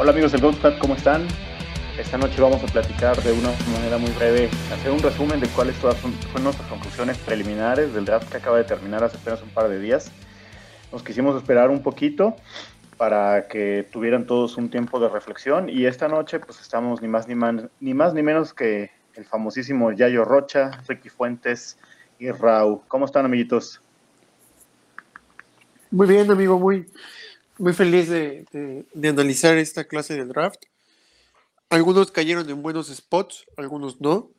Hola 0.00 0.12
amigos 0.12 0.32
del 0.32 0.40
GoldStat, 0.40 0.78
¿cómo 0.78 0.94
están? 0.94 1.28
Esta 1.98 2.16
noche 2.16 2.40
vamos 2.40 2.64
a 2.64 2.66
platicar 2.68 3.22
de 3.22 3.32
una 3.32 3.50
manera 3.70 3.98
muy 3.98 4.10
breve, 4.12 4.48
hacer 4.72 4.92
un 4.92 4.98
resumen 5.00 5.40
de 5.40 5.48
cuáles 5.48 5.76
fueron 5.76 6.10
nuestras 6.42 6.66
conclusiones 6.70 7.18
preliminares 7.18 7.92
del 7.92 8.06
draft 8.06 8.30
que 8.30 8.38
acaba 8.38 8.56
de 8.56 8.64
terminar 8.64 9.04
hace 9.04 9.18
apenas 9.18 9.42
un 9.42 9.50
par 9.50 9.68
de 9.68 9.78
días. 9.78 10.10
Nos 10.90 11.02
quisimos 11.02 11.36
esperar 11.36 11.68
un 11.68 11.82
poquito 11.82 12.34
para 12.96 13.46
que 13.46 13.86
tuvieran 13.92 14.24
todos 14.24 14.56
un 14.56 14.70
tiempo 14.70 14.98
de 15.00 15.10
reflexión 15.10 15.68
y 15.68 15.84
esta 15.84 16.08
noche 16.08 16.40
pues 16.40 16.62
estamos 16.62 17.02
ni 17.02 17.08
más 17.08 17.28
ni, 17.28 17.34
ni 17.80 17.92
más 17.92 18.14
ni 18.14 18.22
menos 18.22 18.54
que 18.54 18.90
el 19.16 19.26
famosísimo 19.26 19.92
Yayo 19.92 20.24
Rocha, 20.24 20.70
Ricky 20.88 21.10
Fuentes 21.10 21.78
y 22.18 22.30
Rau. 22.30 22.84
¿Cómo 22.88 23.04
están 23.04 23.26
amiguitos? 23.26 23.82
Muy 25.90 26.06
bien 26.06 26.30
amigo, 26.30 26.58
muy, 26.58 26.86
muy 27.60 27.74
feliz 27.74 28.08
de, 28.08 28.86
analizar 29.08 29.58
esta 29.58 29.84
clase 29.84 30.14
del 30.14 30.28
draft. 30.28 30.64
Algunos 31.68 32.10
cayeron 32.10 32.48
en 32.48 32.62
buenos 32.62 32.88
spots, 32.88 33.46
algunos 33.56 34.00
no. 34.00 34.30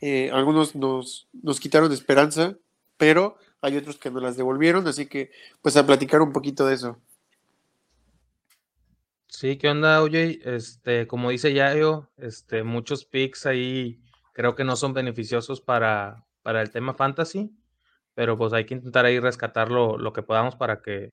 Eh, 0.00 0.30
algunos 0.32 0.74
nos, 0.76 1.28
nos 1.32 1.60
quitaron 1.60 1.92
esperanza, 1.92 2.56
pero 2.96 3.36
hay 3.60 3.76
otros 3.76 3.98
que 3.98 4.10
nos 4.10 4.22
las 4.22 4.36
devolvieron, 4.36 4.86
así 4.86 5.06
que 5.06 5.30
pues 5.60 5.76
a 5.76 5.84
platicar 5.84 6.22
un 6.22 6.32
poquito 6.32 6.64
de 6.64 6.74
eso. 6.76 6.98
Sí, 9.26 9.58
¿qué 9.58 9.68
onda, 9.68 10.02
OJ? 10.02 10.14
Este, 10.44 11.06
como 11.06 11.30
dice 11.30 11.52
Yayo, 11.52 12.08
este, 12.16 12.62
muchos 12.62 13.04
picks 13.04 13.46
ahí 13.46 14.00
creo 14.32 14.54
que 14.54 14.64
no 14.64 14.76
son 14.76 14.94
beneficiosos 14.94 15.60
para, 15.60 16.24
para 16.42 16.62
el 16.62 16.70
tema 16.70 16.94
fantasy, 16.94 17.50
pero 18.14 18.38
pues 18.38 18.52
hay 18.52 18.64
que 18.64 18.74
intentar 18.74 19.04
ahí 19.04 19.18
rescatar 19.18 19.70
lo, 19.70 19.98
lo 19.98 20.12
que 20.12 20.22
podamos 20.22 20.56
para 20.56 20.80
que 20.80 21.10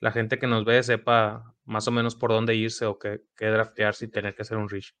la 0.00 0.12
gente 0.12 0.38
que 0.38 0.46
nos 0.46 0.64
ve 0.64 0.82
sepa 0.82 1.54
más 1.64 1.86
o 1.86 1.90
menos 1.90 2.16
por 2.16 2.30
dónde 2.30 2.56
irse 2.56 2.86
o 2.86 2.98
qué, 2.98 3.22
draftear 3.38 3.94
sin 3.94 4.10
tener 4.10 4.34
que 4.34 4.42
hacer 4.42 4.56
un 4.56 4.68
reach. 4.68 4.94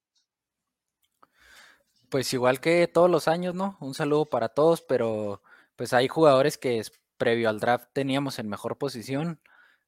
Pues 2.08 2.32
igual 2.32 2.60
que 2.60 2.86
todos 2.86 3.10
los 3.10 3.26
años, 3.26 3.54
¿no? 3.54 3.76
Un 3.80 3.94
saludo 3.94 4.26
para 4.26 4.48
todos, 4.50 4.82
pero 4.82 5.42
pues 5.76 5.92
hay 5.92 6.08
jugadores 6.08 6.58
que 6.58 6.82
previo 7.16 7.48
al 7.48 7.60
draft 7.60 7.88
teníamos 7.92 8.38
en 8.38 8.48
mejor 8.48 8.78
posición. 8.78 9.40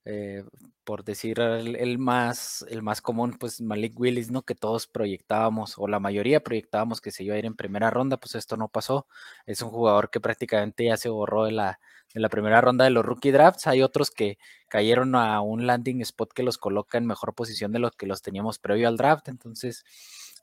Eh, 0.05 0.45
por 0.85 1.05
decir 1.05 1.39
el, 1.39 1.99
más, 1.99 2.67
el 2.69 2.83
más 2.83 3.01
común, 3.01 3.37
pues 3.39 3.61
Malik 3.61 3.99
Willis, 3.99 4.31
¿no? 4.31 4.43
Que 4.43 4.55
todos 4.57 4.89
proyectábamos, 4.89 5.75
o 5.79 5.87
la 5.87 6.01
mayoría 6.01 6.43
proyectábamos 6.43 7.01
que 7.01 7.13
se 7.13 7.23
iba 7.25 7.37
a 7.37 7.39
ir 7.39 7.47
en 7.47 7.55
primera 7.55 7.91
ronda, 7.91 8.17
pues 8.17 8.35
esto 8.35 8.57
no 8.57 8.69
pasó. 8.69 9.07
Es 9.47 9.63
un 9.63 9.71
jugador 9.71 10.11
que 10.11 10.21
prácticamente 10.21 10.85
ya 10.87 10.97
se 10.97 11.09
borró 11.09 11.45
de 11.45 11.53
la, 11.53 11.79
en 12.15 12.23
la 12.23 12.29
primera 12.29 12.61
ronda 12.61 12.85
de 12.85 12.91
los 12.91 13.05
rookie 13.05 13.31
drafts. 13.31 13.67
Hay 13.67 13.83
otros 13.83 14.11
que 14.11 14.39
cayeron 14.69 15.15
a 15.15 15.41
un 15.41 15.67
landing 15.67 16.01
spot 16.03 16.33
que 16.33 16.43
los 16.43 16.59
coloca 16.59 16.99
en 16.99 17.07
mejor 17.07 17.35
posición 17.35 17.73
de 17.73 17.79
los 17.79 17.93
que 17.97 18.07
los 18.07 18.23
teníamos 18.23 18.59
previo 18.59 18.89
al 18.89 18.97
draft. 18.97 19.29
Entonces, 19.29 19.85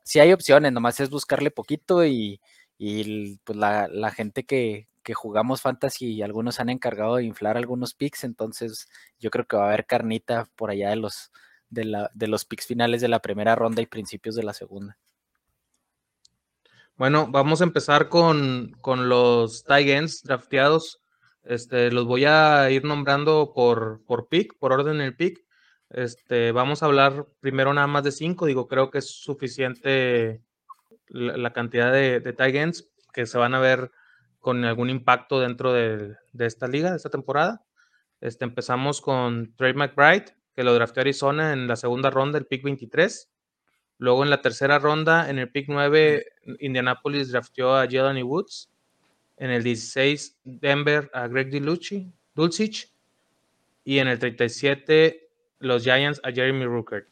si 0.04 0.20
hay 0.20 0.34
opciones, 0.34 0.72
nomás 0.72 1.00
es 1.00 1.10
buscarle 1.10 1.52
poquito 1.52 2.06
y, 2.06 2.42
pues 3.44 3.58
la, 3.58 4.12
gente 4.12 4.46
que, 4.46 4.88
jugamos 5.14 5.62
fantasy 5.62 6.14
y 6.14 6.22
algunos 6.22 6.60
han 6.60 6.70
encargado 6.70 7.16
de 7.18 7.24
inflar 7.24 7.58
algunos 7.58 7.94
picks, 7.94 8.24
entonces 8.24 8.88
yo 9.20 9.30
creo 9.30 9.46
que 9.46 9.58
va 9.58 9.64
a 9.64 9.68
haber 9.68 9.86
carnita 9.86 10.50
por 10.56 10.70
allá 10.70 10.90
de 10.90 10.98
los, 10.98 11.32
de, 11.70 11.86
la, 11.86 12.12
de 12.14 12.28
los 12.28 12.46
picks 12.46 12.68
finales 12.68 13.02
de 13.02 13.08
la 13.08 13.20
primera 13.22 13.56
ronda 13.56 13.82
y 13.82 13.88
principios 13.88 14.36
de 14.36 14.44
la 14.44 14.54
segunda. 14.54 14.98
Bueno, 16.96 17.28
vamos 17.32 17.62
a 17.62 17.64
empezar 17.64 18.10
con, 18.10 18.76
con 18.82 19.08
los 19.08 19.64
tight 19.64 19.88
ends 19.88 20.22
drafteados. 20.24 21.02
Este, 21.44 21.92
los 21.92 22.06
voy 22.06 22.26
a 22.26 22.70
ir 22.72 22.84
nombrando 22.84 23.54
por, 23.56 24.04
por 24.06 24.28
pick, 24.28 24.58
por 24.60 24.74
orden 24.74 24.98
del 24.98 25.16
pick. 25.16 25.46
Este, 25.90 26.52
vamos 26.52 26.84
a 26.84 26.88
hablar 26.88 27.26
primero 27.40 27.74
nada 27.74 27.88
más 27.88 28.04
de 28.04 28.12
cinco. 28.12 28.46
Digo, 28.46 28.68
creo 28.68 28.92
que 28.92 28.98
es 28.98 29.10
suficiente 29.10 30.44
la, 31.08 31.54
cantidad 31.54 31.92
de, 31.92 32.20
de 32.20 32.74
que 33.14 33.26
se 33.26 33.38
van 33.38 33.56
a 33.56 33.60
ver 33.60 33.92
con 34.40 34.64
algún 34.66 34.90
impacto 34.90 35.40
dentro 35.40 35.74
de, 35.74 36.16
esta 36.38 36.68
liga, 36.68 36.92
de 36.92 36.98
esta 36.98 37.10
temporada. 37.10 37.64
Este, 38.22 38.46
empezamos 38.46 39.02
con 39.02 39.54
Trey 39.56 39.74
McBride, 39.74 40.36
que 40.56 40.64
lo 40.64 40.74
drafteó 40.74 41.02
Arizona 41.02 41.54
en 41.54 41.68
la 41.68 41.76
segunda 41.76 42.10
ronda, 42.10 42.38
el 42.38 42.46
pick 42.46 42.64
23. 42.64 43.30
Luego 43.98 44.24
en 44.24 44.30
la 44.30 44.42
tercera 44.42 44.80
ronda, 44.80 45.30
en 45.30 45.40
el 45.40 45.50
pick 45.50 45.68
9, 45.68 46.26
Indianapolis 46.60 47.32
drafteó 47.32 47.76
a 47.76 47.88
Jelani 47.88 48.24
Woods. 48.24 48.70
En 49.38 49.52
el 49.52 49.64
16, 49.64 50.38
Denver 50.44 51.10
a 51.14 51.28
Greg 51.28 51.50
Dulcich. 52.34 52.92
Y 53.84 54.00
en 54.00 54.08
el 54.08 54.20
37, 54.20 55.30
los 55.60 55.84
Giants 55.84 56.22
a 56.24 56.32
Jeremy 56.32 56.66
Ruckert. 56.66 57.08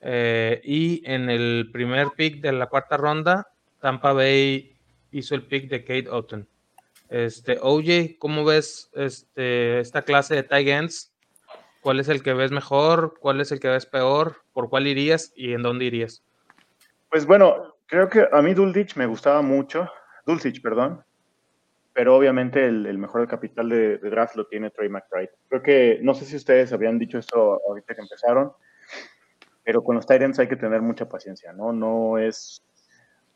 Eh, 0.00 0.60
y 0.64 1.02
en 1.04 1.30
el 1.30 1.70
primer 1.72 2.08
pick 2.16 2.40
de 2.40 2.52
la 2.52 2.66
cuarta 2.66 2.96
ronda, 2.96 3.48
Tampa 3.80 4.12
Bay 4.12 4.77
hizo 5.10 5.34
el 5.34 5.46
pick 5.46 5.68
de 5.68 5.84
Kate 5.84 6.08
Otten. 6.08 6.48
Este, 7.08 7.58
OJ, 7.60 8.18
¿cómo 8.18 8.44
ves 8.44 8.90
este, 8.94 9.80
esta 9.80 10.02
clase 10.02 10.34
de 10.34 10.42
tight 10.42 10.68
ends? 10.68 11.12
¿Cuál 11.80 12.00
es 12.00 12.08
el 12.08 12.22
que 12.22 12.34
ves 12.34 12.50
mejor? 12.50 13.14
¿Cuál 13.18 13.40
es 13.40 13.50
el 13.52 13.60
que 13.60 13.68
ves 13.68 13.86
peor? 13.86 14.36
¿Por 14.52 14.68
cuál 14.68 14.86
irías 14.86 15.32
y 15.34 15.54
en 15.54 15.62
dónde 15.62 15.86
irías? 15.86 16.22
Pues 17.10 17.24
bueno, 17.24 17.76
creo 17.86 18.08
que 18.08 18.28
a 18.30 18.42
mí 18.42 18.52
Dulcich 18.52 18.96
me 18.96 19.06
gustaba 19.06 19.40
mucho. 19.42 19.88
Dulcich, 20.26 20.60
perdón. 20.60 21.02
Pero 21.94 22.16
obviamente 22.16 22.66
el, 22.66 22.98
mejor 22.98 23.26
capital 23.26 23.68
de, 23.68 23.98
draft 23.98 24.36
lo 24.36 24.46
tiene 24.46 24.70
Trey 24.70 24.88
McBride. 24.88 25.32
Creo 25.48 25.62
que, 25.62 25.98
no 26.02 26.14
sé 26.14 26.26
si 26.26 26.36
ustedes 26.36 26.72
habían 26.72 26.98
dicho 26.98 27.18
esto 27.18 27.60
ahorita 27.66 27.94
que 27.94 28.02
empezaron, 28.02 28.52
pero 29.64 29.82
con 29.82 29.96
los 29.96 30.06
Titans 30.06 30.38
hay 30.38 30.48
que 30.48 30.56
tener 30.56 30.80
mucha 30.80 31.08
paciencia, 31.08 31.52
¿no? 31.52 31.72
No 31.72 32.18
es 32.18 32.62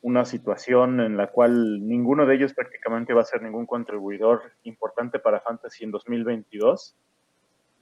una 0.03 0.25
situación 0.25 0.99
en 0.99 1.15
la 1.15 1.27
cual 1.27 1.87
ninguno 1.87 2.25
de 2.25 2.35
ellos 2.35 2.53
prácticamente 2.53 3.13
va 3.13 3.21
a 3.21 3.25
ser 3.25 3.41
ningún 3.41 3.65
contribuidor 3.65 4.41
importante 4.63 5.17
para 5.17 5.39
Fantasy 5.39 5.85
en 5.85 5.91
2022. 5.91 6.95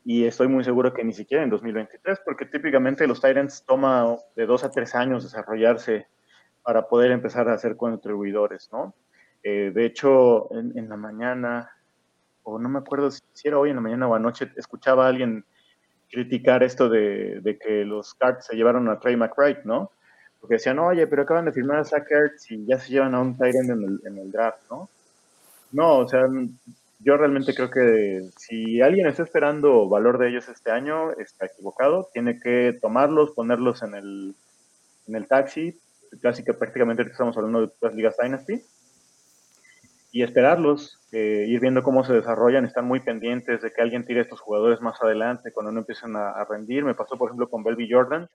Y 0.06 0.26
estoy 0.26 0.48
muy 0.48 0.64
seguro 0.64 0.94
que 0.94 1.04
ni 1.04 1.14
siquiera 1.14 1.44
en 1.44 1.50
2023, 1.50 2.22
porque 2.24 2.46
típicamente 2.46 3.08
los 3.08 3.22
Titans 3.22 3.66
toma 3.66 4.18
de 4.36 4.46
dos 4.46 4.64
a 4.64 4.70
tres 4.70 4.94
años 4.94 5.24
desarrollarse 5.24 6.08
para 6.62 6.88
poder 6.88 7.10
empezar 7.10 7.50
a 7.50 7.58
ser 7.58 7.76
contribuidores, 7.76 8.70
¿no? 8.72 8.94
Eh, 9.42 9.72
de 9.74 9.86
hecho, 9.86 10.48
en, 10.54 10.88
la 10.88 10.98
mañana, 10.98 11.72
o 12.44 12.60
no 12.60 12.70
me 12.70 12.80
acuerdo 12.80 13.10
si, 13.10 13.22
era 13.44 13.58
hoy 13.58 13.72
en 13.72 13.78
la 13.78 13.82
mañana 13.82 14.08
o 14.08 14.14
anoche, 14.14 14.52
escuchaba 14.58 15.06
a 15.06 15.10
alguien 15.10 15.44
criticar 16.12 16.62
esto 16.62 16.88
de, 16.88 17.58
que 17.60 17.84
los 17.84 18.14
Cards 18.14 18.46
se 18.46 18.56
llevaron 18.56 18.88
a 18.90 19.00
Trey 19.00 19.16
McBride, 19.16 19.62
¿no? 19.66 19.92
Porque 20.42 20.56
decían, 20.56 20.80
oye, 20.80 21.08
pero 21.08 21.22
acaban 21.22 21.46
de 21.46 21.54
firmar 21.54 21.78
a 21.78 21.86
Zach 21.86 22.10
Ertz 22.10 22.52
y 22.52 22.66
ya 22.66 22.78
se 22.80 22.92
llevan 22.92 23.16
a 23.16 23.22
un 23.22 23.38
Tyrant 23.38 23.70
en 23.70 23.84
el, 23.84 24.02
en 24.06 24.18
el 24.18 24.32
draft, 24.32 24.60
¿no? 24.70 24.90
No, 25.72 26.00
o 26.00 26.08
sea, 26.10 26.28
yo 27.00 27.18
realmente 27.18 27.54
creo 27.54 27.70
que 27.70 28.30
si 28.38 28.82
alguien 28.82 29.08
está 29.08 29.24
esperando 29.24 29.88
valor 29.88 30.18
de 30.18 30.30
ellos 30.30 30.50
este 30.50 30.72
año, 30.72 31.12
está 31.12 31.46
equivocado. 31.46 32.10
Tiene 32.14 32.40
que 32.40 32.78
tomarlos, 32.82 33.32
ponerlos 33.32 33.82
en 33.84 33.96
el, 33.96 34.36
en 35.08 35.16
el 35.16 35.28
taxi, 35.28 35.80
casi 36.22 36.44
que 36.44 36.54
prácticamente 36.54 37.04
estamos 37.04 37.38
hablando 37.38 37.62
de 37.62 37.74
las 37.82 37.96
ligas 37.96 38.18
Dynasty, 38.22 38.62
y 40.12 40.24
esperarlos, 40.24 41.00
eh, 41.14 41.46
ir 41.48 41.62
viendo 41.62 41.84
cómo 41.84 42.04
se 42.04 42.14
desarrollan, 42.14 42.66
están 42.66 42.86
muy 42.86 43.00
pendientes 43.00 43.62
de 43.62 43.72
que 43.72 43.82
alguien 43.82 44.06
tire 44.06 44.20
a 44.20 44.24
estos 44.24 44.42
jugadores 44.42 44.82
más 44.82 45.02
adelante 45.02 45.54
cuando 45.54 45.72
no 45.72 45.80
empiecen 45.80 46.16
a, 46.18 46.44
rendir. 46.44 46.84
Me 46.84 46.94
pasó, 46.94 47.18
por 47.18 47.30
ejemplo, 47.30 47.50
con 47.50 47.64
Belby 47.64 47.90
Jordan. 47.90 48.28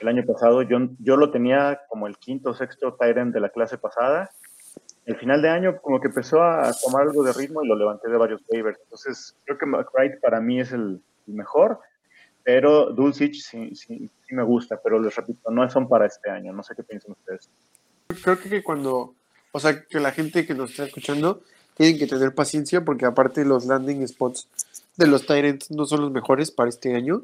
El 0.00 0.08
año 0.08 0.24
pasado 0.24 0.62
yo, 0.62 0.78
yo 0.98 1.16
lo 1.16 1.30
tenía 1.30 1.80
como 1.88 2.06
el 2.06 2.16
quinto 2.18 2.50
o 2.50 2.54
sexto 2.54 2.94
Tyrant 2.94 3.34
de 3.34 3.40
la 3.40 3.50
clase 3.50 3.78
pasada. 3.78 4.30
El 5.06 5.16
final 5.16 5.40
de 5.42 5.48
año 5.48 5.80
como 5.80 6.00
que 6.00 6.08
empezó 6.08 6.42
a 6.42 6.70
tomar 6.84 7.02
algo 7.02 7.22
de 7.22 7.32
ritmo 7.32 7.62
y 7.62 7.68
lo 7.68 7.76
levanté 7.76 8.10
de 8.10 8.16
varios 8.16 8.42
waivers. 8.48 8.78
Entonces 8.84 9.36
creo 9.44 9.58
que 9.58 9.66
McBride 9.66 10.18
para 10.20 10.40
mí 10.40 10.60
es 10.60 10.72
el, 10.72 11.00
mejor, 11.26 11.80
pero 12.42 12.90
Dulcich 12.90 13.42
sí, 13.42 13.74
sí, 13.74 14.10
sí, 14.26 14.34
me 14.34 14.42
gusta, 14.42 14.80
pero 14.82 14.98
les 14.98 15.14
repito, 15.14 15.50
no 15.50 15.68
son 15.68 15.88
para 15.88 16.06
este 16.06 16.30
año. 16.30 16.52
No 16.54 16.62
sé 16.62 16.74
qué 16.74 16.82
piensan 16.82 17.12
ustedes. 17.12 17.50
Creo 18.22 18.40
que 18.40 18.62
cuando 18.62 19.14
o 19.52 19.60
sea, 19.60 19.84
que 19.84 20.00
la 20.00 20.12
gente 20.12 20.46
que 20.46 20.54
nos 20.54 20.70
está 20.70 20.84
escuchando 20.84 21.42
tienen 21.74 21.98
que 21.98 22.06
tener 22.06 22.34
paciencia 22.34 22.84
porque 22.84 23.06
aparte 23.06 23.44
los 23.44 23.66
landing 23.66 24.06
spots 24.06 24.48
de 24.96 25.06
los 25.06 25.26
Tyrants 25.26 25.70
no 25.70 25.86
son 25.86 26.02
los 26.02 26.10
mejores 26.10 26.50
para 26.50 26.68
este 26.68 26.94
año. 26.94 27.22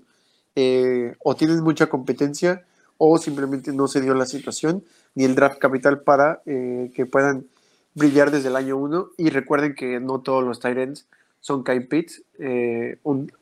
Eh, 0.56 1.14
o 1.18 1.34
tienen 1.34 1.62
mucha 1.62 1.88
competencia 1.88 2.64
o 2.98 3.18
simplemente 3.18 3.72
no 3.72 3.88
se 3.88 4.00
dio 4.00 4.14
la 4.14 4.26
situación 4.26 4.84
ni 5.14 5.24
el 5.24 5.34
draft 5.34 5.58
capital 5.58 6.00
para 6.00 6.42
eh, 6.46 6.92
que 6.94 7.06
puedan 7.06 7.46
brillar 7.94 8.30
desde 8.30 8.48
el 8.48 8.56
año 8.56 8.76
1. 8.76 9.10
Y 9.18 9.30
recuerden 9.30 9.74
que 9.74 10.00
no 10.00 10.20
todos 10.20 10.44
los 10.44 10.60
Tyrants 10.60 11.06
son 11.40 11.62
Kai 11.62 11.80
Pitts. 11.80 12.22
Eh, 12.38 12.98
un, 13.02 13.32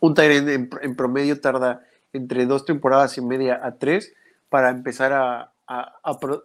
un 0.00 0.14
en, 0.18 0.96
promedio 0.96 1.40
tarda 1.40 1.84
entre 2.12 2.46
dos 2.46 2.64
temporadas 2.64 3.16
y 3.18 3.20
media 3.20 3.60
a 3.62 3.72
tres 3.72 4.12
para 4.48 4.70
empezar 4.70 5.12
a, 5.12 5.50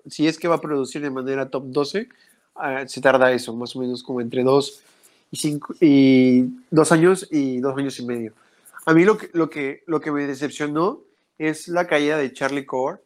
si 0.07 0.27
es 0.27 0.39
que 0.39 0.48
va 0.48 0.56
a 0.56 0.62
producir 0.62 1.01
de 1.01 1.10
manera 1.10 1.50
top 1.50 1.65
12, 1.68 2.10
ah, 2.56 2.88
se 2.88 3.01
tarda 3.01 3.31
eso, 3.31 3.56
más 3.56 3.75
o 3.75 3.80
menos 3.80 4.01
como 4.01 4.22
entre 4.22 4.44
2 4.44 4.83
y, 5.31 5.38
cinco, 5.38 5.75
y 5.80 6.45
dos 6.72 6.92
años 6.92 7.27
y 7.30 7.60
dos 7.60 7.77
años 7.77 8.00
y 8.00 8.06
medio. 8.06 8.33
A 8.89 8.94
mí 8.95 9.06
lo 9.06 9.19
que, 9.19 9.30
lo 9.33 9.51
que, 9.51 9.83
lo 9.86 10.01
que 10.01 10.12
me 10.12 10.25
decepcionó 10.25 11.03
es 11.38 11.68
la 11.68 11.86
caída 11.86 12.18
de 12.18 12.33
Charlie 12.33 12.65
Core 12.65 12.97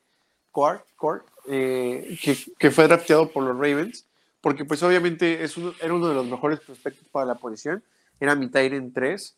eh, 1.49 2.17
que, 2.23 2.37
que, 2.57 2.71
fue 2.71 2.87
drafteado 2.87 3.29
por 3.29 3.43
los 3.43 3.57
Ravens, 3.57 4.07
porque 4.39 4.63
pues 4.63 4.81
obviamente 4.81 5.43
es 5.43 5.57
uno, 5.57 5.73
era 5.81 5.93
uno 5.93 6.07
de 6.07 6.15
los 6.15 6.25
mejores 6.25 6.61
prospectos 6.61 7.05
para 7.09 7.25
la 7.25 7.35
posición, 7.35 7.83
era 8.17 8.33
mi 8.33 8.47
Tyrant 8.47 8.93
3, 8.93 9.37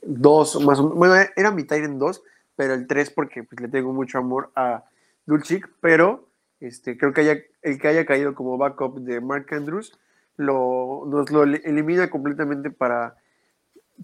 2, 0.00 0.64
más 0.64 0.80
bueno, 0.80 1.28
era 1.36 1.50
mi 1.50 1.64
Tyrant 1.64 1.98
2, 1.98 2.22
pero 2.56 2.72
el 2.72 2.86
3 2.86 3.10
porque 3.10 3.42
pues, 3.42 3.60
le 3.60 3.68
tengo 3.68 3.92
mucho 3.92 4.16
amor 4.16 4.50
a 4.56 4.84
Dulcich, 5.26 5.66
pero 5.82 6.26
este, 6.60 6.96
creo 6.96 7.12
que 7.12 7.20
haya, 7.20 7.36
el 7.60 7.78
que 7.78 7.88
haya 7.88 8.06
caído 8.06 8.34
como 8.34 8.56
backup 8.56 9.00
de 9.00 9.20
Mark 9.20 9.48
Andrews 9.50 9.92
lo, 10.38 11.04
nos 11.06 11.30
lo 11.30 11.42
elimina 11.42 12.08
completamente 12.08 12.70
para 12.70 13.14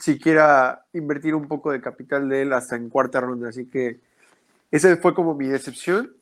siquiera 0.01 0.85
invertir 0.93 1.35
un 1.35 1.49
poco 1.49 1.71
de 1.73 1.81
capital 1.81 2.29
de 2.29 2.43
él 2.43 2.53
hasta 2.53 2.77
en 2.77 2.89
cuarta 2.89 3.21
ronda. 3.21 3.49
Así 3.49 3.67
que 3.67 4.01
esa 4.71 4.97
fue 4.97 5.15
como 5.15 5.35
mi 5.35 5.47
decepción. 5.47 6.13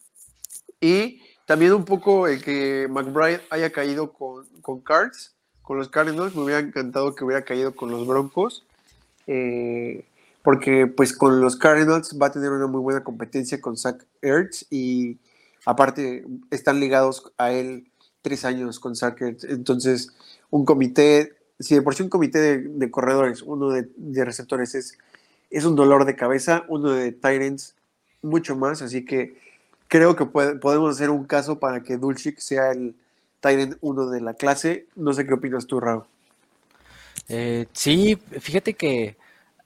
Y 0.80 1.22
también 1.46 1.72
un 1.72 1.84
poco 1.84 2.28
el 2.28 2.42
que 2.42 2.86
McBride 2.90 3.40
haya 3.50 3.70
caído 3.70 4.12
con, 4.12 4.46
con 4.60 4.80
Cards, 4.80 5.34
con 5.62 5.78
los 5.78 5.88
Cardinals. 5.88 6.34
Me 6.34 6.42
hubiera 6.42 6.60
encantado 6.60 7.14
que 7.14 7.24
hubiera 7.24 7.42
caído 7.42 7.74
con 7.74 7.90
los 7.90 8.06
Broncos. 8.06 8.64
Eh, 9.26 10.04
porque 10.44 10.86
pues 10.86 11.16
con 11.16 11.40
los 11.40 11.56
Cardinals 11.56 12.18
va 12.20 12.26
a 12.26 12.32
tener 12.32 12.50
una 12.50 12.66
muy 12.66 12.80
buena 12.82 13.02
competencia 13.02 13.62
con 13.62 13.78
Zach 13.78 14.04
Ertz 14.20 14.66
y 14.70 15.16
aparte 15.64 16.26
están 16.50 16.80
ligados 16.80 17.32
a 17.38 17.50
él 17.50 17.90
tres 18.20 18.44
años 18.44 18.78
con 18.78 18.94
Zach 18.94 19.18
Ertz. 19.22 19.44
Entonces, 19.44 20.12
un 20.50 20.66
comité, 20.66 21.32
si 21.58 21.74
de 21.74 21.82
por 21.82 21.94
sí 21.94 22.02
un 22.02 22.08
comité 22.08 22.58
de, 22.58 22.90
corredores, 22.90 23.42
uno 23.42 23.70
de, 23.70 24.24
receptores 24.24 24.74
es, 24.74 24.98
es 25.50 25.64
un 25.64 25.76
dolor 25.76 26.04
de 26.04 26.16
cabeza, 26.16 26.64
uno 26.68 26.90
de 26.90 27.12
Tyrants 27.12 27.74
mucho 28.22 28.56
más, 28.56 28.82
así 28.82 29.04
que 29.04 29.38
creo 29.88 30.16
que 30.16 30.26
podemos 30.26 30.96
hacer 30.96 31.10
un 31.10 31.24
caso 31.24 31.58
para 31.58 31.82
que 31.82 31.96
Dulcich 31.96 32.38
sea 32.38 32.72
el 32.72 32.96
Tyrant 33.40 33.76
uno 33.80 34.06
de 34.06 34.20
la 34.20 34.34
clase. 34.34 34.86
No 34.96 35.12
sé 35.12 35.26
qué 35.26 35.34
opinas 35.34 35.66
tú, 35.66 35.78
Raúl. 35.78 36.04
Eh, 37.28 37.66
sí, 37.72 38.16
fíjate 38.16 38.74
que 38.74 39.16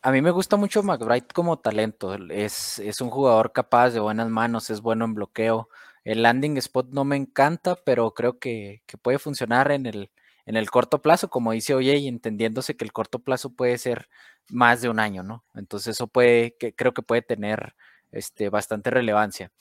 a 0.03 0.11
mí 0.13 0.21
me 0.21 0.31
gusta 0.31 0.57
mucho 0.57 0.83
McBride 0.83 1.27
como 1.33 1.59
talento. 1.59 2.15
Es, 2.31 2.79
es 2.79 3.01
un 3.01 3.11
jugador 3.11 3.53
capaz 3.53 3.91
de 3.91 4.01
buenas 4.01 4.29
manos, 4.29 4.71
es 4.71 4.81
bueno 4.81 5.05
en 5.05 5.15
bloqueo. 5.15 5.69
El 6.05 6.23
landing 6.23 6.57
spot 6.59 6.89
no 6.91 7.05
me 7.05 7.17
encanta, 7.17 7.77
pero 7.77 8.13
creo 8.13 8.39
que, 8.39 8.83
puede 9.03 9.19
funcionar 9.19 9.71
en 9.73 9.87
el, 9.87 10.11
en 10.49 10.57
el 10.57 10.71
corto 10.71 11.03
plazo, 11.03 11.29
como 11.29 11.53
dice 11.53 11.75
Oye, 11.75 11.99
y 11.99 12.09
entendiéndose 12.09 12.75
que 12.75 12.85
el 12.87 12.93
corto 12.93 13.19
plazo 13.19 13.51
puede 13.51 13.77
ser 13.77 14.09
más 14.49 14.81
de 14.81 14.89
un 14.89 14.99
año, 14.99 15.23
¿no? 15.23 15.45
Entonces 15.55 15.97
eso 15.97 16.07
puede, 16.07 16.57
creo 16.75 16.95
que 16.95 17.03
puede 17.03 17.21
tener 17.21 17.75
este, 18.13 18.49
bastante 18.49 18.89
relevancia. 18.89 19.53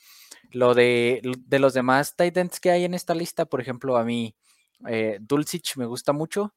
Lo 0.50 0.72
de, 0.72 1.20
de 1.46 1.58
los 1.58 1.74
demás 1.74 2.16
tight 2.16 2.34
ends 2.38 2.58
que 2.58 2.70
hay 2.70 2.86
en 2.86 2.94
esta 2.94 3.14
lista, 3.14 3.44
por 3.44 3.60
ejemplo, 3.60 3.98
a 3.98 4.04
mí 4.04 4.34
eh, 4.88 5.18
Dulcich 5.20 5.76
me 5.76 5.84
gusta 5.84 6.14
mucho 6.14 6.54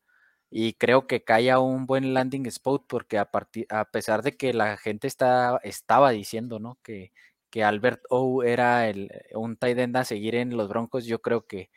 y 0.49 0.75
creo 0.75 1.07
que 1.07 1.25
cae 1.25 1.53
un 1.57 1.85
buen 1.85 2.13
landing 2.13 2.45
spot 2.45 2.85
porque 2.87 3.17
a, 3.17 3.29
a 3.69 3.85
pesar 3.91 4.21
de 4.21 4.37
que 4.37 4.53
la 4.53 4.77
gente 4.77 5.07
está, 5.07 5.59
estaba 5.63 6.11
diciendo, 6.11 6.57
¿no? 6.57 6.77
Que, 6.83 7.11
que 7.49 7.65
Albert 7.65 8.03
O 8.09 8.43
era 8.43 8.87
el, 8.87 9.11
un 9.33 9.57
tight 9.57 9.77
end 9.77 9.97
a 9.97 10.05
seguir 10.05 10.35
en 10.35 10.55
los 10.55 10.69
Broncos, 10.69 11.03
yo 11.05 11.21
creo 11.21 11.45
que, 11.47 11.69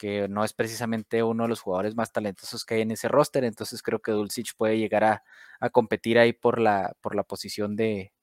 que 0.00 0.28
no 0.28 0.44
es 0.44 0.54
precisamente 0.54 1.22
uno 1.22 1.42
de 1.42 1.50
los 1.50 1.60
jugadores 1.60 1.94
más 1.94 2.10
talentosos 2.10 2.64
que 2.64 2.76
hay 2.76 2.80
en 2.80 2.92
ese 2.92 3.06
roster, 3.06 3.44
entonces 3.44 3.82
creo 3.82 4.00
que 4.00 4.12
Dulcich 4.12 4.56
puede 4.56 4.78
llegar 4.78 5.04
a, 5.04 5.24
a 5.60 5.68
competir 5.68 6.18
ahí 6.18 6.32
por 6.32 6.58
la, 6.58 6.96
por 7.02 7.14
la 7.14 7.22
posición 7.22 7.76
de, 7.76 8.14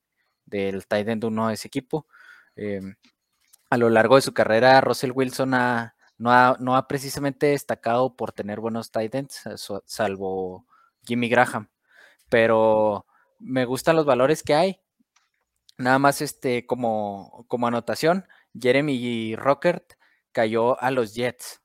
del 0.47 0.87
tight 0.87 1.07
end 1.07 1.25
uno 1.25 1.49
de 1.49 1.53
ese 1.53 1.67
equipo. 1.67 2.07
Em, 2.55 2.95
a 3.69 3.77
lo 3.77 3.91
largo 3.91 4.15
de 4.15 4.23
su 4.23 4.33
carrera, 4.33 4.81
Russell 4.81 5.11
Wilson 5.13 5.53
ha, 5.53 5.95
no 6.17 6.31
ha, 6.75 6.87
precisamente 6.87 7.47
destacado 7.47 8.15
por 8.15 8.31
tener 8.31 8.59
buenos 8.59 8.89
tight 8.91 9.13
ends, 9.13 9.45
eh, 9.45 9.53
salvo 9.85 10.65
Jimmy 11.05 11.29
Graham. 11.29 11.69
Pero 12.29 13.05
me 13.37 13.65
gustan 13.65 13.95
los 13.95 14.05
valores 14.07 14.41
que 14.41 14.55
hay. 14.55 14.81
Nada 15.77 15.99
más 15.99 16.21
este, 16.23 16.65
como, 16.65 17.45
como 17.47 17.67
anotación, 17.67 18.25
Jeremy 18.59 19.35
Rockert 19.35 19.93
cayó 20.31 20.81
a 20.81 20.89
los 20.89 21.13
Jets. 21.13 21.61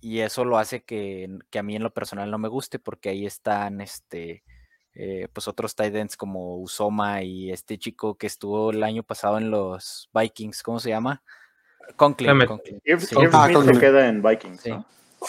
Y 0.00 0.20
eso 0.20 0.44
lo 0.44 0.58
hace 0.58 0.82
que, 0.82 1.28
a 1.58 1.62
mí 1.62 1.76
en 1.76 1.82
lo 1.82 1.90
personal 1.90 2.30
no 2.30 2.38
me 2.38 2.48
guste, 2.48 2.78
porque 2.78 3.08
ahí 3.08 3.26
están 3.26 3.80
este, 3.80 4.44
eh, 4.94 5.28
pues 5.32 5.48
otros 5.48 5.74
tight 5.74 5.94
ends 5.94 6.16
como 6.16 6.56
Usoma 6.58 7.22
y 7.22 7.50
este 7.50 7.78
chico 7.78 8.16
que 8.16 8.26
estuvo 8.26 8.70
el 8.70 8.82
año 8.82 9.02
pasado 9.02 9.38
en 9.38 9.50
los 9.50 10.08
Vikings, 10.14 10.62
¿cómo 10.62 10.78
se 10.78 10.90
llama? 10.90 11.22
Conklin. 11.96 12.46
Conklin. 12.46 12.80
Ah, 13.32 13.48
se 13.64 13.78
queda 13.78 14.08
en 14.08 14.22
Vikings. 14.22 14.62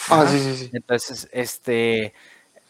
Ah, 0.08 0.26
sí, 0.28 0.38
sí, 0.38 0.56
sí. 0.56 0.70
Entonces, 0.72 1.28
este, 1.32 2.14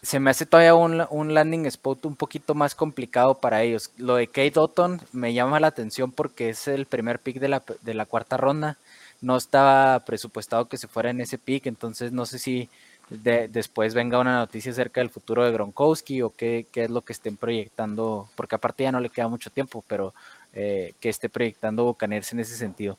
se 0.03 0.21
me 0.21 0.31
hace 0.31 0.47
todavía 0.47 0.75
un, 0.75 1.35
landing 1.35 1.67
spot 1.67 2.07
un 2.07 2.17
poquito 2.17 2.55
más 2.55 2.75
complicado 2.75 3.35
para 3.39 3.63
ellos. 3.63 3.93
Lo 3.99 4.17
de 4.17 4.29
Kate 4.29 4.59
Otton 4.59 5.01
me 5.13 5.35
llama 5.35 5.61
la 5.61 5.67
atención 5.67 6.13
porque 6.13 6.51
es 6.51 6.69
el 6.69 6.87
primer 6.87 7.19
pick 7.19 7.39
de 7.39 7.49
la, 7.49 7.63
de 7.83 7.95
la 7.95 8.07
cuarta 8.07 8.37
ronda. 8.37 8.79
No 9.21 9.37
estaba 9.37 10.01
presupuestado 10.01 10.69
que 10.69 10.79
se 10.79 10.89
fuera 10.89 11.11
en 11.11 11.21
ese 11.21 11.39
pick, 11.39 11.67
entonces 11.67 12.13
no 12.13 12.27
sé 12.27 12.39
si 12.39 12.69
después 13.11 13.93
venga 13.93 14.21
una 14.21 14.39
noticia 14.39 14.71
acerca 14.71 15.01
del 15.01 15.11
futuro 15.11 15.45
de 15.45 15.51
Gronkowski 15.51 16.23
o 16.23 16.31
qué, 16.31 16.67
qué, 16.71 16.85
es 16.85 16.91
lo 16.91 17.03
que 17.03 17.13
estén 17.13 17.37
proyectando, 17.37 18.29
porque 18.37 18.55
aparte 18.55 18.85
ya 18.85 18.93
no 18.93 19.01
le 19.01 19.11
queda 19.11 19.27
mucho 19.27 19.51
tiempo, 19.51 19.85
pero 19.87 20.15
eh, 20.53 20.95
que 21.01 21.09
esté 21.09 21.29
proyectando 21.29 21.85
Buccaneers 21.85 22.33
en 22.33 22.41
ese 22.41 22.57
sentido. 22.57 22.99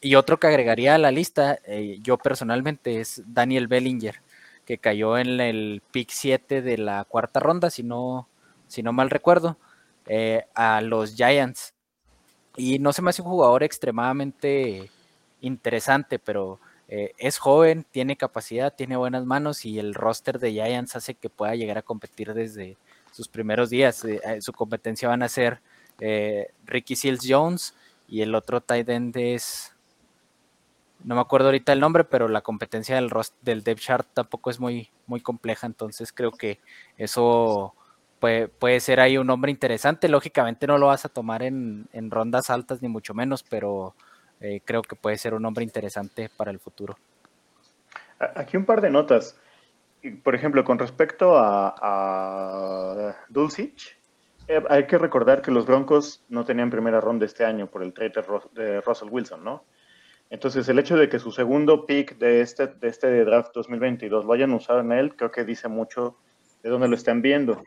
Y 0.00 0.16
otro 0.16 0.38
que 0.38 0.48
agregaría 0.48 0.96
a 0.96 0.98
la 0.98 1.12
lista, 1.12 1.58
eh, 1.64 1.98
yo 2.02 2.18
personalmente, 2.18 3.00
es 3.00 3.22
Daniel 3.26 3.68
Bellinger, 3.68 4.16
que 4.64 4.78
cayó 4.78 5.16
en 5.16 5.40
el 5.40 5.82
pick 5.92 6.10
7 6.10 6.60
de 6.60 6.78
la 6.78 7.04
cuarta 7.04 7.38
ronda, 7.38 7.70
si 7.70 7.84
no, 7.84 8.28
si 8.66 8.82
no 8.82 8.92
mal 8.92 9.10
recuerdo, 9.10 9.56
eh, 10.06 10.44
a 10.54 10.80
los 10.80 11.14
Giants. 11.14 11.74
Y 12.56 12.78
no 12.80 12.92
se 12.92 13.02
me 13.02 13.10
hace 13.10 13.22
un 13.22 13.28
jugador 13.28 13.62
extremadamente 13.62 14.90
interesante, 15.42 16.18
pero 16.18 16.58
eh, 16.88 17.12
es 17.18 17.38
joven, 17.38 17.84
tiene 17.90 18.16
capacidad, 18.16 18.74
tiene 18.74 18.96
buenas 18.96 19.26
manos 19.26 19.64
y 19.66 19.78
el 19.78 19.94
roster 19.94 20.38
de 20.38 20.52
Giants 20.52 20.96
hace 20.96 21.14
que 21.14 21.28
pueda 21.28 21.54
llegar 21.54 21.78
a 21.78 21.82
competir 21.82 22.32
desde 22.32 22.78
sus 23.12 23.28
primeros 23.28 23.68
días. 23.68 24.02
su 24.40 24.52
competencia 24.52 25.08
van 25.08 25.22
a 25.22 25.28
ser 25.28 25.60
Ricky 26.64 26.96
Seals 26.96 27.26
Jones 27.28 27.74
y 28.08 28.22
el 28.22 28.34
otro 28.34 28.62
tight 28.62 28.88
end 28.88 29.16
es 29.16 29.72
no 31.04 31.14
me 31.14 31.20
acuerdo 31.20 31.46
ahorita 31.48 31.72
el 31.72 31.80
nombre, 31.80 32.04
pero 32.04 32.28
la 32.28 32.42
competencia 32.42 32.96
del, 32.96 33.10
del 33.42 33.62
depth 33.62 33.80
chart 33.80 34.08
tampoco 34.12 34.50
es 34.50 34.60
muy, 34.60 34.90
muy 35.06 35.20
compleja, 35.20 35.66
entonces 35.66 36.12
creo 36.12 36.30
que 36.32 36.60
eso 36.96 37.74
puede, 38.20 38.48
puede 38.48 38.80
ser 38.80 39.00
ahí 39.00 39.18
un 39.18 39.26
nombre 39.26 39.50
interesante. 39.50 40.08
Lógicamente 40.08 40.66
no 40.66 40.78
lo 40.78 40.86
vas 40.86 41.04
a 41.04 41.08
tomar 41.08 41.42
en, 41.42 41.88
rondas 42.10 42.50
altas 42.50 42.82
ni 42.82 42.88
mucho 42.88 43.14
menos, 43.14 43.42
pero 43.42 43.94
eh, 44.42 44.60
creo 44.64 44.82
que 44.82 44.96
puede 44.96 45.16
ser 45.16 45.34
un 45.34 45.42
nombre 45.42 45.64
interesante 45.64 46.28
para 46.36 46.50
el 46.50 46.58
futuro. 46.58 46.96
Aquí 48.18 48.56
un 48.56 48.64
par 48.64 48.80
de 48.80 48.90
notas. 48.90 49.38
Por 50.24 50.34
ejemplo, 50.34 50.64
con 50.64 50.78
respecto 50.78 51.38
a, 51.38 51.74
a 51.80 53.16
Dulcich, 53.28 53.96
eh, 54.48 54.62
hay 54.68 54.86
que 54.86 54.98
recordar 54.98 55.42
que 55.42 55.52
los 55.52 55.64
Broncos 55.64 56.24
no 56.28 56.44
tenían 56.44 56.70
primera 56.70 57.00
ronda 57.00 57.24
este 57.24 57.44
año 57.44 57.68
por 57.68 57.82
el 57.82 57.92
trade 57.92 58.12
de 58.52 58.80
Russell 58.80 59.08
Wilson, 59.10 59.44
¿no? 59.44 59.64
Entonces, 60.28 60.68
el 60.68 60.78
hecho 60.78 60.96
de 60.96 61.08
que 61.08 61.18
su 61.18 61.30
segundo 61.30 61.86
pick 61.86 62.18
de 62.18 62.40
este, 62.40 62.66
de 62.66 62.88
este 62.88 63.24
draft 63.24 63.52
2022 63.54 64.24
lo 64.24 64.32
hayan 64.32 64.52
usado 64.52 64.80
en 64.80 64.90
él, 64.90 65.14
creo 65.14 65.30
que 65.30 65.44
dice 65.44 65.68
mucho 65.68 66.16
de 66.62 66.70
dónde 66.70 66.88
lo 66.88 66.96
están 66.96 67.22
viendo. 67.22 67.62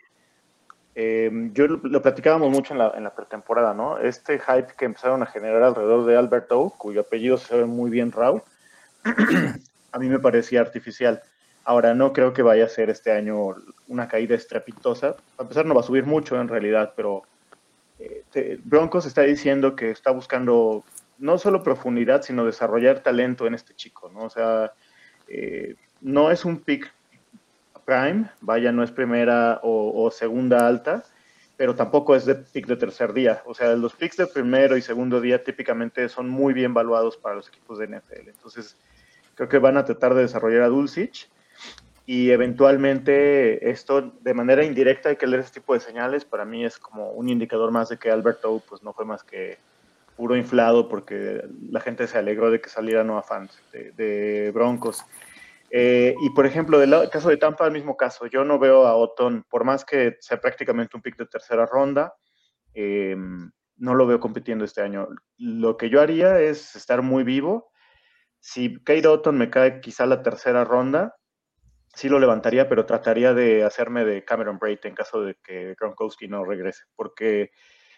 Eh, 0.95 1.29
yo 1.53 1.67
lo, 1.67 2.01
platicábamos 2.01 2.49
mucho 2.49 2.73
en 2.73 2.79
la, 2.79 3.15
pretemporada, 3.15 3.73
¿no? 3.73 3.97
Este 3.99 4.39
hype 4.39 4.73
que 4.77 4.85
empezaron 4.85 5.21
a 5.21 5.25
generar 5.25 5.61
alrededor 5.61 6.05
de 6.05 6.15
Alberto, 6.15 6.73
cuyo 6.77 7.01
apellido 7.01 7.37
se 7.37 7.57
ve 7.57 7.65
muy 7.65 7.91
bien 7.91 8.13
Rao, 8.13 8.43
a 9.91 9.99
mí 9.99 10.07
me 10.07 10.19
parecía 10.19 10.61
artificial. 10.61 11.21
Ahora, 11.65 11.93
no 11.93 12.13
creo 12.13 12.33
que 12.33 12.43
vaya 12.43 12.65
a 12.65 12.69
ser 12.69 12.89
este 12.89 13.11
año 13.11 13.55
una 13.87 14.07
caída 14.07 14.35
estrepitosa. 14.35 15.15
A 15.37 15.43
pesar 15.43 15.65
no 15.65 15.75
va 15.75 15.81
a 15.81 15.83
subir 15.83 16.05
mucho 16.05 16.39
en 16.39 16.47
realidad, 16.47 16.93
pero 16.95 17.23
eh, 17.99 18.59
Broncos 18.63 19.05
está 19.05 19.21
diciendo 19.23 19.75
que 19.75 19.89
está 19.89 20.11
buscando 20.11 20.83
no 21.17 21.37
solo 21.37 21.63
profundidad, 21.63 22.21
sino 22.21 22.45
desarrollar 22.45 22.99
talento 22.99 23.47
en 23.47 23.55
este 23.55 23.73
chico, 23.73 24.09
¿no? 24.13 24.25
O 24.25 24.29
sea, 24.29 24.73
eh, 25.27 25.75
no 26.01 26.31
es 26.31 26.45
un 26.45 26.59
pick 26.59 26.91
prime, 27.85 28.29
vaya, 28.41 28.71
no 28.71 28.83
es 28.83 28.91
primera 28.91 29.59
o, 29.63 30.09
segunda 30.11 30.67
alta, 30.67 31.03
pero 31.55 31.75
tampoco 31.75 32.15
es 32.15 32.25
de 32.25 32.35
pick 32.35 32.67
de 32.67 32.75
tercer 32.75 33.13
día. 33.13 33.41
O 33.45 33.53
sea, 33.53 33.75
los 33.75 33.93
picks 33.93 34.17
de 34.17 34.27
primero 34.27 34.75
y 34.75 34.81
segundo 34.81 35.21
día 35.21 35.43
típicamente 35.43 36.09
son 36.09 36.29
muy 36.29 36.53
bien 36.53 36.73
valuados 36.73 37.15
para 37.17 37.35
los 37.35 37.47
equipos 37.47 37.79
de 37.79 37.87
NFL. 37.87 38.27
Entonces, 38.27 38.77
creo 39.35 39.47
que 39.47 39.59
van 39.59 39.77
a 39.77 39.85
tratar 39.85 40.13
de 40.15 40.23
desarrollar 40.23 40.63
a 40.63 40.67
Dulcich 40.67 41.29
y 42.05 42.31
eventualmente 42.31 43.69
esto 43.69 44.13
de 44.21 44.33
manera 44.33 44.63
indirecta 44.63 45.09
hay 45.09 45.15
que 45.15 45.27
leer 45.27 45.41
ese 45.41 45.53
tipo 45.53 45.73
de 45.73 45.79
señales. 45.79 46.25
Para 46.25 46.45
mí 46.45 46.65
es 46.65 46.77
como 46.77 47.11
un 47.11 47.29
indicador 47.29 47.71
más 47.71 47.89
de 47.89 47.97
que 47.97 48.11
Alberto 48.11 48.61
pues 48.67 48.83
no 48.83 48.93
fue 48.93 49.05
más 49.05 49.23
que 49.23 49.57
puro 50.15 50.35
inflado 50.35 50.87
porque 50.87 51.43
la 51.69 51.79
gente 51.79 52.07
se 52.07 52.17
alegró 52.17 52.51
de 52.51 52.61
que 52.61 52.69
saliera 52.69 53.03
Noah 53.03 53.23
Fans 53.23 53.59
de, 53.71 54.51
Broncos. 54.53 55.03
Eh, 55.77 56.15
y 56.21 56.29
por 56.29 56.45
ejemplo, 56.45 56.79
del 56.79 57.09
caso 57.09 57.27
de 57.27 57.35
Tampa, 57.35 57.65
el 57.65 57.73
mismo 57.73 57.97
caso. 57.97 58.27
Yo 58.27 58.45
no 58.45 58.57
veo 58.57 58.87
a 58.87 58.95
Otton, 58.95 59.43
por 59.49 59.65
más 59.65 59.83
que 59.83 60.15
sea 60.21 60.39
prácticamente 60.39 60.95
un 60.95 61.03
pick 61.03 61.17
de 61.17 61.25
tercera 61.25 61.65
ronda, 61.65 62.13
em, 62.73 63.51
no 63.75 63.93
lo 63.93 64.07
veo 64.07 64.21
compitiendo 64.21 64.63
este 64.63 64.81
año. 64.81 65.09
Lo 65.37 65.75
que 65.75 65.89
yo 65.89 65.99
haría 65.99 66.39
es 66.39 66.77
estar 66.77 67.01
muy 67.01 67.25
vivo. 67.25 67.73
Si 68.39 68.81
Kate 68.85 69.05
Otton 69.05 69.37
me 69.37 69.49
cae 69.49 69.81
quizá 69.81 70.05
la 70.05 70.23
tercera 70.23 70.63
ronda, 70.63 71.17
sí 71.93 72.07
lo 72.07 72.19
levantaría, 72.19 72.69
pero 72.69 72.85
trataría 72.85 73.33
de 73.33 73.65
hacerme 73.65 74.05
de 74.05 74.23
Cameron 74.23 74.57
Braid 74.57 74.79
en 74.83 74.95
caso 74.95 75.23
de 75.23 75.35
que 75.43 75.75
Gronkowski 75.77 76.29
no 76.29 76.45
regrese, 76.45 76.85
porque 76.95 77.51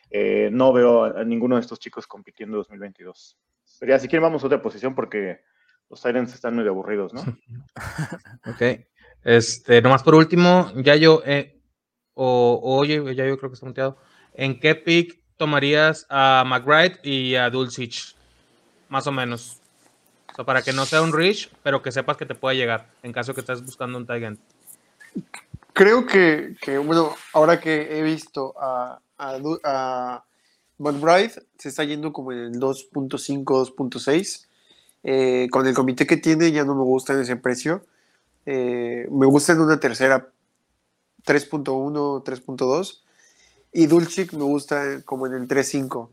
eh, 0.09 0.49
no 0.51 0.73
veo 0.73 1.03
a, 1.03 1.23
ninguno 1.23 1.57
de 1.57 1.61
estos 1.61 1.79
chicos 1.79 2.07
compitiendo 2.07 2.57
en 2.57 2.61
2022. 2.61 3.37
Pero 3.79 3.91
ya, 3.91 3.99
si 3.99 4.07
quieren, 4.07 4.23
vamos 4.23 4.41
a 4.41 4.47
otra 4.47 4.63
posición 4.63 4.95
porque 4.95 5.41
los 5.89 6.01
Tyrants 6.01 6.33
están 6.33 6.55
muy 6.55 6.67
aburridos, 6.67 7.13
¿no? 7.13 7.21
ok. 8.45 8.85
Este, 9.23 9.81
nomás 9.81 10.03
por 10.03 10.15
último, 10.15 10.71
ya 10.75 10.95
yo, 10.95 11.21
eh, 11.25 11.59
o, 12.13 12.59
oye, 12.63 12.95
ya 13.15 13.25
yo 13.25 13.37
creo 13.37 13.49
que 13.49 13.55
está 13.55 13.65
muteado. 13.65 13.97
¿En 14.33 14.59
qué 14.59 14.75
pick 14.75 15.21
tomarías 15.37 16.05
a 16.09 16.43
McBride 16.45 16.99
y 17.03 17.35
a 17.35 17.49
Dulcich? 17.49 18.15
Más 18.89 19.07
o 19.07 19.11
menos. 19.11 19.61
O 20.31 20.35
sea, 20.35 20.45
para 20.45 20.61
que 20.61 20.73
no 20.73 20.85
sea 20.85 21.01
un 21.01 21.13
reach, 21.13 21.49
pero 21.63 21.81
que 21.81 21.91
sepas 21.91 22.17
que 22.17 22.25
te 22.25 22.35
puede 22.35 22.55
llegar 22.55 22.89
en 23.03 23.11
caso 23.11 23.33
que 23.33 23.41
estés 23.41 23.63
buscando 23.65 23.97
un 23.97 24.05
tight 24.05 24.39
Creo 25.73 26.05
que, 26.05 26.55
que, 26.61 26.77
bueno, 26.77 27.15
ahora 27.33 27.59
que 27.59 27.99
he 27.99 28.01
visto 28.01 28.53
a, 28.59 28.99
a, 29.17 29.37
a 29.63 30.23
McBride, 30.77 31.33
se 31.57 31.69
está 31.69 31.83
yendo 31.83 32.13
como 32.13 32.31
en 32.31 32.39
el 32.39 32.59
2.5, 32.59 33.43
2.6. 33.43 34.46
Eh, 35.03 35.47
con 35.51 35.67
el 35.67 35.73
comité 35.73 36.05
que 36.05 36.17
tiene 36.17 36.51
ya 36.51 36.63
no 36.63 36.75
me 36.75 36.83
gusta 36.83 37.13
en 37.13 37.21
ese 37.21 37.35
precio. 37.35 37.85
Eh, 38.45 39.07
me 39.11 39.25
gusta 39.25 39.53
en 39.53 39.61
una 39.61 39.79
tercera 39.79 40.29
3.1, 41.25 42.23
3.2. 42.23 43.01
Y 43.73 43.87
Dulcich 43.87 44.33
me 44.33 44.43
gusta 44.43 45.01
como 45.03 45.27
en 45.27 45.33
el 45.33 45.47
3.5. 45.47 46.09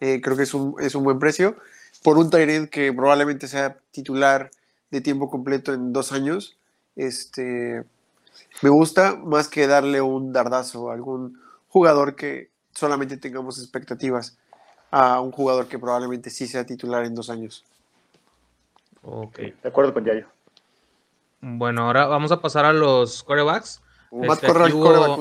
Eh, 0.00 0.20
creo 0.22 0.36
que 0.36 0.44
es 0.44 0.54
un, 0.54 0.76
es 0.80 0.94
un, 0.94 1.04
buen 1.04 1.18
precio. 1.18 1.56
Por 2.02 2.18
un 2.18 2.30
Tyrant 2.30 2.70
que 2.70 2.92
probablemente 2.92 3.48
sea 3.48 3.78
titular 3.90 4.50
de 4.90 5.00
tiempo 5.00 5.30
completo 5.30 5.72
en 5.72 5.92
dos 5.92 6.12
años. 6.12 6.56
Este, 6.94 7.84
me 8.62 8.70
gusta 8.70 9.16
más 9.16 9.48
que 9.48 9.66
darle 9.66 10.00
un 10.00 10.32
dardazo 10.32 10.90
a 10.90 10.94
algún 10.94 11.40
jugador 11.68 12.14
que 12.14 12.50
solamente 12.72 13.16
tengamos 13.16 13.58
expectativas 13.58 14.38
a 14.90 15.20
un 15.20 15.32
jugador 15.32 15.68
que 15.68 15.78
probablemente 15.78 16.30
sí 16.30 16.46
sea 16.46 16.64
titular 16.64 17.04
en 17.04 17.14
dos 17.14 17.30
años. 17.30 17.64
Ok. 19.02 19.38
De 19.38 19.68
acuerdo 19.68 19.94
con 19.94 20.04
Yayo. 20.04 20.26
Bueno, 21.40 21.86
ahora 21.86 22.06
vamos 22.06 22.32
a 22.32 22.40
pasar 22.40 22.64
a 22.64 22.72
los 22.72 23.22
corebacks. 23.22 23.82
Este, 24.10 24.46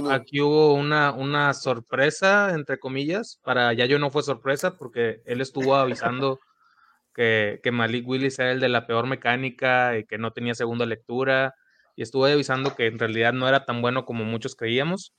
aquí, 0.10 0.40
hubo, 0.40 0.74
una, 0.74 1.12
una, 1.12 1.54
sorpresa, 1.54 2.54
entre 2.54 2.80
comillas. 2.80 3.40
Para 3.44 3.74
Yayo 3.74 4.00
no 4.00 4.10
fue 4.10 4.24
sorpresa 4.24 4.78
porque 4.78 5.22
él 5.26 5.42
estuvo 5.42 5.76
avisando 5.76 6.40
que, 7.14 7.60
que, 7.62 7.72
Malik 7.72 8.08
Willis 8.08 8.40
era 8.40 8.52
el 8.52 8.60
de 8.60 8.70
la 8.70 8.88
peor 8.88 9.06
mecánica 9.08 9.98
y 9.98 10.06
que 10.06 10.18
no 10.18 10.32
tenía 10.32 10.56
segunda 10.56 10.86
lectura. 10.86 11.54
Y 11.96 12.02
estuvo 12.02 12.26
avisando 12.26 12.76
que 12.76 12.88
en 12.88 13.00
realidad 13.00 13.34
no 13.34 13.48
era 13.48 13.66
tan 13.66 13.82
bueno 13.82 14.06
como 14.06 14.24
muchos 14.24 14.56
creíamos. 14.56 15.14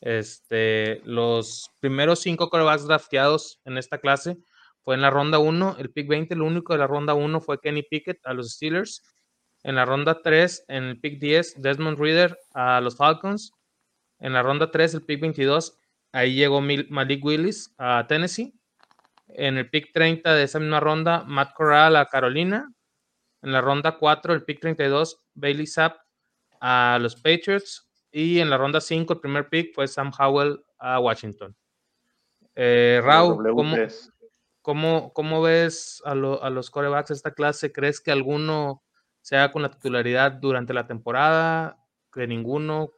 Este, 0.00 1.00
los 1.04 1.70
primeros 1.78 2.18
cinco 2.18 2.50
corebacks 2.50 2.86
drafteados 2.88 3.60
en 3.64 3.78
esta 3.78 3.98
clase 3.98 4.36
fue 4.84 4.96
en 4.96 5.02
la 5.02 5.10
ronda 5.10 5.38
1, 5.38 5.76
el 5.78 5.90
pick 5.90 6.08
20, 6.08 6.34
lo 6.34 6.44
único 6.44 6.72
de 6.72 6.80
la 6.80 6.86
ronda 6.86 7.14
1 7.14 7.40
fue 7.40 7.60
Kenny 7.60 7.82
Pickett 7.82 8.18
a 8.26 8.34
los 8.34 8.52
Steelers. 8.52 9.02
En 9.62 9.76
la 9.76 9.84
ronda 9.84 10.20
3, 10.22 10.64
en 10.68 10.84
el 10.84 11.00
pick 11.00 11.20
10, 11.20 11.62
Desmond 11.62 11.98
Reader 11.98 12.36
a 12.52 12.80
los 12.80 12.96
Falcons. 12.96 13.52
En 14.18 14.32
la 14.32 14.42
ronda 14.42 14.70
3, 14.72 14.94
el 14.94 15.02
pick 15.02 15.20
22, 15.20 15.78
ahí 16.10 16.34
llegó 16.34 16.60
Malik 16.60 17.24
Willis 17.24 17.72
a 17.78 18.06
Tennessee. 18.08 18.52
En 19.28 19.56
el 19.56 19.70
pick 19.70 19.92
30 19.92 20.34
de 20.34 20.42
esa 20.42 20.58
misma 20.58 20.80
ronda, 20.80 21.22
Matt 21.24 21.54
Corral 21.54 21.94
a 21.94 22.06
Carolina. 22.06 22.68
En 23.40 23.52
la 23.52 23.60
ronda 23.60 23.98
4, 23.98 24.34
el 24.34 24.42
pick 24.44 24.60
32, 24.60 25.20
Bailey 25.34 25.66
Zapp 25.66 25.96
a 26.60 26.98
los 27.00 27.14
Patriots. 27.14 27.88
Y 28.10 28.40
en 28.40 28.50
la 28.50 28.58
ronda 28.58 28.80
5, 28.80 29.12
el 29.14 29.20
primer 29.20 29.48
pick 29.48 29.74
fue 29.74 29.86
Sam 29.86 30.10
Howell 30.18 30.60
a 30.78 30.98
Washington. 30.98 31.56
Eh, 32.54 33.00
Raúl, 33.02 33.48
¿cómo, 33.54 33.76
¿cómo, 34.62 35.12
¿cómo, 35.12 35.42
ves 35.42 36.02
a, 36.04 36.14
los 36.14 36.70
corebacks 36.70 37.08
de 37.08 37.14
esta 37.14 37.34
clase? 37.34 37.72
¿Crees 37.72 38.00
que 38.00 38.10
alguno 38.10 38.82
sea 39.20 39.52
con 39.52 39.62
la 39.62 39.70
titularidad 39.70 40.32
durante 40.32 40.72
la 40.72 40.86
temporada? 40.86 41.78
¿Que 42.12 42.26
ninguno? 42.26 42.90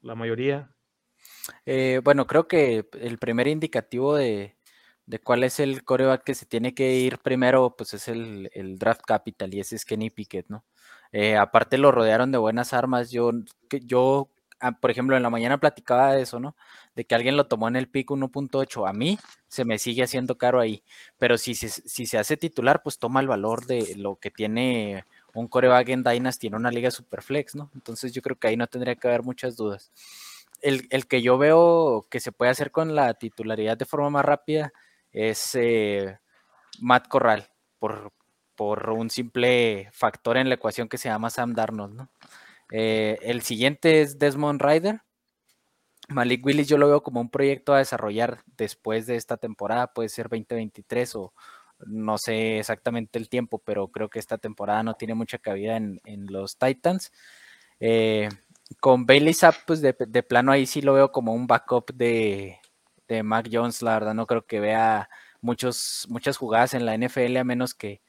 ¿La 0.00 0.14
mayoría? 0.14 0.74
Eh, 1.66 2.00
bueno, 2.02 2.26
creo 2.26 2.48
que 2.48 2.88
el 3.00 3.18
primer 3.18 3.46
indicativo 3.48 4.16
de, 4.16 4.56
de, 5.06 5.18
cuál 5.20 5.44
es 5.44 5.60
el 5.60 5.84
coreback 5.84 6.24
que 6.24 6.34
se 6.34 6.46
tiene 6.46 6.74
que 6.74 6.94
ir 6.94 7.18
primero, 7.18 7.76
pues 7.76 7.94
es 7.94 8.08
el, 8.08 8.50
el 8.54 8.78
draft 8.78 9.02
capital 9.06 9.54
y 9.54 9.60
ese 9.60 9.76
es 9.76 9.84
Kenny 9.84 10.10
Pickett, 10.10 10.48
¿no? 10.48 10.64
Eh, 11.12 11.36
aparte 11.36 11.78
lo 11.78 11.92
rodearon 11.92 12.30
de 12.32 12.38
buenas 12.38 12.72
armas. 12.72 13.10
Yo, 13.10 13.32
yo 13.70 14.30
por 14.80 14.90
ejemplo, 14.90 15.16
en 15.16 15.22
la 15.22 15.30
mañana 15.30 15.58
platicaba 15.58 16.12
de 16.12 16.22
eso, 16.22 16.38
¿no? 16.38 16.54
De 16.94 17.04
que 17.04 17.14
alguien 17.14 17.36
lo 17.36 17.46
tomó 17.46 17.68
en 17.68 17.76
el 17.76 17.88
pico 17.88 18.14
1.8. 18.14 18.88
A 18.88 18.92
mí 18.92 19.18
se 19.48 19.64
me 19.64 19.78
sigue 19.78 20.02
haciendo 20.02 20.36
caro 20.36 20.60
ahí. 20.60 20.82
Pero 21.18 21.38
si, 21.38 21.54
si, 21.54 22.06
se 22.06 22.18
hace 22.18 22.36
titular, 22.36 22.82
pues 22.82 22.98
toma 22.98 23.20
el 23.20 23.28
valor 23.28 23.66
de 23.66 23.94
lo 23.96 24.16
que 24.16 24.30
tiene 24.30 25.04
un 25.34 25.48
coreback 25.48 25.88
en 25.90 26.02
Dynasty 26.02 26.48
en 26.48 26.56
una 26.56 26.70
liga 26.70 26.90
superflex, 26.90 27.54
¿no? 27.54 27.70
Entonces 27.74 28.12
yo 28.12 28.22
creo 28.22 28.38
que 28.38 28.48
ahí 28.48 28.56
no 28.56 28.66
tendría 28.66 28.96
que 28.96 29.08
haber 29.08 29.22
muchas 29.22 29.56
dudas. 29.56 29.90
El, 30.60 30.88
que 31.06 31.22
yo 31.22 31.38
veo 31.38 32.06
que 32.10 32.20
se 32.20 32.32
puede 32.32 32.50
hacer 32.50 32.70
con 32.70 32.94
la 32.94 33.14
titularidad 33.14 33.78
de 33.78 33.86
forma 33.86 34.10
más 34.10 34.24
rápida 34.24 34.72
es 35.10 35.54
eh, 35.54 36.18
Matt 36.80 37.08
Corral, 37.08 37.48
por, 37.78 38.12
por 38.56 38.90
un 38.90 39.08
simple 39.08 39.88
factor 39.92 40.36
en 40.36 40.50
la 40.50 40.56
ecuación 40.56 40.86
que 40.86 40.98
se 40.98 41.08
llama 41.08 41.30
Sam 41.30 41.54
Darnold, 41.54 41.94
¿no? 41.94 42.10
Eh, 42.70 43.18
el 43.22 43.42
siguiente 43.42 44.02
es 44.02 44.18
Desmond 44.18 44.60
Ryder. 44.62 45.02
Malik 46.08 46.44
Willis 46.44 46.68
yo 46.68 46.76
lo 46.78 46.88
veo 46.88 47.02
como 47.02 47.20
un 47.20 47.30
proyecto 47.30 47.72
a 47.72 47.78
desarrollar 47.78 48.42
después 48.56 49.06
de 49.06 49.16
esta 49.16 49.36
temporada, 49.36 49.92
puede 49.92 50.08
ser 50.08 50.28
2023 50.28 51.14
o 51.14 51.32
no 51.86 52.18
sé 52.18 52.58
exactamente 52.58 53.18
el 53.18 53.28
tiempo, 53.28 53.58
pero 53.58 53.88
creo 53.88 54.10
que 54.10 54.18
esta 54.18 54.38
temporada 54.38 54.82
no 54.82 54.94
tiene 54.94 55.14
mucha 55.14 55.38
cabida 55.38 55.76
en, 55.76 56.00
los 56.26 56.58
Titans. 56.58 57.12
Eh, 57.78 58.28
con 58.80 59.06
Bailey 59.06 59.34
Zapp, 59.34 59.54
pues 59.66 59.80
de, 59.80 59.94
plano 59.94 60.52
ahí 60.52 60.66
sí 60.66 60.82
lo 60.82 60.94
veo 60.94 61.12
como 61.12 61.32
un 61.32 61.46
backup 61.46 61.92
de, 61.94 62.58
de 63.08 63.22
Mac 63.22 63.48
Jones, 63.50 63.82
la 63.82 63.94
verdad 63.94 64.14
no 64.14 64.26
creo 64.26 64.46
que 64.46 64.60
vea 64.60 65.08
muchos, 65.40 66.06
muchas 66.08 66.36
jugadas 66.36 66.74
en 66.74 66.86
la 66.86 66.96
NFL 66.96 67.36
a 67.38 67.44
menos 67.44 67.74
que, 67.74 68.02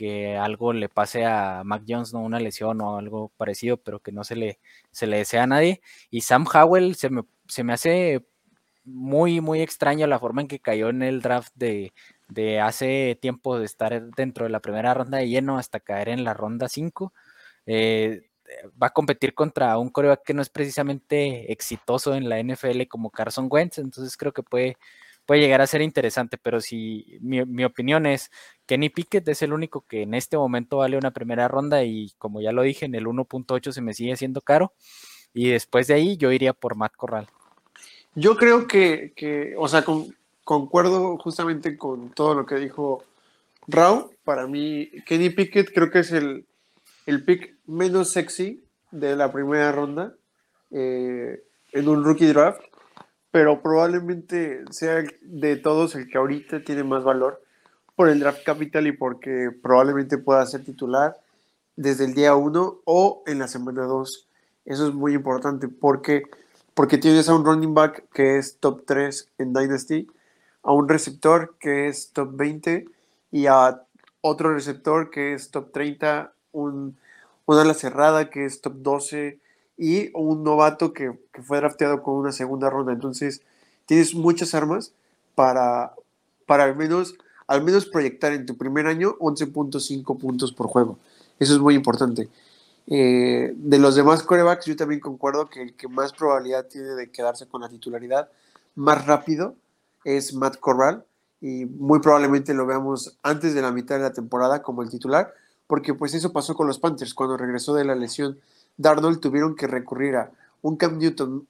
que 0.00 0.34
algo 0.38 0.72
le 0.72 0.88
pase 0.88 1.26
a 1.26 1.60
Mac 1.62 1.82
Jones, 1.86 2.14
¿no? 2.14 2.20
Una 2.20 2.40
lesión 2.40 2.80
o 2.80 2.96
algo 2.96 3.30
parecido, 3.36 3.76
pero 3.76 4.00
que 4.00 4.12
no 4.12 4.24
se 4.24 4.34
le, 4.34 4.58
se 4.90 5.06
le 5.06 5.18
desea 5.18 5.42
a 5.42 5.46
nadie. 5.46 5.82
Y 6.10 6.22
Sam 6.22 6.46
Howell 6.50 6.94
se 6.94 7.10
me, 7.10 7.24
se 7.46 7.64
me 7.64 7.74
hace 7.74 8.24
muy, 8.84 9.42
muy 9.42 9.60
extraño 9.60 10.06
la 10.06 10.18
forma 10.18 10.40
en 10.40 10.48
que 10.48 10.58
cayó 10.58 10.88
en 10.88 11.02
el 11.02 11.20
draft 11.20 11.52
de, 11.54 11.92
de 12.28 12.60
hace 12.60 13.18
tiempo 13.20 13.58
de 13.58 13.66
estar 13.66 14.02
dentro 14.16 14.44
de 14.46 14.50
la 14.50 14.60
primera 14.60 14.94
ronda 14.94 15.18
de 15.18 15.28
lleno 15.28 15.58
hasta 15.58 15.80
caer 15.80 16.08
en 16.08 16.24
la 16.24 16.32
ronda 16.32 16.70
5. 16.70 17.12
Eh, 17.66 18.22
va 18.82 18.86
a 18.86 18.94
competir 18.94 19.34
contra 19.34 19.76
un 19.76 19.90
coreback 19.90 20.24
que 20.24 20.32
no 20.32 20.40
es 20.40 20.48
precisamente 20.48 21.52
exitoso 21.52 22.14
en 22.14 22.30
la 22.30 22.42
NFL 22.42 22.86
como 22.88 23.10
Carson 23.10 23.48
Wentz, 23.50 23.76
entonces 23.78 24.16
creo 24.16 24.32
que 24.32 24.42
puede 24.42 24.78
puede 25.30 25.42
llegar 25.42 25.60
a 25.60 25.66
ser 25.68 25.80
interesante, 25.80 26.38
pero 26.38 26.60
si 26.60 27.16
mi, 27.20 27.62
opinión 27.62 28.04
es 28.04 28.32
Kenny 28.66 28.88
Pickett 28.88 29.28
es 29.28 29.42
el 29.42 29.52
único 29.52 29.82
que 29.82 30.02
en 30.02 30.14
este 30.14 30.36
momento 30.36 30.78
vale 30.78 30.98
una 30.98 31.12
primera 31.12 31.46
ronda 31.46 31.84
y 31.84 32.12
como 32.18 32.40
ya 32.40 32.50
lo 32.50 32.62
dije, 32.62 32.86
en 32.86 32.96
el 32.96 33.06
1.8 33.06 33.70
se 33.70 33.80
me 33.80 33.94
sigue 33.94 34.16
siendo 34.16 34.40
caro 34.40 34.72
y 35.32 35.50
después 35.50 35.86
de 35.86 35.94
ahí 35.94 36.16
yo 36.16 36.32
iría 36.32 36.52
por 36.52 36.74
Matt 36.74 36.96
Corral. 36.96 37.28
Yo 38.16 38.36
creo 38.36 38.66
que, 38.66 39.54
o 39.56 39.68
sea, 39.68 39.84
concuerdo 40.42 41.16
justamente 41.18 41.78
con 41.78 42.10
todo 42.10 42.34
lo 42.34 42.44
que 42.44 42.56
dijo 42.56 43.04
Raúl. 43.68 44.10
Para 44.24 44.48
mí, 44.48 44.90
Kenny 45.06 45.30
Pickett 45.30 45.72
creo 45.72 45.92
que 45.92 46.00
es 46.00 46.10
el, 46.10 46.44
el 47.06 47.24
pick 47.24 47.54
menos 47.68 48.10
sexy 48.10 48.64
de 48.90 49.14
la 49.14 49.30
primera 49.30 49.70
ronda 49.70 50.12
eh, 50.72 51.40
en 51.70 51.88
un 51.88 52.02
rookie 52.02 52.26
draft 52.26 52.62
pero 53.30 53.62
probablemente 53.62 54.64
sea 54.70 55.04
de 55.22 55.56
todos 55.56 55.94
el 55.94 56.08
que 56.08 56.18
ahorita 56.18 56.64
tiene 56.64 56.82
más 56.82 57.04
valor 57.04 57.42
por 57.94 58.08
el 58.08 58.20
draft 58.20 58.44
capital 58.44 58.86
y 58.86 58.92
porque 58.92 59.50
probablemente 59.62 60.18
pueda 60.18 60.44
ser 60.46 60.64
titular 60.64 61.16
desde 61.76 62.04
el 62.04 62.14
día 62.14 62.34
1 62.34 62.80
o 62.84 63.22
en 63.26 63.38
la 63.38 63.48
semana 63.48 63.84
2. 63.84 64.26
Eso 64.64 64.88
es 64.88 64.94
muy 64.94 65.14
importante 65.14 65.68
porque, 65.68 66.22
porque 66.74 66.98
tienes 66.98 67.28
a 67.28 67.34
un 67.34 67.44
running 67.44 67.74
back 67.74 68.04
que 68.12 68.38
es 68.38 68.58
top 68.58 68.84
3 68.86 69.28
en 69.38 69.52
Dynasty, 69.52 70.08
a 70.62 70.72
un 70.72 70.88
receptor 70.88 71.54
que 71.58 71.88
es 71.88 72.10
top 72.12 72.36
20 72.36 72.86
y 73.32 73.46
a 73.46 73.82
otro 74.22 74.54
receptor 74.54 75.10
que 75.10 75.34
es 75.34 75.50
top 75.50 75.72
30, 75.72 76.32
un, 76.52 76.96
una 77.46 77.62
ala 77.62 77.74
cerrada 77.74 78.28
que 78.30 78.44
es 78.44 78.60
top 78.60 78.74
12 78.78 79.38
y 79.80 80.10
un 80.12 80.44
novato 80.44 80.92
que, 80.92 81.18
fue 81.42 81.56
drafteado 81.56 82.02
con 82.02 82.16
una 82.16 82.32
segunda 82.32 82.68
ronda. 82.68 82.92
Entonces, 82.92 83.40
tienes 83.86 84.14
muchas 84.14 84.54
armas 84.54 84.92
para, 85.34 85.94
para 86.46 86.64
al, 86.64 86.76
menos, 86.76 87.14
al 87.46 87.64
menos 87.64 87.86
proyectar 87.86 88.34
en 88.34 88.44
tu 88.44 88.58
primer 88.58 88.86
año 88.86 89.16
11.5 89.18 90.18
puntos 90.18 90.52
por 90.52 90.66
juego. 90.66 90.98
Eso 91.38 91.54
es 91.54 91.60
muy 91.60 91.74
importante. 91.74 92.28
Eh, 92.88 93.54
de 93.56 93.78
los 93.78 93.94
demás 93.94 94.22
corebacks, 94.22 94.66
yo 94.66 94.76
también 94.76 95.00
concuerdo 95.00 95.48
que 95.48 95.62
el 95.62 95.74
que 95.74 95.88
más 95.88 96.12
probabilidad 96.12 96.66
tiene 96.66 96.88
de 96.88 97.10
quedarse 97.10 97.46
con 97.46 97.62
la 97.62 97.70
titularidad 97.70 98.28
más 98.74 99.06
rápido 99.06 99.54
es 100.04 100.34
Matt 100.34 100.58
Corral 100.58 101.04
y 101.40 101.64
muy 101.64 102.00
probablemente 102.00 102.52
lo 102.52 102.66
veamos 102.66 103.16
antes 103.22 103.54
de 103.54 103.62
la 103.62 103.72
mitad 103.72 103.96
de 103.96 104.02
la 104.02 104.12
temporada 104.12 104.62
como 104.62 104.82
el 104.82 104.90
titular, 104.90 105.32
porque 105.66 105.94
pues 105.94 106.12
eso 106.12 106.32
pasó 106.32 106.54
con 106.54 106.66
los 106.66 106.78
Panthers 106.78 107.14
cuando 107.14 107.38
regresó 107.38 107.74
de 107.74 107.84
la 107.84 107.94
lesión. 107.94 108.38
Darnold 108.80 109.20
tuvieron 109.20 109.56
que 109.56 109.66
recurrir 109.66 110.16
a 110.16 110.32
un 110.62 110.76
Cam 110.76 110.98
Newton 110.98 111.46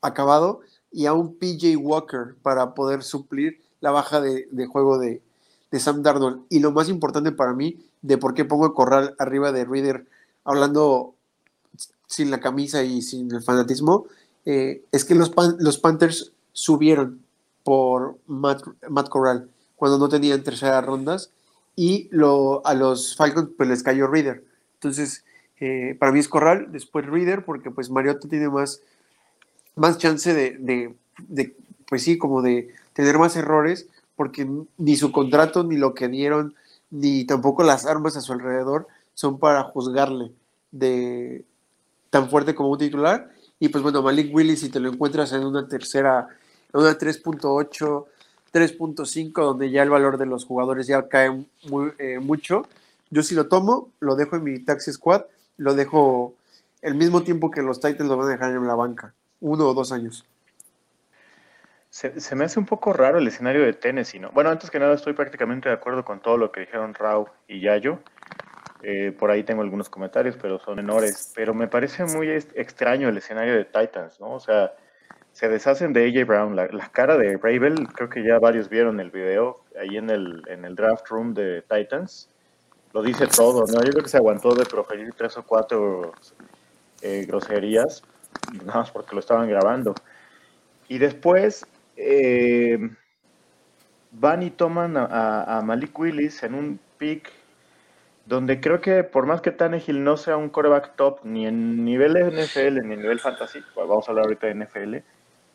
acabado 0.00 0.60
y 0.90 1.06
a 1.06 1.12
un 1.12 1.34
PJ 1.36 1.76
Walker 1.76 2.34
para 2.42 2.74
poder 2.74 3.02
suplir 3.02 3.60
la 3.80 3.90
baja 3.90 4.20
de, 4.20 4.48
juego 4.66 4.98
de, 4.98 5.22
Sam 5.78 6.02
Darnold. 6.02 6.42
Y 6.48 6.60
lo 6.60 6.72
más 6.72 6.88
importante 6.88 7.32
para 7.32 7.52
mí, 7.52 7.84
de 8.02 8.18
por 8.18 8.34
qué 8.34 8.44
pongo 8.44 8.74
corral 8.74 9.14
arriba 9.18 9.52
de 9.52 9.64
Reader, 9.64 10.06
hablando 10.44 11.14
sin 12.06 12.30
la 12.30 12.40
camisa 12.40 12.82
y 12.82 13.02
sin 13.02 13.32
el 13.32 13.42
fanatismo, 13.42 14.06
eh, 14.44 14.84
es 14.92 15.04
que 15.04 15.14
los, 15.14 15.32
los 15.58 15.78
Panthers 15.78 16.32
subieron 16.52 17.24
por 17.62 18.18
Matt, 18.26 18.62
Matt, 18.88 19.08
Corral 19.08 19.48
cuando 19.76 19.98
no 19.98 20.08
tenían 20.08 20.42
terceras 20.42 20.84
rondas 20.84 21.30
y 21.74 22.10
a 22.64 22.74
los 22.74 23.16
Falcons 23.16 23.50
pues 23.56 23.68
les 23.68 23.82
cayó 23.82 24.06
Reader. 24.06 24.44
Entonces, 24.74 25.24
eh, 25.64 25.96
para 25.98 26.12
mí 26.12 26.18
es 26.18 26.28
Corral, 26.28 26.68
después 26.70 27.06
Reader, 27.06 27.44
porque 27.44 27.70
pues 27.70 27.90
Mariota 27.90 28.28
tiene 28.28 28.48
más, 28.48 28.82
más 29.76 29.98
chance 29.98 30.32
de, 30.32 30.94
pues 31.88 32.02
sí, 32.02 32.18
como 32.18 32.42
de 32.42 32.74
tener 32.92 33.18
más 33.18 33.36
errores, 33.36 33.88
porque 34.16 34.48
ni 34.78 34.96
su 34.96 35.10
contrato, 35.10 35.64
ni 35.64 35.76
lo 35.76 35.94
que 35.94 36.08
dieron, 36.08 36.54
ni 36.90 37.24
tampoco 37.24 37.62
las 37.62 37.86
armas 37.86 38.16
a 38.16 38.20
su 38.20 38.32
alrededor 38.32 38.86
son 39.14 39.38
para 39.38 39.62
juzgarle 39.64 40.32
de 40.70 41.44
tan 42.10 42.28
fuerte 42.28 42.54
como 42.54 42.70
un 42.70 42.78
titular. 42.78 43.30
Y 43.58 43.68
pues 43.68 43.82
bueno, 43.82 44.02
Malik 44.02 44.34
Willis, 44.34 44.60
si 44.60 44.68
te 44.68 44.80
lo 44.80 44.90
encuentras 44.90 45.32
en 45.32 45.44
una 45.44 45.66
tercera 45.66 46.28
una 46.74 46.98
3.8, 46.98 48.04
3.5, 48.52 49.32
donde 49.32 49.70
ya 49.70 49.82
el 49.82 49.90
valor 49.90 50.18
de 50.18 50.26
los 50.26 50.44
jugadores 50.44 50.86
ya 50.86 51.08
cae 51.08 51.30
muy, 51.68 51.92
eh, 51.98 52.18
mucho. 52.18 52.66
Yo 53.10 53.22
si 53.22 53.34
lo 53.34 53.46
tomo, 53.46 53.90
lo 54.00 54.16
dejo 54.16 54.36
en 54.36 54.44
mi 54.44 54.58
taxi 54.58 54.92
squad, 54.92 55.22
lo 55.56 55.74
dejo 55.74 56.34
el 56.82 56.94
mismo 56.94 57.22
tiempo 57.22 57.50
que 57.50 57.62
los 57.62 57.80
Titans 57.80 58.08
lo 58.08 58.16
van 58.16 58.28
a 58.28 58.32
dejar 58.32 58.50
en 58.50 58.66
la 58.66 58.74
banca, 58.74 59.14
uno 59.40 59.66
o 59.66 59.74
dos 59.74 59.92
años. 59.92 60.26
Se, 61.90 62.34
me 62.34 62.44
hace 62.44 62.58
un 62.58 62.66
poco 62.66 62.92
raro 62.92 63.18
el 63.18 63.28
escenario 63.28 63.62
de 63.62 63.72
Tennessee, 63.72 64.18
¿no? 64.18 64.32
Bueno, 64.32 64.50
antes 64.50 64.68
que 64.68 64.80
nada 64.80 64.94
estoy 64.94 65.12
prácticamente 65.12 65.68
de 65.68 65.76
acuerdo 65.76 66.04
con 66.04 66.20
todo 66.20 66.36
lo 66.36 66.50
que 66.50 66.60
dijeron 66.60 66.92
Rao 66.92 67.32
y 67.46 67.60
Yayo. 67.60 68.00
Eh, 68.82 69.14
por 69.16 69.30
ahí 69.30 69.44
tengo 69.44 69.62
algunos 69.62 69.88
comentarios, 69.88 70.36
pero 70.36 70.58
son 70.58 70.74
menores. 70.74 71.32
Pero 71.36 71.54
me 71.54 71.68
parece 71.68 72.04
muy 72.04 72.28
extraño 72.30 73.08
el 73.08 73.16
escenario 73.16 73.54
de 73.54 73.64
Titans, 73.64 74.18
¿no? 74.18 74.32
O 74.32 74.40
sea, 74.40 74.72
se 75.30 75.48
deshacen 75.48 75.92
de 75.92 76.08
AJ 76.08 76.26
Brown. 76.26 76.56
La, 76.56 76.66
la, 76.66 76.88
cara 76.88 77.16
de 77.16 77.36
Bravel, 77.36 77.86
creo 77.92 78.08
que 78.08 78.24
ya 78.24 78.40
varios 78.40 78.68
vieron 78.68 78.98
el 78.98 79.12
video 79.12 79.64
ahí 79.80 79.96
en 79.96 80.10
el, 80.10 80.42
en 80.48 80.64
el 80.64 80.74
draft 80.74 81.06
room 81.08 81.32
de 81.32 81.62
Titans. 81.62 82.28
Lo 82.94 83.02
dice 83.02 83.26
todo, 83.26 83.66
¿no? 83.66 83.82
Yo 83.82 83.90
creo 83.90 84.04
que 84.04 84.08
se 84.08 84.18
aguantó 84.18 84.54
de 84.54 84.64
proferir 84.64 85.12
tres 85.14 85.36
o 85.36 85.42
cuatro 85.42 86.12
eh, 87.02 87.24
groserías, 87.26 88.04
nada 88.64 88.78
más 88.78 88.92
porque 88.92 89.16
lo 89.16 89.20
estaban 89.20 89.48
grabando. 89.48 89.96
Y 90.86 90.98
después 90.98 91.66
eh, 91.96 92.78
van 94.12 94.44
y 94.44 94.50
toman 94.50 94.96
a, 94.96 95.60
Malik 95.64 95.98
Willis 95.98 96.44
en 96.44 96.54
un 96.54 96.78
pick 96.96 97.32
donde 98.26 98.60
creo 98.60 98.80
que 98.80 99.02
por 99.02 99.26
más 99.26 99.40
que 99.40 99.50
Tannehill 99.50 100.04
no 100.04 100.16
sea 100.16 100.36
un 100.36 100.48
coreback 100.48 100.94
top 100.94 101.18
ni 101.24 101.48
en 101.48 101.84
nivel 101.84 102.12
NFL 102.12 102.86
ni 102.86 102.94
en 102.94 103.02
nivel 103.02 103.18
fantasy, 103.18 103.58
pues 103.74 103.88
vamos 103.88 104.06
a 104.06 104.12
hablar 104.12 104.26
ahorita 104.26 104.46
de 104.46 104.54
NFL, 104.54 104.96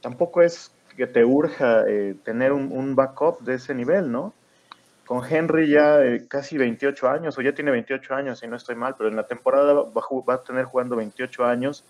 tampoco 0.02 0.41
es 0.41 0.73
que 0.97 1.08
te 1.08 1.23
urja 1.23 1.86
eh, 1.88 2.15
tener 2.25 2.52
un, 2.52 2.69
un, 2.73 2.95
backup 2.95 3.39
de 3.39 3.56
ese 3.56 3.73
nivel, 3.73 4.12
¿no? 4.12 4.34
Con 5.10 5.26
Henry 5.28 5.67
ya 5.67 6.02
casi 6.28 6.56
28 6.60 7.10
años, 7.10 7.36
o 7.36 7.41
ya 7.41 7.52
tiene 7.52 7.72
28 7.72 8.13
años, 8.13 8.38
si 8.38 8.48
no 8.48 8.56
estoy 8.56 8.76
mal, 8.76 8.93
pero 8.95 9.10
en 9.10 9.15
la 9.15 9.26
temporada 9.26 9.74
va, 9.74 9.84
va, 9.91 10.34
a 10.36 10.43
tener 10.43 10.65
jugando 10.65 10.95
28 10.95 11.45
años. 11.45 11.84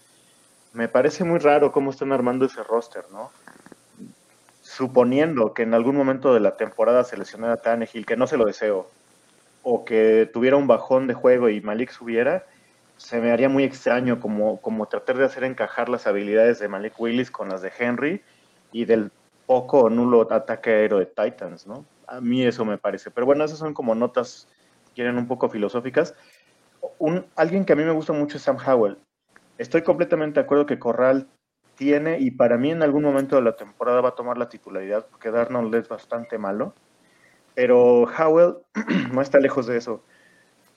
Me 0.71 0.87
parece 0.87 1.25
muy 1.25 1.39
raro 1.39 1.73
cómo 1.73 1.91
están 1.91 2.13
armando 2.13 2.45
ese 2.45 2.63
roster, 2.63 3.03
¿no? 3.11 3.29
Suponiendo 4.61 5.53
que 5.53 5.63
en 5.63 5.73
algún 5.73 5.97
momento 5.97 6.33
de 6.33 6.39
la 6.39 6.55
temporada 6.55 7.03
se 7.03 7.17
lesionara 7.17 7.57
Tannehill, 7.57 8.05
que 8.05 8.15
no 8.15 8.25
se 8.25 8.37
lo 8.37 8.45
deseo, 8.45 8.89
o 9.63 9.83
que 9.83 10.29
tuviera 10.31 10.55
un 10.55 10.67
bajón 10.67 11.05
de 11.07 11.13
juego 11.13 11.49
y 11.49 11.59
Malik 11.59 11.91
subiera, 11.91 12.45
se 12.95 13.19
me 13.19 13.33
haría 13.33 13.49
muy 13.49 13.65
extraño 13.65 14.21
como, 14.21 14.61
como 14.61 14.85
tratar 14.85 15.17
de 15.17 15.25
hacer 15.25 15.43
encajar 15.43 15.89
las 15.89 16.07
habilidades 16.07 16.59
de 16.59 16.69
Malik 16.69 16.97
Willis 16.97 17.31
con 17.31 17.49
las 17.49 17.61
de 17.61 17.73
Henry 17.77 18.21
y 18.71 18.85
del 18.85 19.11
poco 19.45 19.81
o 19.81 19.89
nulo 19.89 20.25
ataque 20.31 20.69
aéreo 20.69 20.99
de 20.99 21.07
Titans, 21.07 21.67
¿no? 21.67 21.83
A 22.09 22.21
mí 22.21 22.43
eso 22.43 22.65
me 22.65 22.77
parece. 22.77 23.11
Pero 23.11 23.25
bueno, 23.25 23.43
esas 23.43 23.59
son 23.59 23.73
como 23.73 23.93
notas, 23.93 24.47
quieren 24.95 25.17
un 25.17 25.27
poco 25.27 25.49
filosóficas. 25.49 26.15
Alguien 27.35 27.65
que 27.65 27.73
a 27.73 27.75
mí 27.75 27.83
me 27.83 27.91
gusta 27.91 28.13
mucho 28.13 28.37
es 28.37 28.43
Sam 28.43 28.57
Howell. 28.65 28.97
Estoy 29.57 29.83
completamente 29.83 30.39
de 30.39 30.45
acuerdo 30.45 30.65
que 30.65 30.79
Corral 30.79 31.27
tiene 31.75 32.19
y 32.19 32.31
para 32.31 32.57
mí 32.57 32.71
en 32.71 32.81
algún 32.81 33.03
momento 33.03 33.35
de 33.35 33.41
la 33.41 33.55
temporada 33.55 34.01
va 34.01 34.09
a 34.09 34.15
tomar 34.15 34.37
la 34.37 34.49
titularidad 34.49 35.05
porque 35.09 35.31
Darnold 35.31 35.73
es 35.75 35.87
bastante 35.87 36.37
malo. 36.37 36.73
Pero 37.53 38.03
Howell 38.03 38.55
no 39.13 39.21
está 39.21 39.39
lejos 39.39 39.67
de 39.67 39.77
eso. 39.77 40.03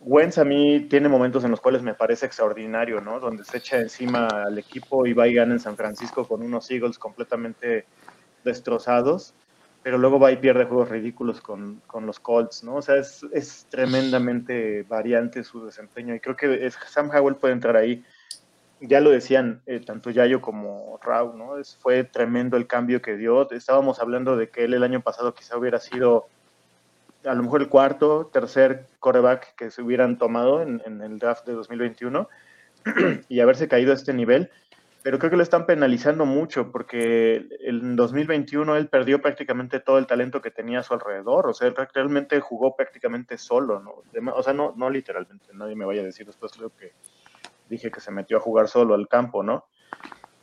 Wentz 0.00 0.38
a 0.38 0.44
mí 0.44 0.86
tiene 0.90 1.08
momentos 1.08 1.44
en 1.44 1.52
los 1.52 1.60
cuales 1.60 1.82
me 1.82 1.94
parece 1.94 2.26
extraordinario, 2.26 3.00
¿no? 3.00 3.20
Donde 3.20 3.44
se 3.44 3.58
echa 3.58 3.78
encima 3.78 4.26
al 4.26 4.58
equipo 4.58 5.06
y 5.06 5.12
va 5.12 5.28
y 5.28 5.34
gana 5.34 5.54
en 5.54 5.60
San 5.60 5.76
Francisco 5.76 6.26
con 6.26 6.42
unos 6.42 6.70
Eagles 6.70 6.98
completamente 6.98 7.86
destrozados, 8.42 9.34
pero 9.82 9.98
luego 9.98 10.20
va 10.20 10.30
y 10.30 10.36
pierde 10.36 10.64
juegos 10.64 10.88
ridículos 10.88 11.40
con, 11.40 11.82
con 11.86 12.06
los 12.06 12.20
Colts, 12.20 12.62
¿no? 12.62 12.76
O 12.76 12.82
sea, 12.82 12.96
es, 12.96 13.26
es, 13.32 13.66
tremendamente 13.68 14.84
variante 14.84 15.42
su 15.42 15.64
desempeño 15.64 16.14
y 16.14 16.20
creo 16.20 16.36
que 16.36 16.70
Sam 16.86 17.10
Howell 17.12 17.36
puede 17.36 17.54
entrar 17.54 17.76
ahí. 17.76 18.04
Ya 18.80 19.00
lo 19.00 19.10
decían 19.10 19.60
eh, 19.66 19.80
tanto 19.80 20.10
Yayo 20.10 20.40
como 20.40 20.98
Rau, 21.02 21.36
¿no? 21.36 21.54
Fue 21.80 22.04
tremendo 22.04 22.56
el 22.56 22.66
cambio 22.66 23.02
que 23.02 23.16
dio. 23.16 23.50
Estábamos 23.50 24.00
hablando 24.00 24.36
de 24.36 24.48
que 24.48 24.64
él 24.64 24.74
el 24.74 24.82
año 24.82 25.00
pasado 25.00 25.34
quizá 25.34 25.56
hubiera 25.56 25.78
sido 25.78 26.26
a 27.24 27.34
lo 27.34 27.42
mejor 27.42 27.62
el 27.62 27.68
cuarto, 27.68 28.30
tercer 28.32 28.86
coreback 28.98 29.54
que 29.54 29.70
se 29.70 29.82
hubieran 29.82 30.18
tomado 30.18 30.62
en, 30.62 30.82
en, 30.84 31.00
el 31.00 31.20
draft 31.20 31.46
de 31.46 31.52
2021 31.52 32.28
y 33.28 33.40
haberse 33.40 33.68
caído 33.68 33.92
a 33.92 33.94
este 33.94 34.12
nivel. 34.12 34.50
Pero 35.02 35.18
creo 35.18 35.30
que 35.30 35.36
lo 35.36 35.42
están 35.42 35.66
penalizando 35.66 36.24
mucho 36.26 36.70
porque 36.70 37.48
en 37.60 37.96
2021 37.96 38.76
él 38.76 38.88
perdió 38.88 39.20
prácticamente 39.20 39.80
todo 39.80 39.98
el 39.98 40.06
talento 40.06 40.40
que 40.40 40.52
tenía 40.52 40.78
a 40.80 40.82
su 40.84 40.94
alrededor. 40.94 41.48
O 41.48 41.54
sea, 41.54 41.72
realmente 41.92 42.38
jugó 42.40 42.76
prácticamente 42.76 43.36
solo. 43.36 43.80
¿no? 43.80 44.02
O 44.34 44.42
sea, 44.42 44.52
no, 44.52 44.74
no 44.76 44.90
literalmente. 44.90 45.46
Nadie 45.54 45.74
me 45.74 45.84
vaya 45.84 46.02
a 46.02 46.04
decir 46.04 46.26
después 46.26 46.56
lo 46.58 46.70
que 46.70 46.92
dije 47.68 47.90
que 47.90 48.00
se 48.00 48.12
metió 48.12 48.36
a 48.36 48.40
jugar 48.40 48.68
solo 48.68 48.94
al 48.94 49.08
campo, 49.08 49.42
¿no? 49.42 49.66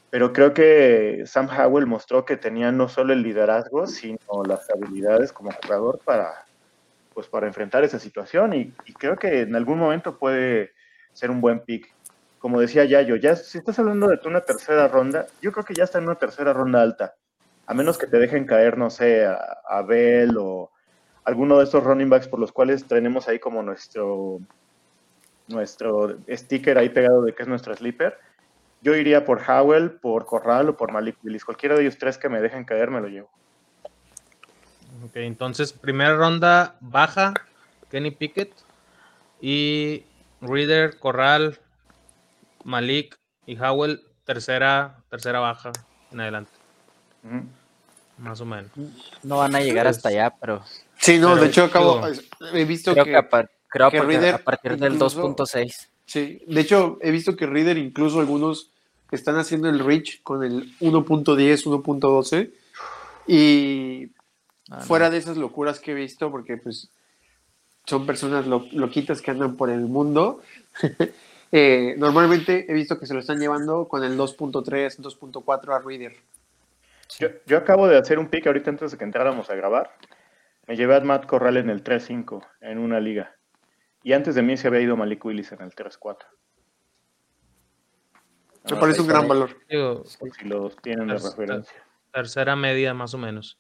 Pero 0.10 0.34
creo 0.34 0.54
que 0.54 1.24
Sam 1.26 1.48
Howell 1.48 1.86
mostró 1.86 2.26
que 2.26 2.36
tenía 2.36 2.72
no 2.72 2.90
solo 2.90 3.14
el 3.14 3.22
liderazgo, 3.22 3.86
sino 3.86 4.44
las 4.48 4.70
habilidades 4.72 5.32
como 5.32 5.52
jugador 5.52 6.00
para, 6.04 6.46
pues 7.14 7.28
para 7.28 7.48
enfrentar 7.48 7.84
esa 7.84 8.00
situación 8.00 8.54
y, 8.54 8.74
y, 8.86 8.94
creo 8.94 9.18
que 9.18 9.42
en 9.42 9.56
algún 9.56 9.78
momento 9.78 10.18
puede 10.18 10.72
ser 11.14 11.30
un 11.30 11.42
buen 11.42 11.60
pick. 11.60 11.94
Como 12.40 12.60
decía 12.62 12.86
Yayo, 12.86 13.18
ya 13.18 13.36
si 13.36 13.58
estás 13.58 13.78
hablando 13.80 14.08
de 14.08 14.20
una 14.26 14.42
tercera 14.42 14.88
ronda, 14.88 15.28
yo 15.42 15.52
creo 15.52 15.66
que 15.66 15.74
ya 15.74 15.84
está 15.84 15.98
en 15.98 16.06
una 16.06 16.16
tercera 16.16 16.54
ronda 16.54 16.82
alta, 16.82 17.16
a 17.68 17.74
menos 17.74 17.98
que 17.98 18.08
te 18.08 18.18
dejen 18.18 18.46
caer, 18.46 18.78
no 18.78 18.90
sé, 18.90 19.26
a, 19.26 19.82
Bell 19.84 20.38
o 20.38 20.72
alguno 21.26 21.58
de 21.58 21.66
estos 21.66 21.84
running 21.84 22.10
backs 22.10 22.28
por 22.28 22.40
los 22.40 22.52
cuales 22.52 22.86
tenemos 22.86 23.28
ahí 23.28 23.40
como 23.40 23.62
nuestro 23.62 24.40
nuestro 25.48 26.18
sticker 26.30 26.78
ahí 26.78 26.90
pegado 26.90 27.24
de 27.24 27.34
que 27.34 27.44
es 27.44 27.50
nuestro 27.50 27.76
sleeper. 27.76 28.18
Yo 28.82 28.96
iría 28.96 29.26
por 29.26 29.42
Howell, 29.48 29.92
por 29.92 30.26
Corral 30.26 30.70
o 30.70 30.78
por 30.78 30.92
Malik 30.92 31.18
Willis. 31.24 31.44
Cualquiera 31.44 31.76
de 31.76 31.82
ellos 31.82 31.98
tres 31.98 32.18
que 32.18 32.30
me 32.30 32.40
dejen 32.40 32.64
caer 32.64 32.90
me 32.90 33.02
lo 33.02 33.08
llevo. 33.08 33.30
Ok, 35.04 35.16
entonces 35.18 35.74
primera 35.74 36.16
ronda 36.16 36.76
baja, 36.80 37.34
Kenny 37.90 38.12
Pickett 38.12 38.54
y 39.42 40.06
Reader, 40.42 40.98
Corral, 41.00 41.60
Malik 42.64 43.18
y 43.46 43.58
Howell, 43.58 44.02
tercera, 44.26 45.04
tercera 45.10 45.40
baja 45.40 45.72
en 46.12 46.20
adelante. 46.22 46.52
Más 48.18 48.42
o 48.42 48.46
menos. 48.46 48.70
No 49.24 49.38
van 49.38 49.56
a 49.56 49.62
llegar 49.62 49.88
hasta 49.88 50.10
allá, 50.10 50.34
pero 50.40 50.62
Sí, 50.98 51.18
no, 51.18 51.30
Pero, 51.30 51.42
de 51.42 51.48
hecho 51.48 51.64
acabo, 51.64 52.02
he 52.54 52.66
visto 52.66 52.92
creo 52.92 53.06
que, 53.06 53.12
que, 53.12 53.18
a, 53.18 53.30
par- 53.30 53.50
creo 53.70 53.90
que 53.90 54.02
Reader 54.02 54.36
a 54.36 54.38
partir 54.40 54.78
del 54.78 54.94
incluso- 54.96 55.22
2.6. 55.22 55.88
sí, 56.06 56.42
de 56.46 56.62
hecho 56.62 56.98
he 57.02 57.12
visto 57.12 57.36
que 57.38 57.46
Reader 57.48 57.78
incluso 57.78 58.20
algunos 58.20 58.72
están 59.12 59.38
haciendo 59.38 59.70
el 59.70 59.80
reach 59.80 60.22
con 60.22 60.44
el 60.44 60.78
1.10, 60.82 61.66
1.12 61.66 62.52
y 63.28 64.12
Ah, 64.72 64.78
no. 64.78 64.82
fuera 64.82 65.10
de 65.10 65.18
esas 65.18 65.38
locuras 65.38 65.80
que 65.80 65.92
he 65.92 65.96
visto, 65.96 66.30
porque 66.30 66.58
pues 66.58 66.90
son 67.86 68.06
personas 68.06 68.46
lo- 68.46 68.68
loquitas 68.74 69.22
que 69.22 69.32
andan 69.32 69.56
por 69.56 69.70
el 69.72 69.80
mundo, 69.82 70.42
eh, 71.52 71.96
normalmente 71.98 72.66
he 72.70 72.74
visto 72.74 73.00
que 73.00 73.06
se 73.06 73.14
lo 73.14 73.20
están 73.20 73.40
llevando 73.40 73.88
con 73.88 74.04
el 74.04 74.18
2.3, 74.18 74.98
2.4 75.00 75.76
a 75.76 75.80
Reader. 75.80 76.16
Yo, 77.20 77.28
yo 77.46 77.58
acabo 77.58 77.88
de 77.88 77.98
hacer 77.98 78.20
un 78.20 78.28
pick 78.28 78.48
ahorita 78.48 78.70
antes 78.70 78.92
de 78.92 78.98
que 78.98 79.04
entráramos 79.04 79.50
a 79.50 79.56
grabar. 79.56 79.92
Me 80.68 80.76
llevé 80.76 80.96
a 80.96 81.00
Matt 81.00 81.26
Corral 81.26 81.58
en 81.58 81.70
el 81.70 81.84
3-5 81.84 82.46
en 82.62 82.78
una 82.78 83.00
liga. 83.00 83.36
Y 84.04 84.14
antes 84.14 84.36
de 84.36 84.44
mí 84.44 84.56
se 84.56 84.68
había 84.68 84.82
ido 84.82 84.96
Malik 84.96 85.26
Willis 85.26 85.52
en 85.52 85.62
el 85.62 85.72
3-4. 85.74 86.18
Me 88.70 88.78
parece 88.78 89.02
un 89.02 89.08
gran 89.08 89.28
valor. 89.28 89.58
Digo, 89.68 90.04
Si 90.06 90.46
los 90.46 90.76
tienen 90.78 91.08
de 91.08 91.18
referencia. 91.18 91.84
tercera 92.14 92.56
media 92.56 92.94
más 92.94 93.14
o 93.14 93.18
menos. 93.18 93.60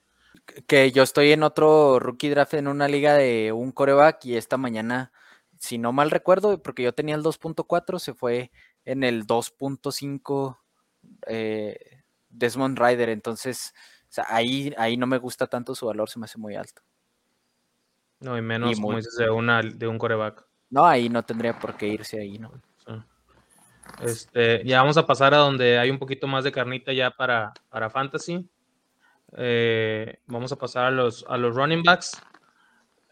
Que 0.67 0.91
yo 0.91 1.03
estoy 1.03 1.31
en 1.31 1.43
otro 1.43 1.99
rookie 1.99 2.29
draft 2.29 2.53
en 2.53 2.67
una 2.67 2.87
liga 2.87 3.15
de 3.15 3.51
un 3.51 3.71
coreback 3.71 4.25
y 4.25 4.37
esta 4.37 4.57
mañana, 4.57 5.11
si 5.59 5.77
no 5.77 5.91
mal 5.91 6.09
recuerdo, 6.09 6.61
porque 6.63 6.81
yo 6.83 6.93
tenía 6.93 7.13
el 7.15 7.21
2.4, 7.21 7.99
se 7.99 8.13
fue 8.13 8.49
en 8.85 9.03
el 9.03 9.27
2.5 9.27 10.57
eh, 11.27 12.01
Desmond 12.29 12.79
Ryder. 12.79 13.09
Entonces, 13.09 13.73
o 14.03 14.07
sea, 14.11 14.25
ahí, 14.29 14.73
ahí 14.77 14.97
no 14.97 15.05
me 15.05 15.17
gusta 15.17 15.45
tanto 15.47 15.75
su 15.75 15.85
valor, 15.85 16.09
se 16.09 16.17
me 16.17 16.25
hace 16.25 16.39
muy 16.39 16.55
alto. 16.55 16.81
No, 18.21 18.37
y 18.37 18.41
menos, 18.41 18.75
como 18.75 18.87
muy- 18.91 18.95
dices, 18.97 19.15
de, 19.17 19.29
una, 19.29 19.61
de 19.61 19.87
un 19.87 19.97
coreback. 19.97 20.45
No, 20.69 20.85
ahí 20.85 21.09
no 21.09 21.23
tendría 21.23 21.57
por 21.59 21.75
qué 21.75 21.87
irse 21.87 22.19
ahí, 22.19 22.37
¿no? 22.39 22.51
Sí. 22.85 22.93
Este, 24.01 24.63
ya 24.65 24.81
vamos 24.81 24.97
a 24.97 25.05
pasar 25.05 25.33
a 25.33 25.37
donde 25.37 25.77
hay 25.79 25.89
un 25.89 25.99
poquito 25.99 26.27
más 26.27 26.43
de 26.43 26.51
carnita 26.51 26.93
ya 26.93 27.11
para, 27.11 27.53
para 27.69 27.89
Fantasy. 27.89 28.47
Eh, 29.35 30.19
vamos 30.27 30.51
a 30.51 30.55
pasar 30.55 30.85
a 30.85 30.91
los, 30.91 31.25
a 31.27 31.37
los 31.37 31.55
running 31.55 31.83
backs. 31.83 32.21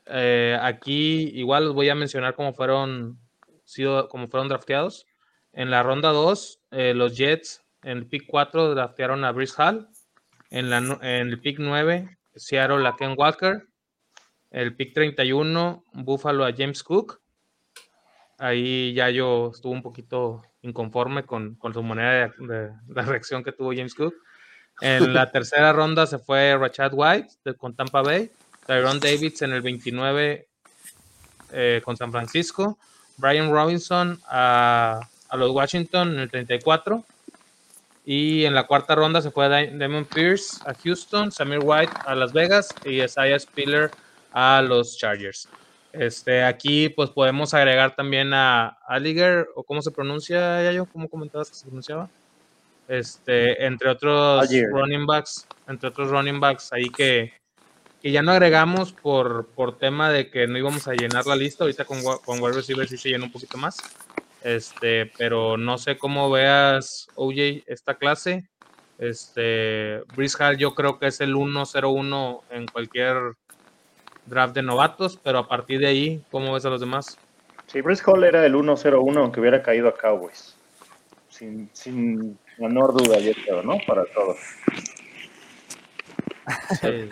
Eh, 0.10 0.58
aquí 0.62 1.30
igual 1.34 1.66
los 1.66 1.74
voy 1.74 1.90
a 1.90 1.96
mencionar 1.96 2.36
cómo 2.36 2.54
fueron, 2.54 3.20
sido, 3.66 4.08
cómo 4.10 4.28
fueron 4.28 4.48
drafteados. 4.48 5.06
En 5.54 5.72
la 5.72 5.84
ronda 5.84 6.10
2, 6.12 6.60
eh, 6.72 6.94
los 6.94 7.18
Jets 7.18 7.64
en 7.84 7.98
el 8.00 8.06
pick 8.08 8.26
4 8.28 8.76
draftearon 8.76 9.24
a 9.26 9.32
Brice 9.32 9.54
Hall. 9.62 9.88
En, 10.50 10.70
la, 10.70 10.78
en 11.02 11.28
el 11.30 11.40
pick 11.40 11.58
9, 11.60 12.18
Seattle 12.36 12.88
a 12.88 12.96
Ken 12.98 13.16
Walker. 13.18 13.64
El 14.52 14.76
pick 14.76 14.94
31, 14.94 15.84
Buffalo 15.94 16.46
a 16.46 16.54
James 16.56 16.84
Cook. 16.84 17.20
Ahí 18.38 18.94
ya 18.94 19.10
yo 19.10 19.52
estuve 19.54 19.74
un 19.74 19.82
poquito 19.82 20.44
inconforme 20.62 21.24
con, 21.24 21.56
con 21.56 21.74
su 21.74 21.82
manera 21.82 22.32
de, 22.38 22.48
de- 22.48 22.72
la 22.88 23.02
reacción 23.02 23.44
que 23.44 23.52
tuvo 23.52 23.72
James 23.74 23.96
Cook. 23.96 24.14
En 24.82 25.14
la 25.14 25.32
tercera 25.32 25.74
ronda 25.74 26.06
se 26.06 26.20
fue 26.20 26.56
Rashad 26.56 26.92
White 26.94 27.30
de- 27.44 27.56
con 27.56 27.76
Tampa 27.76 28.02
Bay, 28.04 28.30
Tyrone 28.68 29.00
Davis 29.00 29.42
en 29.42 29.54
el 29.54 29.62
29 29.62 30.48
eh, 31.54 31.82
con 31.84 31.98
San 31.98 32.12
Francisco, 32.12 32.78
Brian 33.18 33.52
Robinson 33.52 34.20
a, 34.28 35.00
a 35.30 35.38
los 35.38 35.52
Washington 35.52 36.14
en 36.14 36.20
el 36.20 36.30
34 36.30 37.04
y 38.06 38.46
en 38.46 38.54
la 38.54 38.66
cuarta 38.68 38.96
ronda 38.96 39.22
se 39.22 39.32
fue 39.32 39.50
Damon 39.50 40.06
Pierce 40.06 40.62
a 40.66 40.74
Houston, 40.74 41.30
Samir 41.30 41.60
White 41.62 41.92
a 42.06 42.16
Las 42.16 42.32
Vegas 42.32 42.70
y 42.86 43.02
Isaiah 43.02 43.38
Spiller 43.38 43.92
a 44.32 44.62
los 44.62 44.98
Chargers. 44.98 45.50
Este, 45.92 46.44
aquí 46.44 46.88
pues 46.88 47.10
podemos 47.10 47.54
agregar 47.54 47.96
también 47.96 48.34
a 48.34 48.78
Alliger, 48.88 49.48
o 49.56 49.64
cómo 49.64 49.82
se 49.82 49.92
pronuncia, 49.92 50.64
Yayo, 50.64 50.86
¿cómo 50.86 51.10
comentabas 51.10 51.50
que 51.50 51.56
se 51.56 51.66
pronunciaba? 51.66 52.10
Este, 52.88 53.66
entre 53.66 53.90
otros 53.90 54.48
running 54.72 55.06
backs, 55.06 55.46
entre 55.68 55.90
otros 55.90 56.10
running 56.10 56.40
backs 56.40 56.72
ahí 56.72 56.90
que, 56.90 57.34
que 58.08 58.14
ya 58.14 58.22
no 58.22 58.32
agregamos 58.32 58.94
por, 58.94 59.48
por 59.48 59.78
tema 59.78 60.10
de 60.10 60.30
que 60.30 60.48
no 60.48 60.58
íbamos 60.58 60.88
a 60.88 60.94
llenar 60.94 61.26
la 61.26 61.36
lista, 61.36 61.66
ahorita 61.66 61.84
con, 61.84 62.02
con 62.24 62.42
wide 62.42 62.56
receivers 62.56 62.90
sí 62.90 62.98
se 62.98 63.10
llena 63.10 63.26
un 63.26 63.34
poquito 63.34 63.58
más. 63.58 63.80
Este, 64.42 65.12
pero 65.18 65.58
no 65.58 65.78
sé 65.78 65.98
cómo 65.98 66.32
veas, 66.32 67.10
OJ, 67.16 67.66
esta 67.68 67.96
clase. 67.96 68.48
Este, 68.98 70.04
Brice 70.16 70.42
Hall 70.42 70.56
yo 70.56 70.74
creo 70.74 71.00
que 71.00 71.08
es 71.08 71.20
el 71.20 71.36
1-0-1 71.36 72.44
en 72.50 72.68
cualquier 72.68 73.34
draft 74.26 74.56
de 74.56 74.62
novatos, 74.62 75.20
pero 75.22 75.40
a 75.40 75.50
partir 75.50 75.82
de 75.82 75.88
ahí, 75.88 76.24
¿cómo 76.32 76.54
ves 76.54 76.64
a 76.64 76.70
los 76.70 76.80
demás? 76.80 77.18
Sí, 77.66 77.82
Brice 77.82 78.04
Hall 78.08 78.24
era 78.24 78.46
el 78.46 78.56
1-0-1 78.56 79.18
aunque 79.18 79.42
hubiera 79.42 79.62
caído 79.62 79.90
a 79.90 79.98
Cowboys. 79.98 80.56
Sin, 81.28 81.70
sin 81.74 82.40
menor 82.58 82.94
duda, 82.94 83.20
yo 83.20 83.34
creo, 83.34 83.64
¿no? 83.64 83.76
Para 83.86 84.06
todos. 84.06 84.38
Sí. 86.80 87.10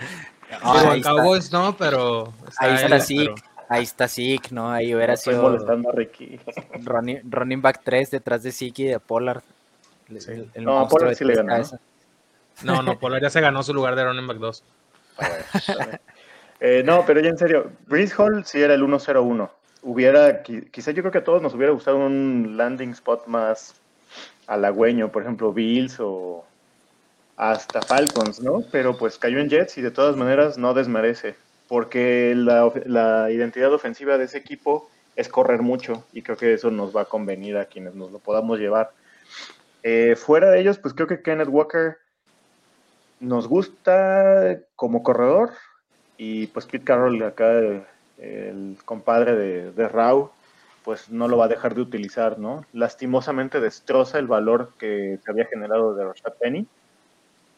Ah, 0.61 0.73
ahí 0.79 0.87
en 0.87 0.93
está. 0.97 1.09
Cowboys 1.11 1.51
no, 1.51 1.75
pero 1.77 2.33
Ahí 2.57 2.75
está 2.75 2.87
pero- 2.87 3.35
Ahí 3.67 3.83
está 3.83 4.07
Zeke, 4.07 4.49
¿no? 4.51 4.69
Ahí 4.71 4.93
hubiera 4.93 5.13
Estoy 5.13 5.33
sido 5.33 5.43
molestando 5.49 5.89
a 5.89 5.91
Ricky. 5.93 6.39
running, 6.83 7.19
running 7.31 7.61
back 7.63 7.81
3 7.83 8.11
detrás 8.11 8.43
de 8.43 8.51
Zeke 8.51 8.83
y 8.83 8.87
de 8.89 8.99
Pollard. 8.99 9.41
El- 10.07 10.21
Sí. 10.21 10.31
el- 10.31 10.51
el 10.53 10.63
No, 10.65 10.87
Pollard 10.87 11.15
sí 11.15 11.23
le 11.25 11.33
ganó, 11.33 11.57
¿no? 11.57 11.63
No, 12.63 12.81
no, 12.83 12.99
Pollard 12.99 13.23
ya 13.23 13.29
se 13.31 13.41
ganó 13.41 13.63
su 13.63 13.73
lugar 13.73 13.95
de 13.95 14.05
running 14.05 14.27
back 14.27 14.37
2. 14.37 14.63
A 15.17 15.29
ver, 15.29 15.45
está 15.53 15.85
bien. 15.85 15.99
Eh, 16.59 16.83
no, 16.85 17.05
pero 17.05 17.19
ya 17.21 17.29
en 17.29 17.37
serio, 17.37 17.71
Brice 17.87 18.13
Hall 18.17 18.45
sí 18.45 18.61
era 18.61 18.73
el 18.75 18.83
1-0-1. 18.83 19.49
Hubiera, 19.81 20.43
qui- 20.43 20.69
quizá 20.71 20.91
yo 20.91 21.01
creo 21.01 21.11
que 21.11 21.17
a 21.17 21.23
todos 21.23 21.41
nos 21.41 21.53
hubiera 21.55 21.73
gustado 21.73 21.97
un 21.97 22.53
landing 22.55 22.89
spot 22.91 23.25
más 23.27 23.75
halagüeño, 24.47 25.11
por 25.11 25.23
ejemplo, 25.23 25.51
Bills 25.51 25.97
o 25.99 26.45
hasta 27.37 27.81
Falcons, 27.81 28.41
¿no? 28.41 28.63
Pero 28.71 28.97
pues 28.97 29.17
cayó 29.17 29.39
en 29.39 29.49
Jets 29.49 29.77
y 29.77 29.81
de 29.81 29.91
todas 29.91 30.15
maneras 30.15 30.57
no 30.57 30.73
desmerece, 30.73 31.35
porque 31.67 32.33
la, 32.35 33.29
identidad 33.31 33.73
ofensiva 33.73 34.17
de 34.17 34.25
ese 34.25 34.37
equipo 34.37 34.89
es 35.15 35.29
correr 35.29 35.61
mucho 35.61 36.05
y 36.13 36.21
creo 36.21 36.37
que 36.37 36.53
eso 36.53 36.71
nos 36.71 36.95
va 36.95 37.01
a 37.01 37.05
convenir 37.05 37.57
a 37.57 37.65
quienes 37.65 37.95
nos 37.95 38.11
lo 38.11 38.19
podamos 38.19 38.59
llevar. 38.59 38.91
Eh, 39.83 40.15
fuera 40.15 40.49
de 40.49 40.61
ellos, 40.61 40.79
pues 40.79 40.93
creo 40.93 41.07
que 41.07 41.21
Kenneth 41.21 41.49
Walker 41.49 41.97
nos 43.19 43.47
gusta 43.47 44.59
como 44.75 45.03
corredor 45.03 45.51
y 46.17 46.47
pues 46.47 46.65
Pete 46.65 46.85
Carroll 46.85 47.21
acá, 47.23 47.51
el, 48.17 48.77
compadre 48.85 49.35
de, 49.35 49.71
de 49.71 49.87
Rau, 49.87 50.31
pues 50.83 51.09
no 51.09 51.27
lo 51.27 51.37
va 51.37 51.45
a 51.45 51.49
dejar 51.49 51.75
de 51.75 51.81
utilizar, 51.81 52.39
¿no? 52.39 52.65
Lastimosamente 52.71 53.59
destroza 53.59 54.19
el 54.19 54.27
valor 54.27 54.71
que 54.77 55.19
se 55.23 55.31
había 55.31 55.45
generado 55.45 55.95
de 55.95 56.05
Rashad 56.05 56.33
Penny 56.39 56.67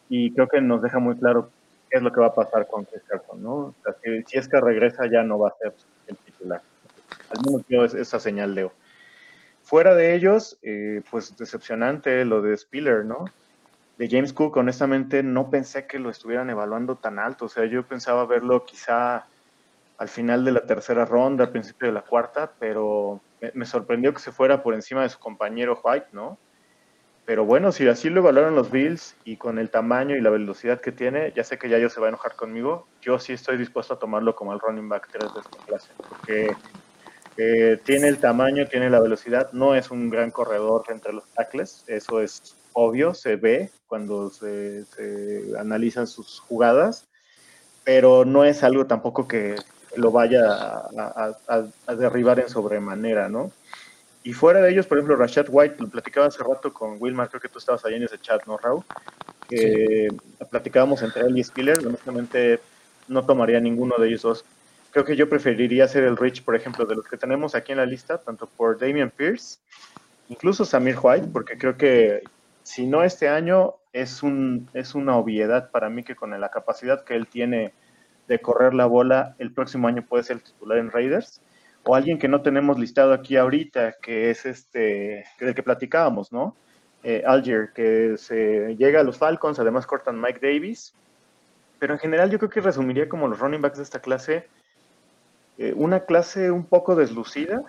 y 0.09 0.33
creo 0.33 0.47
que 0.47 0.61
nos 0.61 0.81
deja 0.81 0.99
muy 0.99 1.15
claro 1.17 1.51
qué 1.89 1.97
es 1.97 2.03
lo 2.03 2.11
que 2.11 2.19
va 2.19 2.27
a 2.27 2.35
pasar 2.35 2.67
con 2.67 2.85
Chris 2.85 3.01
¿no? 3.35 3.55
O 3.55 3.75
sea, 3.83 3.95
si, 4.01 4.23
si 4.23 4.37
es 4.37 4.47
que 4.47 4.59
regresa 4.59 5.05
ya 5.11 5.23
no 5.23 5.39
va 5.39 5.49
a 5.49 5.55
ser 5.59 5.73
el 6.07 6.17
titular. 6.17 6.61
Al 7.29 7.45
menos 7.45 7.61
yo 7.67 7.83
es- 7.85 7.93
esa 7.93 8.19
señal 8.19 8.55
leo. 8.55 8.71
Fuera 9.63 9.95
de 9.95 10.15
ellos, 10.15 10.57
eh, 10.61 11.01
pues 11.11 11.35
decepcionante 11.35 12.23
lo 12.23 12.41
de 12.41 12.55
Spiller, 12.55 13.03
¿no? 13.03 13.25
De 13.97 14.07
James 14.09 14.31
Cook, 14.31 14.55
honestamente, 14.57 15.23
no 15.23 15.49
pensé 15.49 15.87
que 15.87 15.99
lo 15.99 16.09
estuvieran 16.09 16.49
evaluando 16.49 16.95
tan 16.95 17.19
alto. 17.19 17.45
O 17.45 17.49
sea, 17.49 17.65
yo 17.65 17.85
pensaba 17.85 18.25
verlo 18.25 18.63
quizá 18.65 19.25
al 19.97 20.07
final 20.07 20.45
de 20.45 20.51
la 20.51 20.65
tercera 20.65 21.03
ronda, 21.03 21.45
al 21.45 21.51
principio 21.51 21.87
de 21.87 21.93
la 21.93 22.03
cuarta, 22.03 22.53
pero 22.59 23.19
me, 23.41 23.51
me 23.55 23.65
sorprendió 23.65 24.13
que 24.13 24.19
se 24.21 24.31
fuera 24.31 24.61
por 24.61 24.73
encima 24.73 25.01
de 25.01 25.09
su 25.09 25.19
compañero 25.19 25.81
White, 25.83 26.09
¿no? 26.11 26.37
Pero 27.27 27.43
bueno, 27.43 27.73
si 27.73 27.85
así 27.89 28.09
lo 28.09 28.21
evaluaron 28.21 28.55
los 28.55 28.71
Bills 28.71 29.19
y 29.25 29.37
con 29.37 29.59
el 29.59 29.69
tamaño 29.69 30.15
y 30.15 30.21
la 30.21 30.29
velocidad 30.29 30.79
que 30.79 30.93
tiene, 30.93 31.33
ya 31.35 31.43
sé 31.43 31.57
que 31.59 31.67
ya 31.67 31.77
yo 31.77 31.89
se 31.89 31.99
va 31.99 32.05
a 32.07 32.09
enojar 32.09 32.37
conmigo, 32.37 32.87
yo 33.01 33.19
sí 33.19 33.33
estoy 33.33 33.57
dispuesto 33.57 33.95
a 33.95 33.99
tomarlo 33.99 34.33
como 34.33 34.53
el 34.53 34.61
running 34.61 34.87
back 34.87 35.09
3 35.11 35.33
de 35.33 35.41
esta 35.41 35.59
clase, 35.65 35.93
porque 36.07 36.53
eh, 37.35 37.81
tiene 37.85 38.07
el 38.07 38.21
tamaño, 38.21 38.69
tiene 38.69 38.89
la 38.89 39.01
velocidad, 39.01 39.49
no 39.51 39.75
es 39.75 39.91
un 39.91 40.09
gran 40.09 40.31
corredor 40.31 40.85
entre 40.87 41.11
los 41.11 41.25
tackles, 41.33 41.83
eso 41.87 42.21
es 42.21 42.39
obvio, 42.71 43.13
se 43.13 43.35
ve 43.35 43.71
cuando 43.87 44.29
se, 44.29 44.85
analizan 45.59 46.07
sus 46.07 46.39
jugadas, 46.39 47.09
pero 47.83 48.23
no 48.23 48.45
es 48.45 48.63
algo 48.63 48.87
tampoco 48.87 49.27
que 49.27 49.55
lo 49.97 50.11
vaya 50.11 50.41
a- 50.47 51.33
a 51.87 51.95
derribar 51.95 52.39
en 52.39 52.47
sobremanera, 52.47 53.27
¿no? 53.27 53.51
Y 54.27 54.33
fuera 54.33 54.59
de 54.59 54.69
ellos, 54.71 54.85
por 54.85 54.97
ejemplo, 54.97 55.15
Rashad 55.15 55.45
White, 55.47 55.77
lo 55.79 55.87
platicaba 55.87 56.27
hace 56.27 56.43
rato 56.43 56.73
con 56.73 56.97
Wilmar, 56.99 57.29
creo 57.29 57.39
que 57.39 57.47
tú 57.47 57.59
estabas 57.59 57.85
ahí 57.85 57.95
en 57.95 58.03
ese 58.03 58.19
chat, 58.19 58.45
¿no, 58.45 58.57
Raúl? 58.57 58.83
Que 59.47 60.09
platicábamos 60.51 61.01
entre 61.01 61.21
él 61.21 61.37
y 61.37 61.43
Spiller, 61.45 61.79
honestamente 61.87 62.59
no 63.07 63.25
tomaría 63.25 63.61
ninguno 63.61 63.95
de 63.97 64.09
ellos 64.09 64.23
dos. 64.23 64.45
Creo 64.91 65.05
que 65.05 65.15
yo 65.15 65.29
preferiría 65.29 65.85
hacer 65.85 66.03
el 66.03 66.17
Rich, 66.17 66.43
por 66.43 66.57
ejemplo, 66.57 66.85
de 66.85 66.95
los 66.95 67.07
que 67.07 67.15
tenemos 67.15 67.55
aquí 67.55 67.71
en 67.71 67.77
la 67.77 67.85
lista, 67.85 68.17
tanto 68.17 68.47
por 68.47 68.77
Damian 68.77 69.11
Pierce, 69.11 69.59
incluso 70.27 70.65
Samir 70.65 70.97
White, 71.01 71.29
porque 71.31 71.57
creo 71.57 71.77
que 71.77 72.23
si 72.63 72.85
no 72.85 73.03
este 73.03 73.29
año, 73.29 73.75
es, 73.93 74.23
un, 74.23 74.67
es 74.73 74.93
una 74.93 75.15
obviedad 75.15 75.71
para 75.71 75.89
mí 75.89 76.03
que 76.03 76.17
con 76.17 76.37
la 76.37 76.49
capacidad 76.49 77.05
que 77.05 77.15
él 77.15 77.27
tiene 77.27 77.71
de 78.27 78.39
correr 78.39 78.73
la 78.73 78.87
bola, 78.87 79.37
el 79.39 79.53
próximo 79.53 79.87
año 79.87 80.03
puede 80.05 80.25
ser 80.25 80.35
el 80.35 80.43
titular 80.43 80.79
en 80.79 80.91
Raiders. 80.91 81.39
O 81.87 81.95
alguien 81.95 82.19
que 82.19 82.27
no 82.27 82.41
tenemos 82.41 82.77
listado 82.77 83.13
aquí 83.13 83.37
ahorita, 83.37 83.95
que 84.01 84.29
es 84.29 84.45
este, 84.45 85.23
del 85.39 85.55
que 85.55 85.63
platicábamos, 85.63 86.33
¿no? 86.33 86.53
Eh, 87.01 87.23
Algier, 87.25 87.71
que 87.73 88.17
se 88.17 88.75
llega 88.75 88.99
a 88.99 89.03
los 89.03 89.17
Falcons, 89.17 89.57
además 89.57 89.87
cortan 89.87 90.19
Mike 90.19 90.39
Davis. 90.41 90.93
Pero 91.79 91.93
en 91.93 91.99
general 91.99 92.29
yo 92.29 92.39
creo 92.39 92.49
que 92.49 92.59
resumiría 92.59 93.07
como 93.07 93.29
los 93.29 93.39
running 93.39 93.61
backs 93.61 93.77
de 93.77 93.83
esta 93.83 94.01
clase, 94.01 94.47
eh, 95.57 95.71
una 95.77 96.01
clase 96.01 96.51
un 96.51 96.65
poco 96.65 96.93
deslucida, 96.93 97.61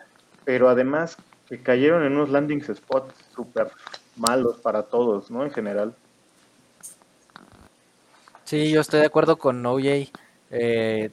pero 0.45 0.69
además 0.69 1.17
que 1.47 1.63
cayeron 1.63 2.05
en 2.05 2.15
unos 2.15 2.31
landing 2.31 2.63
spots 2.63 3.15
súper 3.35 3.71
malos 4.17 4.59
para 4.59 4.83
todos, 4.83 5.31
¿no? 5.31 5.45
En 5.45 5.53
general. 5.53 5.95
Sí, 8.43 8.73
yo 8.73 8.81
estoy 8.81 8.99
de 9.01 9.07
acuerdo 9.07 9.37
con 9.37 9.65
OJ. 9.65 10.11
Eh, 10.51 11.11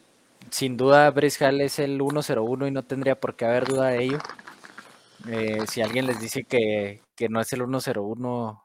sin 0.52 0.78
duda, 0.78 1.10
Brice 1.12 1.46
Hall 1.46 1.62
es 1.62 1.80
el 1.80 1.98
101 2.00 2.68
y 2.68 2.72
no 2.72 2.84
tendría 2.84 3.20
por 3.20 3.36
qué 3.36 3.46
haber 3.46 3.66
duda 3.66 3.88
de 3.90 4.04
ello. 4.04 4.20
Eh, 5.28 5.66
si 5.70 5.82
alguien 5.82 6.06
les 6.08 6.20
dice 6.20 6.44
que, 6.44 7.02
no 7.30 7.42
es 7.42 7.52
el 7.54 7.60
101, 7.60 8.64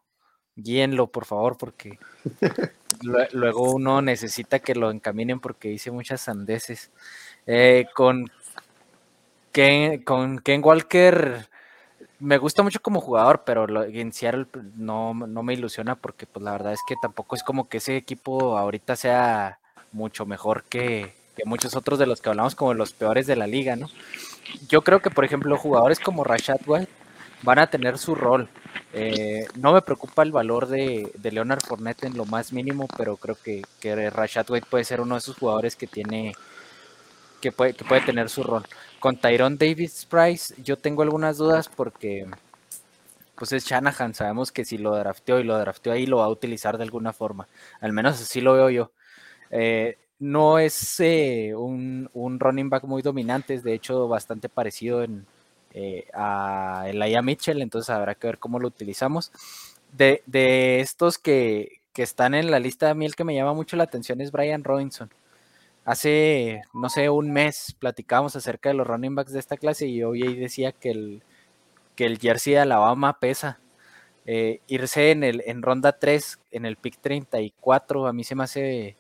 guíenlo, 0.57 1.07
por 1.07 1.25
favor, 1.25 1.57
porque 1.57 1.99
luego 3.33 3.73
uno 3.73 4.03
necesita 4.03 4.59
que 4.59 4.75
lo 4.75 4.91
encaminen 4.91 5.41
porque 5.41 5.69
dice 5.69 5.91
muchas 5.91 6.21
sandeces. 6.21 6.91
Eh, 7.47 7.87
con, 7.95 8.31
Ken, 9.53 10.03
con 10.03 10.39
Ken 10.39 10.63
Walker 10.65 11.49
me 12.21 12.39
gusta 12.39 12.63
mucho 12.63 12.81
como 12.81 13.01
jugador, 13.01 13.43
pero 13.45 13.67
lo, 13.67 13.85
en 13.85 14.13
Seattle 14.13 14.47
no, 14.77 15.15
no, 15.15 15.43
me 15.43 15.55
ilusiona 15.55 15.97
porque 15.97 16.27
pues 16.27 16.45
la 16.45 16.53
verdad 16.53 16.75
es 16.75 16.81
que 16.87 16.95
tampoco 17.01 17.35
es 17.35 17.43
como 17.43 17.69
que 17.69 17.79
ese 17.79 17.97
equipo 17.97 18.59
ahorita 18.59 18.95
sea 18.95 19.59
mucho 19.93 20.27
mejor 20.27 20.65
que, 20.65 21.15
muchos 21.45 21.75
otros 21.77 21.99
de 21.99 22.07
los 22.07 22.21
que 22.21 22.29
hablamos 22.29 22.55
como 22.55 22.75
los 22.75 22.93
peores 22.93 23.27
de 23.27 23.37
la 23.37 23.47
liga, 23.47 23.77
¿no? 23.77 23.89
Yo 24.69 24.83
creo 24.83 25.01
que, 25.01 25.11
por 25.11 25.25
ejemplo, 25.25 25.57
jugadores 25.57 26.01
como 26.01 26.25
Rashad 26.25 26.61
White 26.67 26.91
van 27.43 27.59
a 27.59 27.69
tener 27.69 27.99
su 27.99 28.15
rol. 28.15 28.49
Eh, 28.93 29.47
no 29.57 29.73
me 29.73 29.83
preocupa 29.83 30.23
el 30.23 30.33
valor 30.33 30.67
de, 30.67 31.11
Leonard 31.23 31.63
Fournette 31.63 32.05
en 32.05 32.17
lo 32.17 32.25
más 32.25 32.53
mínimo, 32.53 32.87
pero 32.97 33.17
creo 33.17 33.37
que, 33.37 33.63
que 33.81 34.11
Rashad 34.11 34.51
White 34.51 34.67
puede 34.71 34.85
ser 34.85 35.01
uno 35.01 35.15
de 35.15 35.21
esos 35.21 35.37
jugadores 35.37 35.77
que 35.77 35.87
tiene 35.87 36.35
que 37.41 37.53
puede, 37.53 37.73
que 37.73 37.85
puede 37.85 38.03
tener 38.03 38.29
su 38.29 38.43
rol. 38.43 38.67
Con 38.99 39.17
Tyrone 39.17 39.57
Davis 39.57 40.05
Price, 40.05 40.55
yo 40.63 40.77
tengo 40.77 41.03
algunas 41.03 41.39
dudas 41.39 41.69
porque 41.69 42.27
pues 43.41 43.53
es 43.53 43.65
Shanahan, 43.65 44.13
sabemos 44.13 44.53
que 44.53 44.67
si 44.67 44.77
lo 44.77 44.95
drafteó 44.95 45.41
y 45.41 45.45
lo 45.45 45.59
drafteó 45.59 45.95
ahí 45.95 46.05
lo 46.05 46.19
va 46.19 46.27
a 46.27 46.29
utilizar 46.29 46.77
de 46.77 46.85
alguna 46.85 47.15
forma, 47.15 47.49
al 47.81 47.95
menos 47.95 48.21
así 48.21 48.43
lo 48.43 48.53
veo 48.53 48.69
yo. 48.69 48.91
Eh, 49.51 49.97
no 50.21 50.59
es 50.59 51.01
eh, 51.01 51.55
un, 51.57 52.09
running 52.39 52.71
back 52.71 52.85
muy 52.85 53.03
dominante, 53.03 53.55
es 53.55 53.65
de 53.65 53.75
hecho 53.75 54.07
bastante 54.07 54.49
parecido 54.49 55.05
eh, 55.73 56.07
a 56.15 56.85
Elijah 56.89 57.23
Mitchell, 57.23 57.63
entonces 57.63 57.91
habrá 57.91 58.15
que 58.15 58.29
ver 58.29 58.39
cómo 58.39 58.61
lo 58.61 58.69
utilizamos. 58.69 59.33
De, 59.93 60.23
de 60.27 60.81
estos 60.81 61.19
que, 61.19 61.81
que, 61.93 62.03
están 62.03 62.35
en 62.35 62.51
la 62.51 62.61
lista, 62.61 62.91
a 62.91 62.95
mí 62.95 63.07
el 63.07 63.17
que 63.17 63.25
me 63.25 63.35
llama 63.35 63.55
mucho 63.55 63.77
la 63.77 63.85
atención 63.85 64.21
es 64.21 64.31
Brian 64.31 64.63
Robinson. 64.63 65.11
Hace, 65.85 66.63
no 66.75 66.91
sé, 66.91 67.11
un 67.11 67.33
mes 67.33 67.75
platicábamos 67.79 68.37
acerca 68.37 68.69
de 68.69 68.75
los 68.77 68.87
running 68.87 69.15
backs 69.15 69.33
de 69.33 69.41
esta 69.41 69.57
clase 69.57 69.87
y 69.87 70.03
hoy 70.03 70.37
decía 70.37 70.73
que 70.73 70.91
el, 70.91 71.23
que 71.97 72.05
el 72.07 72.19
jersey 72.19 72.55
de 72.55 72.61
Alabama 72.61 73.19
pesa. 73.19 73.59
Eh, 74.27 74.61
irse 74.69 75.11
en, 75.13 75.25
el, 75.25 75.43
en 75.47 75.63
ronda 75.63 75.99
3, 75.99 76.39
en 76.53 76.67
el 76.67 76.77
pick 76.77 77.01
34, 77.01 78.07
a 78.07 78.13
mí 78.13 78.23
se 78.23 78.35
me 78.35 78.45
hace 78.45 78.97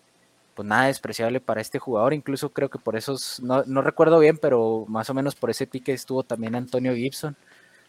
pues 0.61 0.69
nada 0.69 0.89
despreciable 0.89 1.41
para 1.41 1.63
este 1.63 1.79
jugador. 1.79 2.13
Incluso 2.13 2.51
creo 2.51 2.69
que 2.69 2.79
por 2.79 2.95
esos, 2.95 3.41
no, 3.41 3.65
no 3.65 3.81
recuerdo 3.81 4.19
bien, 4.19 4.37
pero 4.37 4.85
más 4.89 5.09
o 5.09 5.15
menos 5.15 5.35
por 5.35 5.49
ese 5.49 5.67
pique 5.67 5.95
estuvo 5.95 6.23
también 6.23 6.55
Antonio 6.55 6.95
Gibson. 6.95 7.35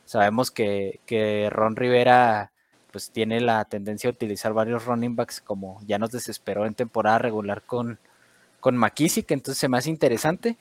Sabemos 0.06 0.52
que, 0.52 1.02
que 1.06 1.50
Ron 1.52 1.76
Rivera 1.76 2.54
pues 2.90 3.12
tiene 3.12 3.42
la 3.42 3.66
tendencia 3.66 4.10
a 4.10 4.14
utilizar 4.14 4.54
varios 4.54 4.86
running 4.86 5.18
backs 5.18 5.42
como 5.42 5.82
ya 5.86 6.00
nos 6.00 6.12
desesperó 6.12 6.66
en 6.66 6.74
temporada 6.74 7.18
regular 7.18 7.62
con, 7.62 8.00
con 8.62 8.78
McKissick, 8.78 9.30
entonces 9.32 9.60
se 9.60 9.68
me 9.68 9.78
hace 9.78 9.90
interesante. 9.90 10.58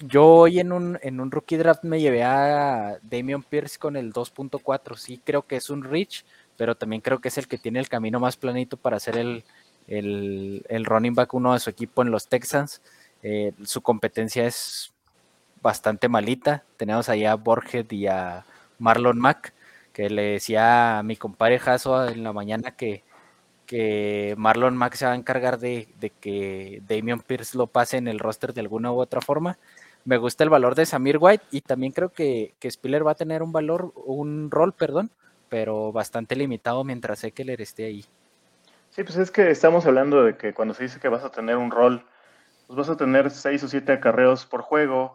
Yo 0.00 0.26
hoy 0.26 0.58
en 0.58 0.72
un, 0.72 0.98
en 1.02 1.20
un 1.20 1.30
rookie 1.30 1.56
draft 1.56 1.84
me 1.84 2.00
llevé 2.00 2.24
a 2.24 2.98
Damian 3.02 3.44
Pierce 3.44 3.78
con 3.78 3.94
el 3.94 4.12
2.4. 4.12 4.96
Sí, 4.96 5.22
creo 5.24 5.46
que 5.46 5.54
es 5.54 5.70
un 5.70 5.84
reach, 5.84 6.24
pero 6.56 6.74
también 6.74 7.00
creo 7.00 7.20
que 7.20 7.28
es 7.28 7.38
el 7.38 7.46
que 7.46 7.58
tiene 7.58 7.78
el 7.78 7.88
camino 7.88 8.18
más 8.18 8.36
planito 8.36 8.76
para 8.76 8.98
ser 8.98 9.16
el, 9.18 9.44
el, 9.88 10.84
running 10.84 11.14
back 11.14 11.34
uno 11.34 11.54
de 11.54 11.60
su 11.60 11.70
equipo 11.70 12.02
en 12.02 12.10
los 12.10 12.28
Texans. 12.28 12.82
Eh, 13.22 13.52
su 13.64 13.80
competencia 13.80 14.46
es 14.46 14.92
bastante 15.62 16.08
malita. 16.08 16.64
Tenemos 16.76 17.08
ahí 17.08 17.24
a 17.24 17.34
Borget 17.34 17.92
y 17.92 18.06
a 18.06 18.44
Marlon 18.78 19.18
Mack, 19.18 19.52
que 19.92 20.10
le 20.10 20.22
decía 20.22 20.98
a 20.98 21.02
mi 21.02 21.16
compadre 21.16 21.58
Jaso 21.58 22.08
en 22.08 22.22
la 22.22 22.32
mañana 22.32 22.72
que, 22.72 23.02
Marlon 24.36 24.76
Mack 24.76 24.94
se 24.94 25.04
va 25.04 25.12
a 25.12 25.16
encargar 25.16 25.58
de, 25.58 25.88
que 26.20 26.82
Damian 26.88 27.20
Pierce 27.20 27.56
lo 27.56 27.66
pase 27.66 27.98
en 27.98 28.08
el 28.08 28.18
roster 28.18 28.54
de 28.54 28.60
alguna 28.62 28.92
u 28.92 29.00
otra 29.00 29.20
forma. 29.20 29.58
Me 30.04 30.16
gusta 30.16 30.44
el 30.44 30.50
valor 30.50 30.74
de 30.74 30.86
Samir 30.86 31.18
White 31.20 31.44
y 31.50 31.60
también 31.60 31.92
creo 31.92 32.08
que, 32.10 32.54
que 32.60 32.70
Spiller 32.70 33.06
va 33.06 33.12
a 33.12 33.14
tener 33.16 33.42
un 33.42 33.52
valor, 33.52 33.92
un 34.06 34.50
rol, 34.50 34.72
perdón, 34.72 35.10
pero 35.50 35.92
bastante 35.92 36.34
limitado 36.36 36.82
mientras 36.84 37.24
Eckler 37.24 37.60
esté 37.60 37.84
ahí. 37.84 38.06
Sí, 38.98 39.04
pues 39.04 39.16
es 39.16 39.30
que 39.30 39.48
estamos 39.52 39.86
hablando 39.86 40.24
de 40.24 40.36
que 40.36 40.52
cuando 40.52 40.74
se 40.74 40.82
dice 40.82 40.98
que 40.98 41.06
vas 41.06 41.22
a 41.22 41.30
tener 41.30 41.56
un 41.56 41.70
rol, 41.70 42.04
pues 42.66 42.76
vas 42.76 42.88
a 42.88 42.96
tener 42.96 43.30
seis 43.30 43.62
o 43.62 43.68
siete 43.68 43.92
acarreos 43.92 44.44
por 44.44 44.60
juego, 44.60 45.14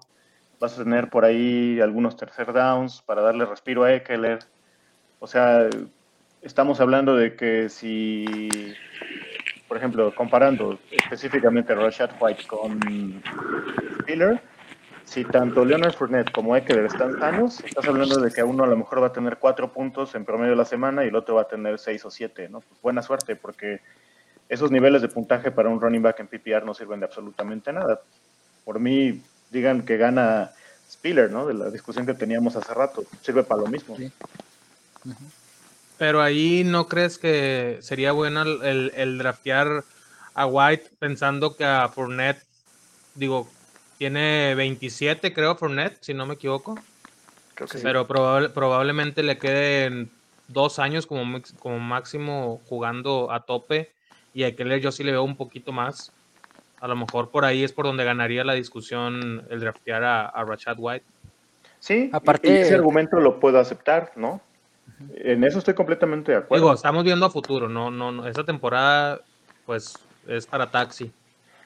vas 0.61 0.79
a 0.79 0.85
tener 0.85 1.09
por 1.09 1.25
ahí 1.25 1.81
algunos 1.81 2.15
tercer 2.15 2.53
downs 2.53 3.01
para 3.01 3.21
darle 3.21 3.43
respiro 3.45 3.83
a 3.83 3.93
Eckler. 3.93 4.39
O 5.19 5.27
sea, 5.27 5.67
estamos 6.41 6.79
hablando 6.79 7.17
de 7.17 7.35
que 7.35 7.67
si, 7.67 8.73
por 9.67 9.75
ejemplo, 9.75 10.15
comparando 10.15 10.79
específicamente 10.89 11.75
Rashad 11.75 12.11
White 12.21 12.47
con 12.47 12.79
Spiller, 13.99 14.41
si 15.05 15.25
tanto 15.25 15.65
Leonard 15.65 15.93
Fournette 15.93 16.31
como 16.31 16.55
Eckler 16.55 16.85
están 16.85 17.19
sanos, 17.19 17.63
estás 17.63 17.85
hablando 17.87 18.19
de 18.19 18.31
que 18.31 18.43
uno 18.43 18.63
a 18.63 18.67
lo 18.67 18.77
mejor 18.77 19.01
va 19.01 19.07
a 19.07 19.13
tener 19.13 19.37
cuatro 19.37 19.71
puntos 19.71 20.15
en 20.15 20.25
promedio 20.25 20.51
de 20.51 20.57
la 20.57 20.65
semana 20.65 21.03
y 21.03 21.09
el 21.09 21.15
otro 21.15 21.35
va 21.35 21.43
a 21.43 21.47
tener 21.47 21.77
seis 21.79 22.03
o 22.05 22.11
siete, 22.11 22.49
¿no? 22.49 22.61
Pues 22.61 22.81
buena 22.81 23.01
suerte, 23.01 23.35
porque 23.35 23.81
esos 24.49 24.71
niveles 24.71 25.01
de 25.01 25.09
puntaje 25.09 25.51
para 25.51 25.69
un 25.69 25.79
running 25.79 26.01
back 26.01 26.19
en 26.19 26.27
PPR 26.27 26.65
no 26.65 26.73
sirven 26.73 26.99
de 26.99 27.05
absolutamente 27.05 27.71
nada. 27.71 28.01
Por 28.65 28.79
mí, 28.79 29.21
digan 29.51 29.83
que 29.83 29.97
gana 29.97 30.51
Spiller, 30.89 31.31
¿no? 31.31 31.45
De 31.45 31.53
la 31.53 31.69
discusión 31.69 32.05
que 32.05 32.13
teníamos 32.13 32.55
hace 32.55 32.73
rato, 32.73 33.03
sirve 33.21 33.43
para 33.43 33.61
lo 33.61 33.67
mismo. 33.67 33.97
Pero 35.97 36.21
ahí 36.21 36.63
no 36.65 36.87
crees 36.87 37.17
que 37.17 37.79
sería 37.81 38.11
bueno 38.11 38.41
el, 38.41 38.91
el, 38.95 39.17
draftear 39.17 39.83
a 40.33 40.45
White 40.45 40.91
pensando 40.99 41.55
que 41.55 41.65
a 41.65 41.87
Fournette, 41.87 42.43
digo, 43.15 43.49
tiene 43.97 44.55
27 44.55 45.33
creo 45.33 45.55
Fournette, 45.55 45.97
si 46.01 46.13
no 46.13 46.25
me 46.25 46.35
equivoco. 46.35 46.77
Pero 47.81 48.07
probablemente 48.07 49.23
le 49.23 49.37
queden 49.37 50.09
dos 50.47 50.79
años 50.79 51.05
como, 51.05 51.39
como 51.59 51.79
máximo 51.79 52.61
jugando 52.67 53.31
a 53.31 53.41
tope 53.41 53.91
y 54.33 54.43
a 54.43 54.55
Keller 54.55 54.81
yo 54.81 54.91
sí 54.91 55.03
le 55.03 55.11
veo 55.11 55.23
un 55.23 55.37
poquito 55.37 55.71
más. 55.71 56.11
A 56.79 56.87
lo 56.87 56.95
mejor 56.95 57.29
por 57.29 57.45
ahí 57.45 57.63
es 57.63 57.71
por 57.71 57.85
donde 57.85 58.03
ganaría 58.03 58.43
la 58.43 58.53
discusión 58.53 59.45
el 59.49 59.59
draftear 59.59 60.03
a, 60.03 60.25
a 60.25 60.43
Rashad 60.43 60.75
White. 60.79 61.05
Sí, 61.79 62.09
aparte 62.13 62.61
ese 62.61 62.75
argumento 62.75 63.19
lo 63.19 63.39
puedo 63.39 63.59
aceptar, 63.59 64.13
¿no? 64.15 64.41
En 65.15 65.43
eso 65.43 65.59
estoy 65.59 65.73
completamente 65.73 66.31
de 66.31 66.37
acuerdo. 66.39 66.63
Digo, 66.63 66.73
estamos 66.73 67.03
viendo 67.03 67.25
a 67.25 67.29
futuro, 67.29 67.69
no, 67.69 67.91
no, 67.91 68.11
no 68.11 68.27
esa 68.27 68.43
temporada, 68.43 69.21
pues, 69.65 69.93
es 70.27 70.45
para 70.45 70.71
taxi. 70.71 71.11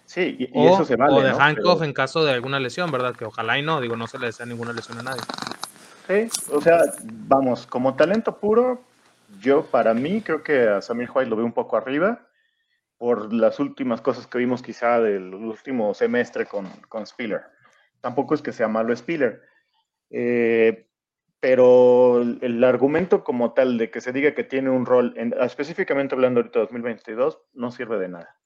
Sí, 0.08 0.38
y, 0.40 0.68
eso 0.68 0.86
se 0.86 0.96
vale. 0.96 1.14
O 1.14 1.22
de 1.22 1.32
Hancock 1.32 1.84
en 1.84 1.92
caso 1.92 2.24
de 2.24 2.32
alguna 2.32 2.60
lesión, 2.60 2.90
¿verdad? 2.92 3.14
Que 3.14 3.26
ojalá 3.26 3.60
y 3.60 3.62
no, 3.62 3.82
digo, 3.82 3.98
no 3.98 4.08
se 4.08 4.18
le 4.18 4.28
desea 4.28 4.46
ninguna 4.46 4.72
lesión 4.72 4.98
a 5.00 5.04
nadie. 5.04 5.22
Sí, 6.08 6.30
o 6.52 6.62
sea, 6.62 6.80
vamos, 7.04 7.68
como 7.68 7.96
talento 7.96 8.40
puro, 8.40 8.82
yo 9.42 9.66
para 9.66 9.94
mí 9.94 10.22
creo 10.22 10.42
que 10.42 10.70
a 10.70 10.82
Samir 10.82 11.10
White 11.14 11.30
lo 11.30 11.36
veo 11.36 11.46
un 11.46 11.52
poco 11.52 11.76
arriba 11.76 12.26
por 12.98 13.34
las 13.34 13.60
últimas 13.60 14.00
cosas 14.00 14.26
que 14.28 14.38
vimos 14.38 14.64
quizá 14.64 15.02
del 15.02 15.34
último 15.34 15.94
semestre 15.94 16.46
con, 16.46 16.68
con 16.88 17.06
Spiller. 17.06 17.44
Tampoco 18.00 18.34
es 18.34 18.42
que 18.42 18.54
sea 18.54 18.70
malo 18.70 18.96
Spiller. 18.96 19.42
Eh, 20.10 20.88
pero 21.42 22.22
el, 22.22 22.64
argumento 22.64 23.24
como 23.24 23.54
tal 23.54 23.78
de 23.78 23.92
que 23.92 24.02
se 24.02 24.14
diga 24.14 24.34
que 24.34 24.44
tiene 24.44 24.70
un 24.70 24.86
rol, 24.86 25.14
específicamente 25.42 26.16
hablando 26.16 26.40
ahorita 26.40 26.60
de 26.60 26.66
2022, 26.66 27.40
no 27.54 27.72
sirve 27.72 28.00
de 28.00 28.08
nada. 28.08 28.37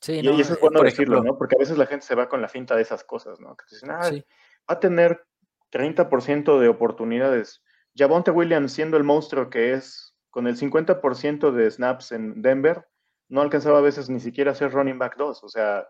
Sí, 0.00 0.20
y, 0.22 0.40
eso 0.40 0.54
es 0.54 0.60
bueno 0.60 0.82
decirlo, 0.82 1.22
¿no? 1.22 1.36
Porque 1.36 1.56
a 1.56 1.58
veces 1.58 1.76
la 1.76 1.86
gente 1.86 2.06
se 2.06 2.14
va 2.14 2.28
con 2.28 2.40
la 2.40 2.48
finta 2.48 2.76
de 2.76 2.82
esas 2.82 3.04
cosas, 3.04 3.40
¿no? 3.40 3.56
Que 3.56 3.64
dicen, 3.70 3.90
ah, 3.90 4.10
va 4.10 4.74
a 4.74 4.80
tener 4.80 5.24
30% 5.72 6.60
de 6.60 6.68
oportunidades. 6.68 7.62
Javonte 7.96 8.30
Williams, 8.30 8.72
siendo 8.72 8.96
el 8.96 9.04
monstruo 9.04 9.50
que 9.50 9.72
es, 9.72 10.14
con 10.30 10.46
el 10.46 10.56
50% 10.56 11.50
de 11.50 11.70
snaps 11.70 12.12
en 12.12 12.42
Denver, 12.42 12.86
no 13.28 13.40
alcanzaba 13.40 13.78
a 13.78 13.82
veces 13.82 14.08
ni 14.08 14.20
siquiera 14.20 14.52
a 14.52 14.54
ser 14.54 14.72
running 14.72 14.98
back 14.98 15.16
2. 15.16 15.44
O 15.44 15.48
sea, 15.48 15.88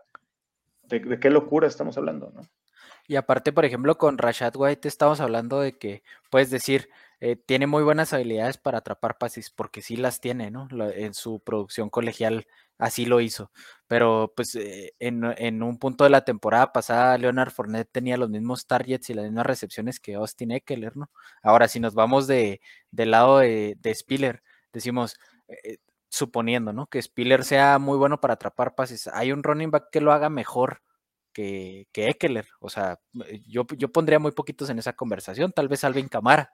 ¿de, 0.83 1.19
qué 1.19 1.29
locura 1.29 1.67
estamos 1.67 1.97
hablando? 1.97 2.31
¿no? 2.33 2.41
Y 3.07 3.15
aparte, 3.15 3.53
por 3.53 3.65
ejemplo, 3.65 3.97
con 3.97 4.17
Rashad 4.17 4.55
White 4.55 4.87
estamos 4.87 5.19
hablando 5.19 5.61
de 5.61 5.77
que, 5.77 6.03
puedes 6.29 6.49
decir, 6.49 6.89
eh, 7.21 7.35
tiene 7.35 7.67
muy 7.67 7.83
buenas 7.83 8.13
habilidades 8.13 8.57
para 8.57 8.77
atrapar 8.79 9.17
pases, 9.17 9.49
porque 9.49 9.81
sí 9.81 9.97
las 9.97 10.21
tiene, 10.21 10.51
¿no? 10.51 10.69
en 10.71 11.13
su 11.13 11.41
producción 11.41 11.89
colegial 11.89 12.47
así 12.77 13.05
lo 13.05 13.19
hizo. 13.21 13.51
Pero 13.87 14.33
pues 14.35 14.55
eh, 14.55 14.93
en, 14.99 15.63
un 15.63 15.77
punto 15.79 16.05
de 16.05 16.09
la 16.09 16.23
temporada 16.25 16.71
pasada, 16.71 17.17
Leonard 17.17 17.51
Fournette 17.51 17.91
tenía 17.91 18.17
los 18.17 18.29
mismos 18.29 18.65
targets 18.67 19.09
y 19.09 19.13
las 19.13 19.25
mismas 19.25 19.45
recepciones 19.45 19.99
que 19.99 20.15
Austin 20.15 20.51
Eckler, 20.51 20.95
¿no? 20.97 21.11
Ahora, 21.43 21.67
si 21.67 21.79
nos 21.79 21.93
vamos 21.93 22.25
de, 22.27 22.61
del 22.91 23.11
lado 23.11 23.39
de, 23.39 23.77
Spiller, 23.93 24.41
decimos, 24.73 25.19
eh, 25.49 25.77
suponiendo, 26.09 26.73
¿no? 26.73 26.87
Que 26.87 27.01
Spiller 27.01 27.43
sea 27.43 27.79
muy 27.79 27.97
bueno 27.97 28.19
para 28.21 28.35
atrapar 28.35 28.75
pases, 28.75 29.07
hay 29.07 29.31
un 29.33 29.43
running 29.43 29.71
back 29.71 29.89
que 29.91 30.01
lo 30.01 30.13
haga 30.13 30.29
mejor 30.29 30.81
que, 31.33 31.87
que 31.91 32.07
Eckler. 32.07 32.47
O 32.61 32.69
sea, 32.69 32.99
yo, 33.45 33.65
yo 33.77 33.91
pondría 33.91 34.19
muy 34.19 34.31
poquitos 34.31 34.69
en 34.69 34.79
esa 34.79 34.93
conversación, 34.93 35.51
tal 35.51 35.67
vez 35.67 35.83
Alvin 35.83 36.07
Camara 36.07 36.51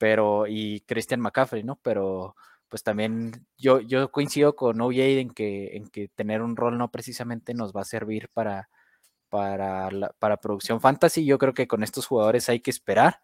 pero 0.00 0.46
y 0.46 0.80
Christian 0.86 1.20
McCaffrey, 1.20 1.62
¿no? 1.62 1.78
Pero 1.82 2.34
pues 2.70 2.82
también 2.82 3.46
yo, 3.58 3.80
yo 3.80 4.10
coincido 4.10 4.56
con 4.56 4.80
OJ 4.80 4.96
en 5.20 5.30
que, 5.30 5.76
en 5.76 5.88
que 5.88 6.08
tener 6.08 6.40
un 6.40 6.56
rol 6.56 6.78
no 6.78 6.90
precisamente 6.90 7.52
nos 7.52 7.76
va 7.76 7.82
a 7.82 7.84
servir 7.84 8.30
para, 8.32 8.70
para, 9.28 9.90
para 10.18 10.38
producción 10.38 10.80
fantasy. 10.80 11.26
Yo 11.26 11.36
creo 11.36 11.52
que 11.52 11.68
con 11.68 11.82
estos 11.82 12.06
jugadores 12.06 12.48
hay 12.48 12.60
que 12.60 12.70
esperar 12.70 13.20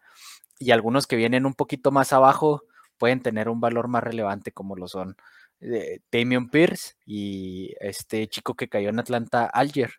y 0.59 0.69
algunos 0.69 1.07
que 1.07 1.15
vienen 1.15 1.47
un 1.47 1.55
poquito 1.55 1.91
más 1.91 2.13
abajo 2.13 2.61
pueden 2.99 3.23
tener 3.23 3.49
un 3.49 3.59
valor 3.59 3.87
más 3.87 4.03
relevante 4.03 4.51
como 4.51 4.75
lo 4.75 4.87
son 4.87 5.17
eh, 5.61 6.01
Damian 6.11 6.49
Pierce 6.51 6.95
y 7.07 7.73
este 7.79 8.27
chico 8.27 8.53
que 8.53 8.69
cayó 8.69 8.89
en 8.89 8.99
Atlanta, 8.99 9.47
Alger. 9.47 9.93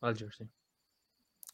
Alger, 0.00 0.32
sí. 0.32 0.48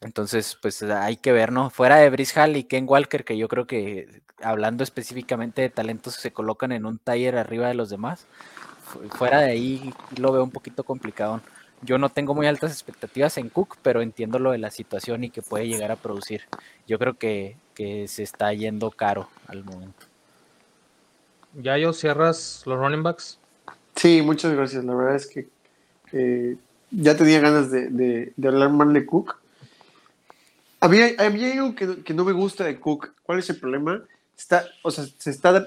Entonces, 0.00 0.58
pues 0.60 0.82
hay 0.82 1.16
que 1.16 1.32
ver, 1.32 1.52
¿no? 1.52 1.70
Fuera 1.70 1.96
de 1.96 2.10
Brice 2.10 2.38
Hall 2.38 2.56
y 2.56 2.64
Ken 2.64 2.86
Walker, 2.88 3.24
que 3.24 3.38
yo 3.38 3.48
creo 3.48 3.66
que 3.66 4.22
hablando 4.42 4.84
específicamente 4.84 5.62
de 5.62 5.70
talentos 5.70 6.14
se 6.14 6.32
colocan 6.32 6.72
en 6.72 6.84
un 6.84 6.98
taller 6.98 7.36
arriba 7.36 7.68
de 7.68 7.74
los 7.74 7.88
demás, 7.88 8.26
fuera 9.12 9.40
de 9.40 9.50
ahí 9.50 9.94
lo 10.18 10.32
veo 10.32 10.44
un 10.44 10.50
poquito 10.50 10.84
complicado. 10.84 11.40
Yo 11.82 11.98
no 11.98 12.08
tengo 12.08 12.34
muy 12.34 12.46
altas 12.46 12.72
expectativas 12.72 13.36
en 13.38 13.48
Cook, 13.48 13.76
pero 13.82 14.02
entiendo 14.02 14.38
lo 14.38 14.52
de 14.52 14.58
la 14.58 14.70
situación 14.70 15.24
y 15.24 15.30
que 15.30 15.42
puede 15.42 15.68
llegar 15.68 15.90
a 15.90 15.96
producir. 15.96 16.42
Yo 16.86 16.98
creo 16.98 17.14
que, 17.14 17.56
se 17.76 18.22
está 18.22 18.52
yendo 18.54 18.90
caro 18.90 19.28
al 19.48 19.62
momento. 19.62 20.06
¿Ya 21.54 21.76
yo 21.76 21.92
cierras 21.92 22.62
los 22.64 22.78
running 22.78 23.02
backs? 23.02 23.38
Sí, 23.94 24.22
muchas 24.22 24.54
gracias. 24.54 24.84
La 24.84 24.94
verdad 24.94 25.16
es 25.16 25.26
que 25.26 26.56
ya 26.90 27.16
tenía 27.16 27.40
ganas 27.40 27.70
de, 27.70 27.90
de 28.34 28.48
hablar 28.48 28.70
más 28.70 28.92
de 28.92 29.04
Cook 29.04 29.36
a 30.80 30.88
mí, 30.88 30.98
hay 30.98 31.58
algo 31.58 31.74
que, 31.74 32.14
no 32.14 32.24
me 32.24 32.32
gusta 32.32 32.64
de 32.64 32.78
Cook. 32.78 33.12
¿Cuál 33.22 33.38
es 33.38 33.50
el 33.50 33.58
problema? 33.58 34.02
Está, 34.36 34.66
o 34.82 34.90
sea, 34.90 35.06
se 35.18 35.30
está 35.30 35.66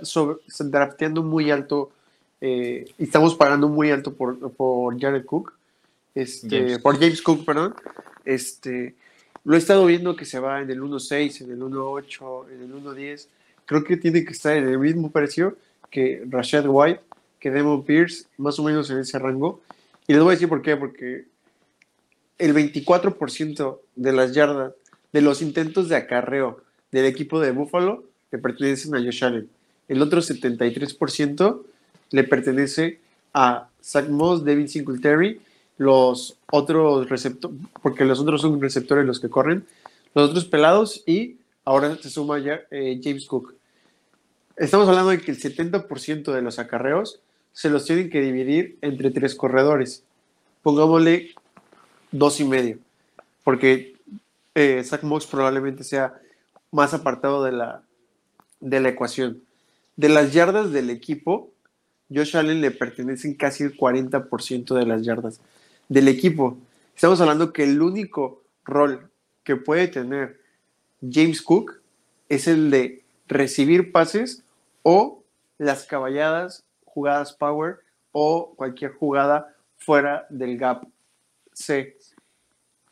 drafteando 0.60 1.24
muy 1.24 1.50
alto 1.52 1.92
eh, 2.42 2.86
y 2.98 3.04
estamos 3.04 3.36
pagando 3.36 3.68
muy 3.68 3.92
alto 3.92 4.14
por, 4.14 4.52
por 4.54 5.00
Jared 5.00 5.26
Cook. 5.26 5.54
Este, 6.16 6.80
Por 6.80 7.00
James 7.00 7.22
Cook, 7.22 7.46
perdón. 7.46 7.76
Este, 8.26 8.96
lo 9.44 9.56
he 9.56 9.58
estado 9.58 9.86
viendo 9.86 10.16
que 10.16 10.26
se 10.26 10.40
va 10.40 10.62
en 10.62 10.70
el 10.70 10.82
1.6, 10.82 11.42
en 11.42 11.52
el 11.52 11.60
1.8, 11.62 12.52
en 12.52 12.62
el 12.64 12.74
1.10. 12.74 13.28
Creo 13.66 13.84
que 13.84 13.98
tiene 13.98 14.26
que 14.26 14.34
estar 14.34 14.58
en 14.58 14.68
el 14.68 14.80
mismo 14.80 15.12
precio 15.12 15.58
que 15.90 16.24
Rashad 16.28 16.66
White, 16.68 17.02
que 17.40 17.52
Demon 17.52 17.84
Pierce, 17.84 18.26
más 18.38 18.60
o 18.60 18.64
menos 18.64 18.90
en 18.90 19.00
ese 19.00 19.18
rango. 19.20 19.62
Y 20.08 20.14
les 20.14 20.22
voy 20.22 20.32
a 20.32 20.34
decir 20.34 20.50
por 20.50 20.62
qué, 20.62 20.76
porque 20.76 21.26
el 22.38 22.54
24% 22.54 23.80
de 23.96 24.14
las 24.14 24.34
yardas 24.34 24.74
de 25.12 25.22
los 25.22 25.42
intentos 25.42 25.90
de 25.90 25.96
acarreo 25.96 26.62
del 26.92 27.06
equipo 27.06 27.40
de 27.40 27.52
Buffalo 27.52 28.04
le 28.32 28.38
pertenecen 28.38 28.96
a 28.96 29.00
Josh 29.00 29.24
Allen. 29.24 29.50
El 29.88 30.02
otro 30.02 30.22
73% 30.22 31.62
le 32.12 32.24
pertenece 32.24 33.00
a 33.34 33.70
Zach 33.84 34.08
Moss, 34.10 34.46
David 34.46 34.68
Singletary, 34.68 35.42
los 35.78 36.38
otros 36.52 37.10
receptores, 37.10 37.58
porque 37.82 38.06
los 38.06 38.20
otros 38.20 38.42
son 38.42 38.62
receptores 38.62 39.06
los 39.06 39.20
que 39.20 39.30
corren, 39.30 39.66
los 40.14 40.30
otros 40.30 40.46
pelados 40.46 41.04
y 41.06 41.38
ahora 41.66 41.96
se 41.98 42.10
suma 42.10 42.40
ya 42.40 42.62
eh, 42.72 43.00
James 43.04 43.26
Cook. 43.26 43.56
Estamos 44.58 44.90
hablando 44.90 45.12
de 45.12 45.22
que 45.22 45.32
el 45.32 45.40
70% 45.40 46.34
de 46.34 46.42
los 46.42 46.60
acarreos 46.60 47.22
se 47.54 47.70
los 47.70 47.86
tienen 47.86 48.10
que 48.10 48.22
dividir 48.22 48.78
entre 48.82 49.10
tres 49.10 49.36
corredores. 49.36 50.04
Pongámosle 50.62 51.30
dos 52.12 52.40
y 52.40 52.44
medio, 52.44 52.78
porque 53.44 53.96
eh, 54.56 54.84
Zach 54.84 55.04
Mox 55.04 55.26
probablemente 55.26 55.84
sea 55.84 56.20
más 56.72 56.94
apartado 56.94 57.44
de 57.44 57.52
la, 57.52 57.84
de 58.60 58.80
la 58.80 58.90
ecuación. 58.90 59.44
De 59.96 60.10
las 60.10 60.34
yardas 60.34 60.72
del 60.72 60.90
equipo, 60.90 61.52
Josh 62.14 62.38
Allen 62.38 62.62
le 62.62 62.72
pertenecen 62.72 63.36
casi 63.36 63.64
el 63.64 63.78
40% 63.78 64.76
de 64.76 64.86
las 64.86 65.04
yardas 65.04 65.42
del 65.88 66.08
equipo. 66.08 66.58
Estamos 66.96 67.22
hablando 67.22 67.54
que 67.54 67.64
el 67.64 67.82
único 67.82 68.44
rol 68.66 69.10
que 69.44 69.56
puede 69.56 69.88
tener 69.88 70.40
James 71.02 71.42
Cook 71.42 71.82
es 72.28 72.48
el 72.48 72.72
de 72.72 73.04
recibir 73.28 73.92
pases 73.92 74.44
o 74.84 75.24
las 75.58 75.86
caballadas, 75.86 76.64
jugadas 76.86 77.34
power 77.34 77.78
o 78.12 78.54
cualquier 78.56 78.94
jugada 78.94 79.56
fuera 79.78 80.26
del 80.30 80.58
gap 80.58 80.88
C 81.54 81.98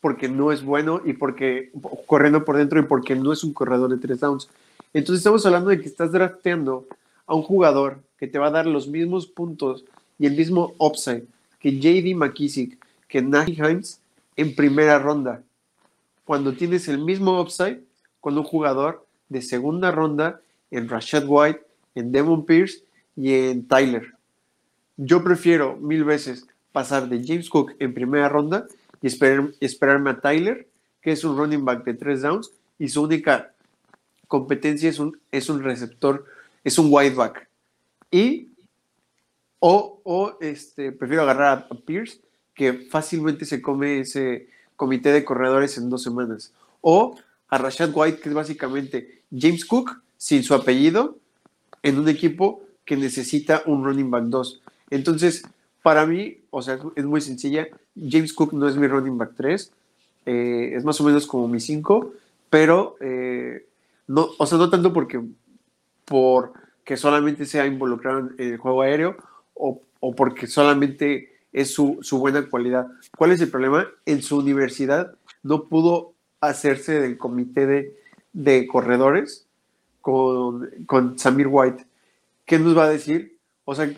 porque 0.00 0.28
no 0.28 0.52
es 0.52 0.62
bueno 0.62 1.00
y 1.04 1.14
porque 1.14 1.70
corriendo 2.06 2.44
por 2.44 2.56
dentro 2.56 2.78
y 2.80 2.84
porque 2.84 3.16
no 3.16 3.32
es 3.32 3.42
un 3.44 3.52
corredor 3.52 3.90
de 3.90 3.98
tres 3.98 4.20
downs. 4.20 4.48
Entonces 4.92 5.20
estamos 5.20 5.44
hablando 5.44 5.70
de 5.70 5.80
que 5.80 5.88
estás 5.88 6.12
drafteando 6.12 6.86
a 7.26 7.34
un 7.34 7.42
jugador 7.42 8.00
que 8.18 8.26
te 8.26 8.38
va 8.38 8.48
a 8.48 8.52
dar 8.52 8.66
los 8.66 8.88
mismos 8.88 9.26
puntos 9.26 9.84
y 10.18 10.26
el 10.26 10.36
mismo 10.36 10.74
upside 10.78 11.24
que 11.60 11.78
JD 11.78 12.14
McKissick, 12.16 12.78
que 13.08 13.22
Nahi 13.22 13.52
Himes 13.52 14.00
en 14.36 14.54
primera 14.54 14.98
ronda. 14.98 15.42
Cuando 16.24 16.52
tienes 16.52 16.88
el 16.88 16.98
mismo 16.98 17.40
upside 17.40 17.80
con 18.20 18.36
un 18.38 18.44
jugador 18.44 19.04
de 19.28 19.42
segunda 19.42 19.90
ronda 19.90 20.40
en 20.70 20.88
Rashad 20.88 21.24
White, 21.26 21.60
en 21.94 22.12
Devon 22.12 22.44
Pierce 22.44 22.82
y 23.16 23.34
en 23.34 23.66
Tyler. 23.66 24.14
Yo 24.96 25.22
prefiero 25.22 25.76
mil 25.76 26.04
veces 26.04 26.46
pasar 26.72 27.08
de 27.08 27.24
James 27.26 27.48
Cook 27.48 27.72
en 27.78 27.94
primera 27.94 28.28
ronda 28.28 28.66
y 29.02 29.06
esperarme 29.06 30.10
a 30.10 30.20
Tyler, 30.20 30.68
que 31.00 31.12
es 31.12 31.24
un 31.24 31.36
running 31.36 31.64
back 31.64 31.84
de 31.84 31.94
tres 31.94 32.22
downs, 32.22 32.50
y 32.78 32.88
su 32.88 33.02
única 33.02 33.52
competencia 34.26 34.88
es 34.88 34.98
un, 34.98 35.18
es 35.32 35.48
un 35.48 35.62
receptor, 35.62 36.24
es 36.64 36.78
un 36.78 36.88
wide 36.90 37.14
back. 37.14 37.48
Y, 38.10 38.48
o, 39.58 40.00
o 40.04 40.38
este, 40.40 40.92
prefiero 40.92 41.22
agarrar 41.22 41.66
a, 41.70 41.74
Pierce, 41.74 42.20
que 42.54 42.72
fácilmente 42.72 43.44
se 43.44 43.62
come 43.62 44.00
ese 44.00 44.48
comité 44.76 45.12
de 45.12 45.24
corredores 45.24 45.78
en 45.78 45.90
dos 45.90 46.02
semanas. 46.02 46.52
O 46.80 47.18
a 47.48 47.58
Rashad 47.58 47.90
White, 47.92 48.20
que 48.20 48.28
es 48.28 48.34
básicamente 48.34 49.22
James 49.36 49.64
Cook, 49.64 50.02
sin 50.16 50.42
su 50.42 50.54
apellido, 50.54 51.18
en 51.82 51.98
un 51.98 52.08
equipo 52.08 52.62
que 52.84 52.96
necesita 52.96 53.62
un 53.66 53.84
running 53.84 54.10
back 54.10 54.24
2. 54.24 54.62
Entonces, 54.90 55.42
para 55.82 56.06
mí, 56.06 56.38
o 56.50 56.62
sea, 56.62 56.78
es 56.96 57.04
muy 57.04 57.20
sencilla. 57.20 57.68
James 58.08 58.32
Cook 58.32 58.52
no 58.52 58.68
es 58.68 58.76
mi 58.76 58.86
running 58.86 59.18
back 59.18 59.32
3, 59.36 59.72
eh, 60.26 60.72
es 60.74 60.84
más 60.84 61.00
o 61.00 61.04
menos 61.04 61.26
como 61.26 61.48
mi 61.48 61.60
5, 61.60 62.12
pero 62.50 62.96
eh, 63.00 63.66
no, 64.06 64.28
o 64.38 64.46
sea, 64.46 64.58
no 64.58 64.70
tanto 64.70 64.92
porque 64.92 65.20
que 66.84 66.96
solamente 66.96 67.44
sea 67.44 67.66
involucrado 67.66 68.30
en 68.38 68.52
el 68.52 68.56
juego 68.56 68.82
aéreo 68.82 69.16
o, 69.54 69.82
porque 70.16 70.46
solamente 70.46 71.32
es 71.52 71.72
su, 71.74 72.00
buena 72.12 72.48
cualidad. 72.48 72.86
¿Cuál 73.16 73.32
es 73.32 73.40
el 73.40 73.50
problema? 73.50 73.86
En 74.06 74.22
su 74.22 74.38
universidad 74.38 75.14
no 75.42 75.64
pudo 75.64 76.14
hacerse 76.40 77.00
del 77.00 77.18
comité 77.18 77.94
de, 78.32 78.66
corredores 78.66 79.46
con, 80.00 80.70
con, 80.86 81.18
Samir 81.18 81.48
White. 81.50 81.84
¿Qué 82.46 82.58
nos 82.58 82.76
va 82.76 82.84
a 82.84 82.90
decir? 82.90 83.36
O 83.64 83.74
sea, 83.74 83.92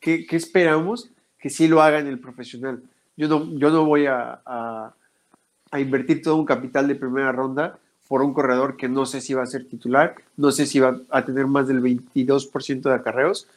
¿qué, 0.00 0.26
qué 0.26 0.36
esperamos 0.36 1.10
que 1.38 1.50
sí 1.50 1.68
lo 1.68 1.82
haga 1.82 2.00
en 2.00 2.06
el 2.06 2.18
profesional? 2.18 2.82
Yo 3.16 3.28
no, 3.28 3.44
yo 3.58 3.70
no 3.70 3.84
voy 3.84 4.06
a, 4.06 4.40
a, 4.44 4.94
invertir 5.78 6.22
todo 6.22 6.36
un 6.36 6.44
capital 6.44 6.86
de 6.86 6.94
primera 6.94 7.32
ronda 7.32 7.78
por 8.08 8.22
un 8.22 8.32
corredor 8.32 8.76
que 8.76 8.88
no 8.88 9.06
sé 9.06 9.20
si 9.20 9.34
va 9.34 9.42
a 9.42 9.46
ser 9.46 9.66
titular, 9.66 10.14
no 10.36 10.52
sé 10.52 10.66
si 10.66 10.78
va 10.78 11.00
a 11.10 11.24
tener 11.24 11.46
más 11.46 11.66
del 11.66 11.82
22% 11.82 12.82
de 12.82 12.94
acarreos. 12.94 13.48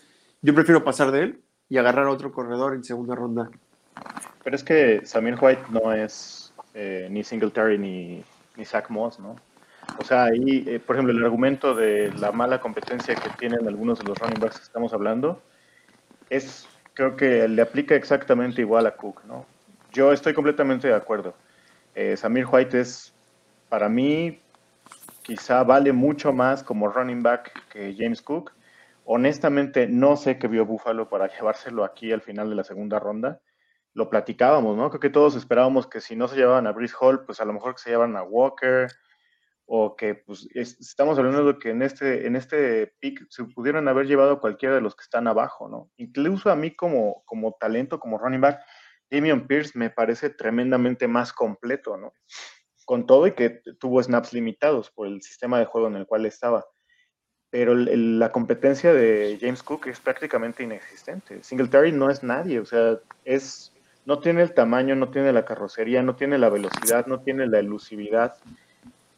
Yo 0.42 0.56
prefiero 0.56 0.84
pasar 0.84 1.12
de 1.12 1.24
él 1.24 1.40
y 1.70 1.78
agarrar 1.78 2.08
a 2.08 2.12
otro 2.12 2.32
corredor 2.32 2.74
en 2.74 2.84
segunda 2.84 3.14
ronda. 3.14 3.50
Pero 4.44 4.56
es 4.56 4.64
que 4.64 5.06
Samir 5.06 5.38
White 5.40 5.64
no 5.70 5.94
es 5.94 6.54
eh, 6.74 7.08
ni 7.12 7.24
Singletary 7.24 7.78
ni, 7.78 8.24
ni 8.56 8.66
Zach 8.66 8.90
Moss, 8.90 9.20
¿no? 9.20 9.36
O 10.00 10.04
sea, 10.04 10.26
ahí, 10.26 10.64
eh, 10.68 10.80
por 10.80 10.96
ejemplo, 10.96 11.18
el 11.18 11.24
argumento 11.24 11.74
de 11.74 12.12
la 12.14 12.32
mala 12.32 12.60
competencia 12.60 13.16
que 13.16 13.30
tienen 13.32 13.68
algunos 13.68 14.00
de 14.00 14.06
los 14.06 14.18
running 14.20 14.40
backs 14.40 14.58
que 14.58 14.64
estamos 14.64 14.94
hablando, 14.94 15.42
es, 16.30 16.68
creo 16.98 17.16
que 17.16 17.48
le 17.48 17.62
aplica 17.62 17.94
exactamente 17.94 18.62
igual 18.62 18.88
a 18.88 18.96
Cook, 18.96 19.24
¿no? 19.26 19.46
Yo 19.92 20.12
estoy 20.12 20.34
completamente 20.34 20.88
de 20.88 20.96
acuerdo. 20.96 21.36
Eh, 21.94 22.18
Samir 22.18 22.48
White 22.52 22.80
es, 22.80 23.14
para 23.70 23.88
mí, 23.88 24.42
quizá 25.22 25.64
vale 25.64 25.94
mucho 25.94 26.34
más 26.34 26.64
como 26.64 26.90
running 26.90 27.22
back 27.22 27.54
que 27.70 27.96
James 27.96 28.24
Cook. 28.24 28.52
Honestamente, 29.06 29.88
no 29.88 30.18
sé 30.18 30.40
qué 30.40 30.48
vio 30.48 30.66
Buffalo 30.66 31.08
para 31.08 31.28
llevárselo 31.38 31.84
aquí 31.84 32.12
al 32.12 32.22
final 32.22 32.50
de 32.50 32.56
la 32.56 32.64
segunda 32.64 32.98
ronda. 32.98 33.42
Lo 33.94 34.10
platicábamos, 34.10 34.76
¿no? 34.76 34.90
Creo 34.90 35.00
que 35.00 35.12
todos 35.12 35.36
esperábamos 35.36 35.86
que 35.86 36.02
si 36.02 36.16
no 36.16 36.28
se 36.28 36.36
llevaban 36.36 36.66
a 36.66 36.72
Brice 36.72 36.96
Hall, 37.00 37.26
pues 37.26 37.40
a 37.40 37.46
lo 37.46 37.54
mejor 37.54 37.76
que 37.76 37.82
se 37.82 37.92
llevaban 37.92 38.18
a 38.18 38.24
Walker, 38.24 38.88
o 39.70 39.98
que 39.98 40.16
pues 40.16 40.48
estamos 40.56 41.20
hablando 41.20 41.44
de 41.44 41.60
que 41.60 41.72
en 41.72 41.82
este, 41.82 42.26
en 42.26 42.38
este 42.38 42.88
pick 43.00 43.28
se 43.30 43.44
pudieran 43.44 43.90
haber 43.90 44.08
llevado 44.08 44.40
cualquiera 44.40 44.74
de 44.74 44.82
los 44.82 44.96
que 44.96 45.04
están 45.04 45.28
abajo, 45.28 45.68
¿no? 45.68 45.92
Incluso 45.98 46.50
a 46.50 46.56
mí 46.56 46.74
como, 46.74 47.24
como 47.26 47.52
talento, 47.60 48.00
como 48.00 48.18
running 48.18 48.40
back, 48.40 48.62
Damian 49.12 49.46
Pierce 49.46 49.78
me 49.78 49.90
parece 49.90 50.30
tremendamente 50.30 51.10
más 51.10 51.34
completo, 51.34 51.98
¿no? 51.98 52.14
Con 52.86 53.06
todo 53.06 53.28
y 53.28 53.34
que 53.34 53.62
tuvo 53.78 54.02
snaps 54.02 54.32
limitados 54.32 54.90
por 54.90 55.06
el 55.06 55.22
sistema 55.22 55.60
de 55.60 55.66
juego 55.66 55.88
en 55.88 55.98
el 55.98 56.08
cual 56.08 56.26
estaba. 56.26 56.66
Pero 57.50 57.76
la 57.76 58.32
competencia 58.32 58.94
de 58.94 59.38
James 59.40 59.64
Cook 59.64 59.88
es 59.88 60.00
prácticamente 60.00 60.64
inexistente. 60.64 61.44
Singletary 61.44 61.92
no 61.92 62.10
es 62.10 62.24
nadie, 62.24 62.60
o 62.60 62.66
sea, 62.66 63.00
es, 63.26 63.74
no 64.06 64.20
tiene 64.20 64.44
el 64.44 64.54
tamaño, 64.54 64.96
no 64.96 65.10
tiene 65.10 65.34
la 65.34 65.44
carrocería, 65.44 66.02
no 66.04 66.16
tiene 66.16 66.38
la 66.38 66.50
velocidad, 66.50 67.06
no 67.08 67.20
tiene 67.20 67.48
la 67.48 67.60
elusividad 67.60 68.38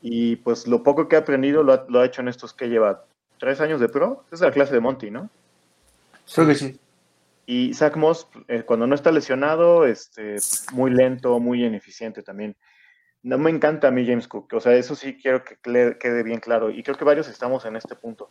y 0.02 0.38
pues 0.38 0.68
lo 0.68 0.84
poco 0.84 1.08
que 1.08 1.16
ha 1.16 1.20
aprendido 1.20 1.64
lo 1.64 2.00
ha, 2.00 2.06
hecho 2.06 2.22
en 2.22 2.28
estos 2.28 2.54
que 2.54 2.70
lleva 2.70 3.06
tres 3.38 3.62
años 3.62 3.80
de 3.80 3.90
pro. 3.90 4.24
es 4.32 4.42
la 4.42 4.52
clase 4.52 4.74
de 4.74 4.80
Monty, 4.80 5.12
¿no? 5.12 5.30
Creo 6.34 6.48
que 6.48 6.56
sí. 6.56 6.80
Y 7.46 7.74
Zach 7.74 7.96
Moss, 7.96 8.28
eh, 8.48 8.64
cuando 8.64 8.86
no 8.86 8.94
está 8.94 9.12
lesionado, 9.12 9.86
este, 9.86 10.36
muy 10.72 10.92
lento, 10.92 11.40
muy 11.40 11.66
ineficiente 11.66 12.22
también. 12.22 12.56
No 13.24 13.38
me 13.40 13.50
encanta 13.50 13.88
a 13.88 13.92
mí 13.92 14.06
James 14.06 14.28
Cook. 14.28 14.54
O 14.54 14.60
sea, 14.60 14.74
eso 14.74 14.96
sí 14.96 15.18
quiero 15.18 15.44
que 15.44 15.58
quede 15.58 16.24
bien 16.24 16.40
claro. 16.40 16.70
Y 16.70 16.84
creo 16.84 16.96
que 16.96 17.04
varios 17.04 17.28
estamos 17.28 17.66
en 17.66 17.76
este 17.76 17.96
punto. 17.96 18.30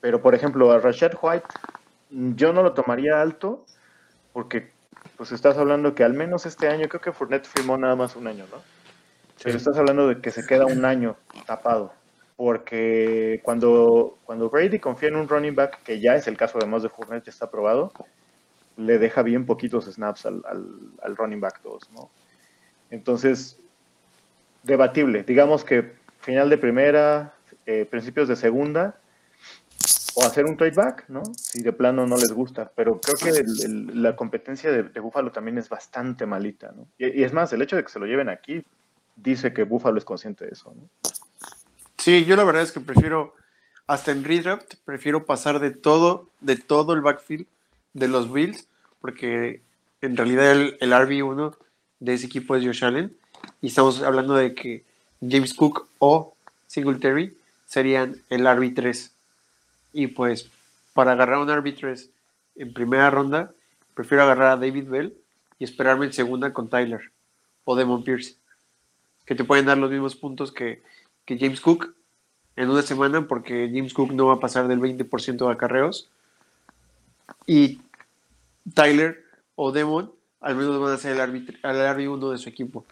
Pero, 0.00 0.20
por 0.20 0.34
ejemplo, 0.34 0.72
a 0.72 0.80
Rashad 0.80 1.12
White, 1.22 1.46
yo 2.10 2.52
no 2.52 2.62
lo 2.62 2.72
tomaría 2.72 3.20
alto 3.20 3.64
porque 4.32 4.72
pues 5.16 5.32
estás 5.32 5.56
hablando 5.56 5.94
que 5.94 6.04
al 6.04 6.14
menos 6.14 6.46
este 6.46 6.68
año, 6.68 6.88
creo 6.88 7.00
que 7.00 7.12
Fournette 7.12 7.46
firmó 7.46 7.76
nada 7.76 7.96
más 7.96 8.16
un 8.16 8.26
año, 8.26 8.46
¿no? 8.50 8.58
Pero 9.42 9.56
estás 9.56 9.76
hablando 9.78 10.08
de 10.08 10.20
que 10.20 10.30
se 10.30 10.46
queda 10.46 10.66
un 10.66 10.84
año 10.84 11.16
tapado. 11.46 11.92
Porque 12.36 13.40
cuando, 13.42 14.18
cuando 14.24 14.48
Brady 14.48 14.78
confía 14.78 15.08
en 15.10 15.16
un 15.16 15.28
running 15.28 15.54
back, 15.54 15.82
que 15.82 16.00
ya 16.00 16.16
es 16.16 16.26
el 16.26 16.36
caso 16.36 16.58
además 16.58 16.82
de 16.82 16.88
Fournette, 16.88 17.26
ya 17.26 17.30
está 17.30 17.46
aprobado, 17.46 17.92
le 18.76 18.98
deja 18.98 19.22
bien 19.22 19.44
poquitos 19.44 19.84
snaps 19.84 20.26
al, 20.26 20.42
al, 21.02 21.16
running 21.16 21.40
back 21.40 21.60
2, 21.62 21.90
¿no? 21.92 22.10
Entonces, 22.90 23.58
debatible. 24.62 25.22
Digamos 25.22 25.64
que 25.64 25.92
final 26.20 26.48
de 26.48 26.58
primera, 26.58 27.34
eh, 27.66 27.86
principios 27.90 28.28
de 28.28 28.36
segunda, 28.36 28.98
o 30.14 30.24
hacer 30.24 30.46
un 30.46 30.56
trade 30.56 30.72
back, 30.72 31.04
¿no? 31.08 31.22
Si 31.36 31.62
de 31.62 31.72
plano 31.72 32.06
no 32.06 32.16
les 32.16 32.32
gusta. 32.32 32.72
Pero 32.74 33.00
creo 33.00 33.16
que 33.16 33.44
la 33.94 34.16
competencia 34.16 34.70
de, 34.70 34.84
de, 34.84 35.00
Buffalo 35.00 35.30
también 35.30 35.58
es 35.58 35.68
bastante 35.68 36.24
malita, 36.26 36.72
¿no? 36.72 36.88
Y, 36.98 37.22
es 37.22 37.32
más, 37.32 37.52
el 37.52 37.62
hecho 37.62 37.76
de 37.76 37.84
que 37.84 37.90
se 37.90 37.98
lo 37.98 38.06
lleven 38.06 38.28
aquí 38.28 38.64
dice 39.22 39.52
que 39.52 39.64
Buffalo 39.64 39.98
es 39.98 40.04
consciente 40.04 40.46
de 40.46 40.52
eso. 40.52 40.74
¿no? 40.74 40.88
Sí, 41.98 42.24
yo 42.24 42.36
la 42.36 42.44
verdad 42.44 42.62
es 42.62 42.72
que 42.72 42.80
prefiero, 42.80 43.34
hasta 43.86 44.12
en 44.12 44.24
redraft, 44.24 44.74
prefiero 44.84 45.24
pasar 45.24 45.60
de 45.60 45.70
todo, 45.70 46.30
de 46.40 46.56
todo 46.56 46.94
el 46.94 47.00
backfield 47.00 47.46
de 47.92 48.08
los 48.08 48.32
Bills, 48.32 48.68
porque 49.00 49.62
en 50.00 50.16
realidad 50.16 50.52
el, 50.52 50.76
el 50.80 50.92
RB1 50.92 51.56
de 52.00 52.14
ese 52.14 52.26
equipo 52.26 52.56
es 52.56 52.64
Josh 52.64 52.84
Allen, 52.84 53.16
y 53.60 53.68
estamos 53.68 54.02
hablando 54.02 54.34
de 54.34 54.54
que 54.54 54.84
James 55.20 55.54
Cook 55.54 55.88
o 55.98 56.34
Singletary 56.66 57.36
serían 57.66 58.22
el 58.30 58.46
RB3. 58.46 59.10
Y 59.92 60.08
pues, 60.08 60.50
para 60.94 61.12
agarrar 61.12 61.38
un 61.38 61.48
RB3 61.48 62.10
en 62.56 62.72
primera 62.72 63.10
ronda, 63.10 63.52
prefiero 63.94 64.24
agarrar 64.24 64.52
a 64.52 64.56
David 64.56 64.88
Bell 64.88 65.16
y 65.58 65.64
esperarme 65.64 66.06
en 66.06 66.12
segunda 66.12 66.52
con 66.52 66.68
Tyler 66.68 67.12
o 67.64 67.76
Demon 67.76 68.02
Pierce 68.02 68.36
que 69.30 69.36
te 69.36 69.44
pueden 69.44 69.66
dar 69.66 69.78
los 69.78 69.92
mismos 69.92 70.16
puntos 70.16 70.50
que, 70.50 70.82
James 71.24 71.60
Cook 71.60 71.94
en 72.56 72.68
una 72.68 72.82
semana, 72.82 73.28
porque 73.28 73.70
James 73.72 73.94
Cook 73.94 74.10
no 74.10 74.26
va 74.26 74.34
a 74.34 74.40
pasar 74.40 74.66
del 74.66 74.80
20% 74.80 75.46
de 75.46 75.52
acarreos. 75.52 76.10
Y 77.46 77.80
Tyler 78.74 79.24
o 79.54 79.70
Demon 79.70 80.10
al 80.40 80.56
menos 80.56 80.80
van 80.80 80.92
a 80.92 80.96
ser 80.96 81.12
el, 81.12 81.46
RB1 81.62 82.32
de 82.32 82.38
su 82.38 82.48
equipo. 82.48 82.84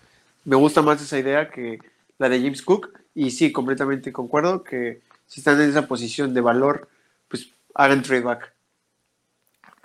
Me 0.45 0.55
gusta 0.55 0.80
más 0.80 1.03
esa 1.03 1.18
idea 1.18 1.51
que 1.51 1.80
la 2.18 2.28
de 2.28 2.41
James 2.41 2.62
Cook. 2.62 2.97
Y 3.16 3.32
sí, 3.32 3.51
completamente 3.51 4.12
concuerdo 4.12 4.62
que 4.62 5.01
si 5.26 5.41
están 5.41 5.61
en 5.61 5.70
esa 5.70 5.89
posición 5.89 6.34
de 6.34 6.41
valor, 6.41 6.89
pues 7.26 7.51
hagan 7.74 8.05
trade 8.05 8.22
back. 8.22 8.53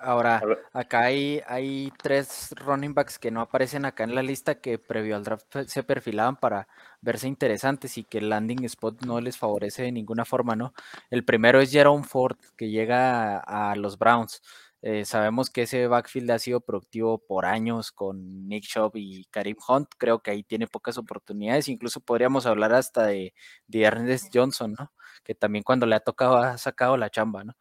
Ahora, 0.04 0.42
acá 0.74 1.04
hay, 1.06 1.42
hay 1.48 1.92
tres 2.02 2.54
running 2.58 2.94
backs 2.94 3.18
que 3.18 3.32
no 3.32 3.40
aparecen 3.40 3.86
acá 3.86 4.04
en 4.04 4.16
la 4.16 4.22
lista 4.22 4.60
que 4.60 4.78
previo 4.78 5.16
al 5.16 5.24
draft 5.24 5.56
se 5.68 5.84
perfilaban 5.84 6.36
para 6.36 6.68
verse 7.02 7.28
interesantes 7.28 7.98
y 7.98 8.04
que 8.04 8.18
el 8.18 8.30
landing 8.30 8.66
spot 8.66 9.02
no 9.06 9.22
les 9.22 9.38
favorece 9.38 9.84
de 9.84 9.94
ninguna 9.94 10.26
forma, 10.26 10.58
¿no? 10.58 10.74
El 11.10 11.24
primero 11.24 11.62
es 11.62 11.72
Jerome 11.72 12.04
Ford, 12.04 12.38
que 12.58 12.70
llega 12.70 13.38
a, 13.38 13.76
los 13.78 13.98
Browns. 13.98 14.42
Eh, 14.82 15.06
sabemos 15.06 15.50
que 15.50 15.62
ese 15.62 15.88
backfield 15.88 16.32
ha 16.32 16.40
sido 16.40 16.60
productivo 16.60 17.18
por 17.20 17.46
años 17.46 17.94
con 17.94 18.50
Nick 18.50 18.66
Chubb 18.66 18.92
y 18.96 19.26
Karim 19.32 19.56
Hunt. 19.66 19.88
Creo 19.98 20.20
que 20.20 20.32
ahí 20.32 20.44
tiene 20.44 20.68
pocas 20.68 20.98
oportunidades. 20.98 21.70
Incluso 21.70 22.02
podríamos 22.02 22.46
hablar 22.46 22.74
hasta 22.74 23.06
de, 23.06 23.34
de 23.68 23.84
Ernest 23.84 24.28
Johnson, 24.34 24.76
¿no? 24.78 24.92
Que 25.24 25.34
también 25.34 25.64
cuando 25.64 25.86
le 25.86 25.96
ha 25.96 26.02
tocado 26.02 26.38
ha 26.38 26.58
sacado 26.58 26.98
la 26.98 27.10
chamba, 27.10 27.46
¿no? 27.46 27.56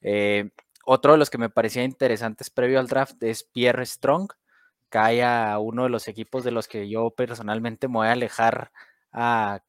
Eh, 0.00 0.50
otro 0.86 1.12
de 1.12 1.18
los 1.18 1.30
que 1.30 1.38
me 1.38 1.50
parecía 1.50 1.84
interesantes 1.84 2.50
previo 2.50 2.80
al 2.80 2.86
draft 2.86 3.22
es 3.22 3.44
Pierre 3.44 3.84
Strong, 3.86 4.32
cae 4.88 5.24
a 5.24 5.58
uno 5.58 5.84
de 5.84 5.88
los 5.90 6.08
equipos 6.08 6.44
de 6.44 6.52
los 6.52 6.68
que 6.68 6.88
yo 6.88 7.10
personalmente 7.10 7.88
me 7.88 7.94
voy 7.94 8.06
a 8.08 8.12
alejar 8.12 8.70
a 9.12 9.60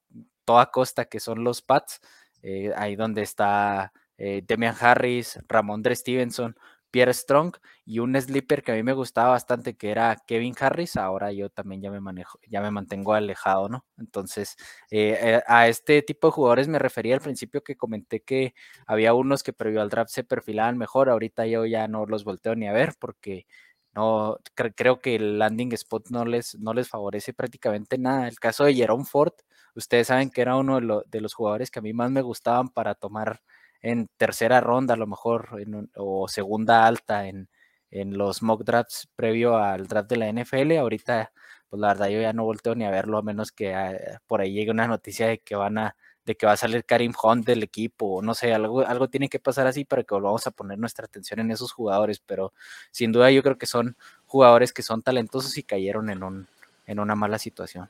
toda 0.45 0.71
costa, 0.71 1.05
que 1.05 1.19
son 1.19 1.43
los 1.43 1.61
Pats, 1.61 1.99
eh, 2.43 2.71
ahí 2.75 2.95
donde 2.95 3.23
está 3.23 3.91
eh, 4.17 4.43
Demian 4.45 4.75
Harris, 4.79 5.39
Ramondre 5.47 5.95
Stevenson, 5.95 6.55
Pierre 6.95 7.13
Strong 7.13 7.57
y 7.83 7.99
un 7.99 8.15
sleeper 8.15 8.63
que 8.63 8.71
a 8.71 8.75
mí 8.75 8.81
me 8.81 8.93
gustaba 8.93 9.31
bastante, 9.31 9.75
que 9.75 9.91
era 9.91 10.15
Kevin 10.25 10.55
Harris. 10.57 10.95
Ahora 10.95 11.33
yo 11.33 11.49
también 11.49 11.81
ya 11.81 11.91
me 11.91 11.99
manejo, 11.99 12.39
ya 12.47 12.61
me 12.61 12.71
mantengo 12.71 13.13
alejado, 13.13 13.67
¿no? 13.67 13.85
Entonces, 13.97 14.55
eh, 14.89 15.17
eh, 15.21 15.41
a 15.45 15.67
este 15.67 16.01
tipo 16.03 16.27
de 16.27 16.31
jugadores 16.31 16.69
me 16.69 16.79
refería 16.79 17.15
al 17.15 17.19
principio 17.19 17.61
que 17.65 17.75
comenté 17.75 18.21
que 18.21 18.53
había 18.87 19.13
unos 19.13 19.43
que 19.43 19.51
previo 19.51 19.81
al 19.81 19.89
draft 19.89 20.09
se 20.09 20.23
perfilaban 20.23 20.77
mejor. 20.77 21.09
Ahorita 21.09 21.45
yo 21.47 21.65
ya 21.65 21.89
no 21.89 22.05
los 22.05 22.23
volteo 22.23 22.55
ni 22.55 22.65
a 22.69 22.71
ver 22.71 22.93
porque 22.97 23.45
no 23.93 24.37
creo 24.53 25.01
que 25.01 25.15
el 25.15 25.37
landing 25.37 25.73
spot 25.73 26.09
no 26.11 26.23
les, 26.23 26.55
no 26.59 26.73
les 26.73 26.87
favorece 26.87 27.33
prácticamente 27.33 27.97
nada. 27.97 28.29
El 28.29 28.39
caso 28.39 28.63
de 28.63 28.73
Jerome 28.73 29.03
Ford, 29.03 29.33
ustedes 29.75 30.07
saben 30.07 30.29
que 30.29 30.39
era 30.41 30.55
uno 30.55 30.79
de, 30.79 31.01
de 31.07 31.19
los 31.21 31.33
jugadores 31.33 31.71
que 31.71 31.79
a 31.79 31.81
mí 31.81 31.91
más 31.91 32.09
me 32.09 32.21
gustaban 32.21 32.69
para 32.69 32.95
tomar 32.95 33.41
en 33.81 34.07
tercera 34.17 34.61
ronda, 34.61 34.95
a 34.95 34.97
lo 34.97 35.07
mejor, 35.07 35.49
o 35.95 36.27
segunda 36.27 36.87
alta 36.87 37.27
en, 37.27 37.47
los 37.91 38.41
mock 38.43 38.63
drafts 38.63 39.07
previo 39.15 39.57
al 39.57 39.87
draft 39.87 40.09
de 40.09 40.17
la 40.17 40.29
NFL. 40.29 40.77
Ahorita, 40.77 41.31
pues 41.69 41.79
la 41.79 41.89
verdad, 41.89 42.07
yo 42.09 42.19
ya 42.19 42.33
no 42.33 42.43
volteo 42.43 42.75
ni 42.75 42.85
a 42.85 42.89
verlo, 42.91 43.17
a 43.17 43.21
menos 43.21 43.51
que 43.53 43.73
ah, 43.73 44.19
por 44.27 44.41
ahí 44.41 44.53
llegue 44.53 44.71
una 44.71 44.87
noticia 44.87 45.27
de 45.27 45.39
que 45.39 45.55
van 45.55 45.77
a 45.77 45.95
de 46.25 46.35
que 46.35 46.45
va 46.45 46.53
a 46.53 46.57
salir 46.57 46.83
Karim 46.85 47.13
Hunt 47.21 47.45
del 47.45 47.63
equipo, 47.63 48.15
o 48.15 48.21
no 48.21 48.33
sé, 48.33 48.53
algo, 48.53 48.85
algo 48.85 49.07
tiene 49.07 49.29
que 49.29 49.39
pasar 49.39 49.67
así 49.67 49.85
para 49.85 50.03
que 50.03 50.15
volvamos 50.15 50.45
a 50.47 50.51
poner 50.51 50.79
nuestra 50.79 51.05
atención 51.05 51.39
en 51.39 51.51
esos 51.51 51.71
jugadores, 51.71 52.19
pero 52.19 52.51
sin 52.91 53.11
duda 53.11 53.29
yo 53.31 53.43
creo 53.43 53.57
que 53.57 53.67
son 53.67 53.95
jugadores 54.25 54.73
que 54.73 54.81
son 54.81 55.03
talentosos 55.03 55.57
y 55.57 55.63
cayeron 55.63 56.09
en, 56.09 56.23
un, 56.23 56.47
en 56.87 56.99
una 56.99 57.15
mala 57.15 57.37
situación. 57.37 57.89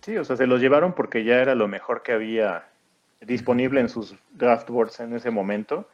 Sí, 0.00 0.16
o 0.16 0.24
sea, 0.24 0.36
se 0.36 0.46
los 0.46 0.60
llevaron 0.60 0.94
porque 0.94 1.24
ya 1.24 1.40
era 1.40 1.54
lo 1.54 1.68
mejor 1.68 2.02
que 2.02 2.12
había 2.12 2.68
disponible 3.26 3.80
en 3.80 3.88
sus 3.88 4.14
draft 4.32 4.68
boards 4.68 5.00
en 5.00 5.14
ese 5.14 5.30
momento, 5.30 5.88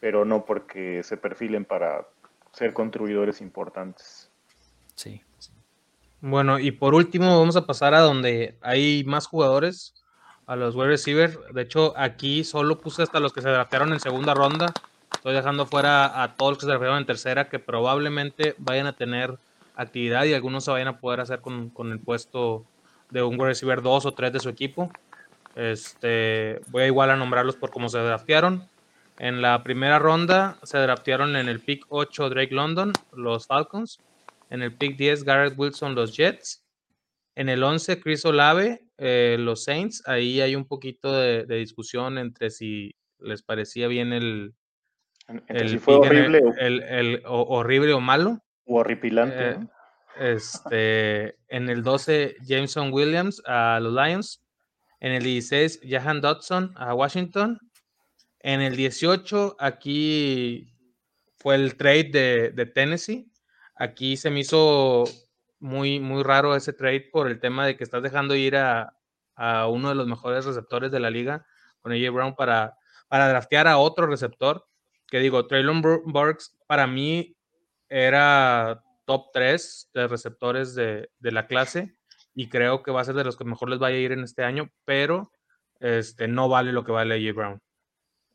pero 0.00 0.24
no 0.24 0.44
porque 0.44 1.02
se 1.02 1.16
perfilen 1.16 1.64
para 1.64 2.06
ser 2.52 2.72
contribuidores 2.72 3.40
importantes. 3.40 4.30
Sí. 4.94 5.22
Bueno, 6.20 6.58
y 6.58 6.70
por 6.72 6.94
último 6.94 7.38
vamos 7.38 7.56
a 7.56 7.66
pasar 7.66 7.94
a 7.94 8.00
donde 8.00 8.56
hay 8.62 9.04
más 9.04 9.26
jugadores, 9.26 9.94
a 10.46 10.56
los 10.56 10.74
wide 10.74 10.88
receivers. 10.88 11.38
De 11.52 11.62
hecho, 11.62 11.92
aquí 11.96 12.44
solo 12.44 12.80
puse 12.80 13.02
hasta 13.02 13.20
los 13.20 13.32
que 13.32 13.42
se 13.42 13.48
draftearon 13.48 13.92
en 13.92 14.00
segunda 14.00 14.32
ronda. 14.32 14.72
Estoy 15.12 15.34
dejando 15.34 15.66
fuera 15.66 16.22
a 16.22 16.34
todos 16.34 16.52
los 16.52 16.58
que 16.58 16.66
se 16.66 16.68
draftearon 16.68 16.98
en 16.98 17.06
tercera, 17.06 17.48
que 17.48 17.58
probablemente 17.58 18.54
vayan 18.58 18.86
a 18.86 18.94
tener 18.94 19.38
actividad 19.74 20.24
y 20.24 20.34
algunos 20.34 20.64
se 20.64 20.70
vayan 20.70 20.88
a 20.88 20.98
poder 20.98 21.20
hacer 21.20 21.40
con, 21.40 21.68
con 21.70 21.92
el 21.92 21.98
puesto 21.98 22.64
de 23.10 23.22
un 23.22 23.34
wide 23.34 23.48
receiver 23.48 23.82
2 23.82 24.06
o 24.06 24.14
3 24.14 24.32
de 24.32 24.40
su 24.40 24.48
equipo. 24.48 24.90
Este, 25.56 26.60
voy 26.68 26.82
a 26.82 26.86
igual 26.86 27.10
a 27.10 27.16
nombrarlos 27.16 27.56
por 27.56 27.70
cómo 27.70 27.88
se 27.88 27.98
draftearon. 27.98 28.68
En 29.18 29.40
la 29.40 29.62
primera 29.62 29.98
ronda 29.98 30.58
se 30.62 30.78
draftearon 30.78 31.34
en 31.36 31.48
el 31.48 31.60
pick 31.60 31.86
8 31.88 32.28
Drake 32.28 32.54
London, 32.54 32.92
los 33.12 33.46
Falcons. 33.46 33.98
En 34.50 34.62
el 34.62 34.76
pick 34.76 34.96
10 34.96 35.24
Garrett 35.24 35.58
Wilson, 35.58 35.94
los 35.94 36.14
Jets. 36.14 36.62
En 37.34 37.48
el 37.48 37.62
11 37.62 38.00
Chris 38.00 38.24
Olave, 38.26 38.82
eh, 38.98 39.36
los 39.38 39.64
Saints. 39.64 40.06
Ahí 40.06 40.42
hay 40.42 40.54
un 40.54 40.66
poquito 40.66 41.12
de, 41.12 41.44
discusión 41.46 42.18
entre 42.18 42.50
si 42.50 42.94
les 43.18 43.42
parecía 43.42 43.88
bien 43.88 44.12
el, 44.12 44.54
el 45.48 45.80
fue 45.80 45.96
horrible, 45.96 46.42
el, 46.58 47.22
o, 47.26 47.42
horrible 47.42 47.94
o 47.94 48.00
malo. 48.00 48.42
O 48.66 48.76
horripilante. 48.76 49.50
Eh, 49.50 49.58
este, 50.18 51.36
en 51.48 51.70
el 51.70 51.82
12 51.82 52.36
Jameson 52.42 52.92
Williams 52.92 53.42
a 53.46 53.80
los 53.80 53.94
Lions. 53.94 54.42
En 55.00 55.12
el 55.12 55.22
16 55.22 55.80
Jahan 55.86 56.20
Dodson 56.20 56.72
a 56.76 56.94
Washington. 56.94 57.60
En 58.40 58.60
el 58.60 58.76
18, 58.76 59.56
aquí 59.58 60.72
fue 61.36 61.56
el 61.56 61.76
trade 61.76 62.52
de, 62.54 62.66
Tennessee. 62.66 63.30
Aquí 63.74 64.16
se 64.16 64.30
me 64.30 64.40
hizo 64.40 65.04
muy, 65.58 66.00
muy 66.00 66.22
raro 66.22 66.54
ese 66.54 66.72
trade 66.72 67.08
por 67.12 67.26
el 67.26 67.40
tema 67.40 67.66
de 67.66 67.76
que 67.76 67.84
estás 67.84 68.02
dejando 68.02 68.34
ir 68.34 68.56
a, 68.56 68.92
uno 69.68 69.90
de 69.90 69.94
los 69.94 70.06
mejores 70.06 70.46
receptores 70.46 70.90
de 70.90 71.00
la 71.00 71.10
liga 71.10 71.44
con 71.80 71.92
AJ 71.92 72.10
Brown 72.10 72.34
para, 72.34 72.78
para 73.08 73.28
draftear 73.28 73.66
a 73.66 73.78
otro 73.78 74.06
receptor. 74.06 74.66
Que 75.08 75.18
digo, 75.18 75.46
Traylon 75.46 75.82
Burks 75.82 76.56
para 76.66 76.86
mí 76.86 77.36
era 77.88 78.82
top 79.04 79.30
3 79.32 79.90
de 79.92 80.08
receptores 80.08 80.74
de, 80.74 81.10
de, 81.18 81.32
la 81.32 81.46
clase 81.46 81.95
y 82.36 82.50
creo 82.50 82.82
que 82.82 82.92
va 82.92 83.00
a 83.00 83.04
ser 83.04 83.14
de 83.14 83.24
los 83.24 83.34
que 83.34 83.44
mejor 83.44 83.70
les 83.70 83.78
vaya 83.78 83.96
a 83.96 84.00
ir 84.00 84.12
en 84.12 84.22
este 84.22 84.44
año, 84.44 84.70
pero 84.84 85.32
este, 85.80 86.28
no 86.28 86.50
vale 86.50 86.70
lo 86.70 86.84
que 86.84 86.92
vale 86.92 87.14
AJ 87.14 87.34
Brown. 87.34 87.62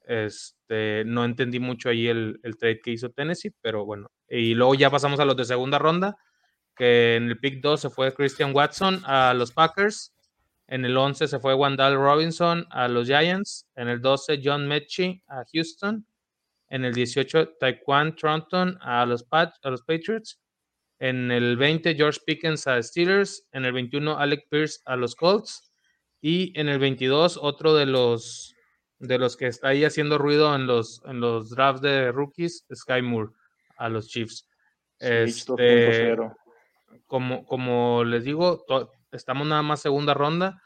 Este, 0.07 1.03
no 1.05 1.23
entendí 1.23 1.59
mucho 1.59 1.89
ahí 1.89 2.07
el, 2.07 2.39
trade 2.59 2.81
que 2.81 2.91
hizo 2.91 3.11
Tennessee, 3.11 3.53
pero 3.61 3.85
bueno. 3.85 4.09
Y 4.27 4.55
luego 4.55 4.73
ya 4.73 4.89
pasamos 4.89 5.19
a 5.19 5.25
los 5.25 5.37
de 5.37 5.45
segunda 5.45 5.77
ronda, 5.77 6.17
que 6.75 7.15
en 7.15 7.27
el 7.27 7.39
pick 7.39 7.61
2 7.61 7.79
se 7.79 7.89
fue 7.91 8.11
Christian 8.11 8.55
Watson 8.55 9.03
a 9.05 9.35
los 9.35 9.51
Packers. 9.51 10.15
En 10.65 10.83
el 10.83 10.97
11 10.97 11.27
se 11.27 11.39
fue 11.39 11.53
Wandal 11.53 11.95
Robinson 11.95 12.65
a 12.71 12.87
los 12.87 13.05
Giants. 13.05 13.67
En 13.75 13.87
el 13.87 14.01
12 14.01 14.41
John 14.43 14.67
Mechie 14.67 15.21
a 15.27 15.43
Houston. 15.53 16.07
En 16.69 16.85
el 16.85 16.95
18 16.95 17.57
Taekwon 17.59 18.15
Tronton 18.15 18.79
a 18.81 19.05
los, 19.05 19.27
a 19.31 19.69
los 19.69 19.83
Patriots. 19.83 20.40
En 21.01 21.31
el 21.31 21.57
20 21.57 21.95
George 21.95 22.19
Pickens 22.25 22.67
a 22.67 22.81
Steelers. 22.81 23.47
En 23.51 23.65
el 23.65 23.73
21 23.73 24.17
Alec 24.17 24.47
Pierce 24.49 24.79
a 24.85 24.95
los 24.95 25.15
Colts. 25.15 25.73
Y 26.21 26.57
en 26.59 26.69
el 26.69 26.77
22 26.77 27.39
otro 27.41 27.73
de 27.73 27.87
los 27.87 28.55
de 28.99 29.17
los 29.17 29.35
que 29.35 29.47
está 29.47 29.69
ahí 29.69 29.83
haciendo 29.83 30.19
ruido 30.19 30.53
en 30.55 30.67
los, 30.67 31.01
en 31.05 31.19
los 31.19 31.49
drafts 31.49 31.81
de 31.81 32.11
rookies, 32.11 32.65
Sky 32.73 33.01
Moore 33.01 33.31
a 33.77 33.89
los 33.89 34.07
Chiefs. 34.07 34.47
Este, 34.99 36.15
como, 37.07 37.43
como 37.45 38.03
les 38.03 38.23
digo, 38.23 38.63
estamos 39.11 39.47
nada 39.47 39.63
más 39.63 39.81
segunda 39.81 40.13
ronda. 40.13 40.61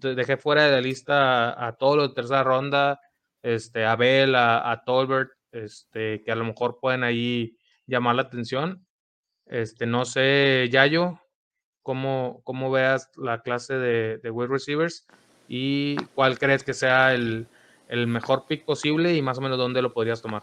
dejé 0.00 0.38
fuera 0.38 0.64
de 0.64 0.72
la 0.72 0.80
lista 0.80 1.66
a, 1.66 1.76
todos 1.76 1.96
los 1.98 2.08
de 2.08 2.14
tercera 2.14 2.42
ronda, 2.42 3.00
este, 3.42 3.84
a 3.84 3.96
Bell, 3.96 4.34
a, 4.34 4.82
Tolbert, 4.86 5.32
este, 5.52 6.22
que 6.22 6.32
a 6.32 6.36
lo 6.36 6.46
mejor 6.46 6.78
pueden 6.80 7.04
ahí 7.04 7.54
llamar 7.86 8.14
la 8.14 8.22
atención. 8.22 8.87
Este, 9.48 9.86
no 9.86 10.04
sé, 10.04 10.68
Yayo, 10.70 11.20
cómo, 11.82 12.40
cómo 12.44 12.70
veas 12.70 13.10
la 13.16 13.40
clase 13.42 13.74
de, 13.74 14.18
de 14.18 14.30
wide 14.30 14.48
receivers 14.48 15.06
y 15.48 15.96
cuál 16.14 16.38
crees 16.38 16.62
que 16.62 16.74
sea 16.74 17.14
el, 17.14 17.46
el 17.88 18.06
mejor 18.06 18.44
pick 18.46 18.64
posible 18.64 19.14
y 19.14 19.22
más 19.22 19.38
o 19.38 19.40
menos 19.40 19.58
dónde 19.58 19.82
lo 19.82 19.92
podrías 19.92 20.20
tomar. 20.20 20.42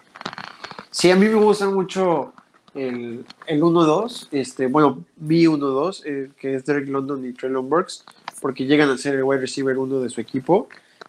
Sí, 0.89 1.11
a 1.11 1.15
mí 1.15 1.27
me 1.27 1.35
gusta 1.35 1.69
mucho 1.69 2.33
el, 2.73 3.25
el 3.47 3.61
1-2, 3.61 4.29
este, 4.31 4.67
bueno, 4.67 5.05
mi 5.17 5.45
1-2, 5.45 6.01
eh, 6.05 6.31
que 6.37 6.55
es 6.55 6.65
Derek 6.65 6.87
London 6.87 7.25
y 7.25 7.33
Traylon 7.33 7.69
Burks, 7.69 8.05
porque 8.41 8.65
llegan 8.65 8.89
a 8.89 8.97
ser 8.97 9.15
el 9.15 9.23
wide 9.23 9.41
receiver 9.41 9.77
uno 9.77 9.99
de 9.99 10.09
su 10.09 10.19
equipo, 10.21 10.67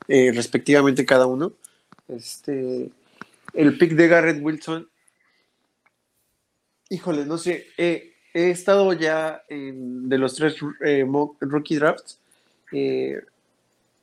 eh, 0.09 0.33
respectivamente 0.35 1.05
cada 1.05 1.27
uno. 1.27 1.53
Este, 2.09 2.91
el 3.53 3.79
pick 3.79 3.93
de 3.93 4.09
Garrett 4.09 4.43
Wilson, 4.43 4.89
híjole, 6.91 7.25
no 7.25 7.39
sé, 7.39 7.67
he 7.77 8.13
estado 8.51 8.93
ya 8.93 9.43
en, 9.49 10.09
de 10.09 10.19
los 10.19 10.35
tres 10.35 10.57
eh, 10.85 11.07
rookie 11.41 11.77
drafts. 11.77 12.19
Eh, 12.73 13.21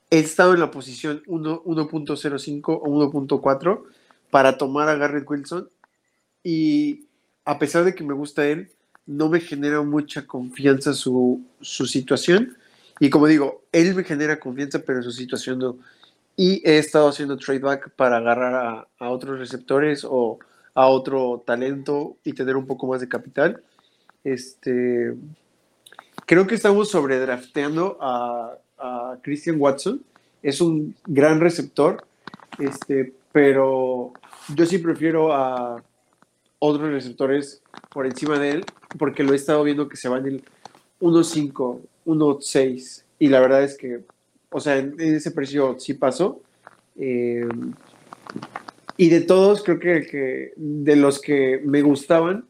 he 0.09 0.19
estado 0.19 0.53
en 0.53 0.59
la 0.59 0.71
posición 0.71 1.23
1.05 1.25 2.63
o 2.67 3.11
1.4 3.11 3.83
para 4.29 4.57
tomar 4.57 4.89
a 4.89 4.95
Garrett 4.95 5.29
Wilson 5.29 5.69
y 6.43 7.05
a 7.45 7.59
pesar 7.59 7.83
de 7.83 7.95
que 7.95 8.03
me 8.03 8.13
gusta 8.13 8.45
él, 8.45 8.71
no 9.05 9.29
me 9.29 9.39
genera 9.39 9.81
mucha 9.81 10.25
confianza 10.25 10.93
su, 10.93 11.43
situación. 11.61 12.57
Y 12.99 13.09
como 13.09 13.27
digo, 13.27 13.63
él 13.71 13.95
me 13.95 14.03
genera 14.03 14.39
confianza, 14.39 14.79
pero 14.79 15.03
su 15.03 15.11
situación 15.11 15.59
no. 15.59 15.77
Y 16.35 16.67
he 16.67 16.77
estado 16.77 17.09
haciendo 17.09 17.37
tradeback 17.37 17.91
para 17.91 18.17
agarrar 18.17 18.87
a, 18.99 19.09
otros 19.09 19.39
receptores 19.39 20.05
o 20.09 20.39
a 20.73 20.87
otro 20.87 21.43
talento 21.45 22.17
y 22.23 22.33
tener 22.33 22.55
un 22.55 22.65
poco 22.65 22.87
más 22.87 23.01
de 23.01 23.07
capital. 23.07 23.61
Este, 24.23 25.13
creo 26.25 26.47
que 26.47 26.55
estamos 26.55 26.89
sobredrafteando 26.89 27.97
a, 28.01 28.57
a 28.79 29.17
Christian 29.21 29.57
Watson. 29.59 30.03
Es 30.41 30.61
un 30.61 30.95
gran 31.05 31.39
receptor, 31.39 32.05
este, 32.59 33.13
pero 33.31 34.13
yo 34.55 34.65
sí 34.65 34.77
prefiero 34.77 35.33
a 35.33 35.81
otros 36.59 36.91
receptores 36.91 37.61
por 37.89 38.05
encima 38.05 38.39
de 38.39 38.51
él, 38.51 38.65
porque 38.97 39.23
lo 39.23 39.33
he 39.33 39.35
estado 39.35 39.63
viendo 39.63 39.89
que 39.89 39.97
se 39.97 40.09
van 40.09 40.25
el 40.25 40.43
1.5, 41.01 41.81
1.6, 42.05 43.03
y 43.19 43.27
la 43.27 43.39
verdad 43.39 43.63
es 43.63 43.77
que, 43.77 44.03
o 44.49 44.59
sea, 44.59 44.77
en, 44.77 44.99
ese 44.99 45.31
precio 45.31 45.77
sí 45.79 45.93
pasó. 45.93 46.41
Eh, 46.97 47.47
y 48.97 49.09
de 49.09 49.21
todos, 49.21 49.63
creo 49.63 49.79
que, 49.79 50.05
que, 50.05 50.53
de 50.55 50.95
los 50.95 51.19
que 51.19 51.61
me 51.63 51.81
gustaban, 51.81 52.45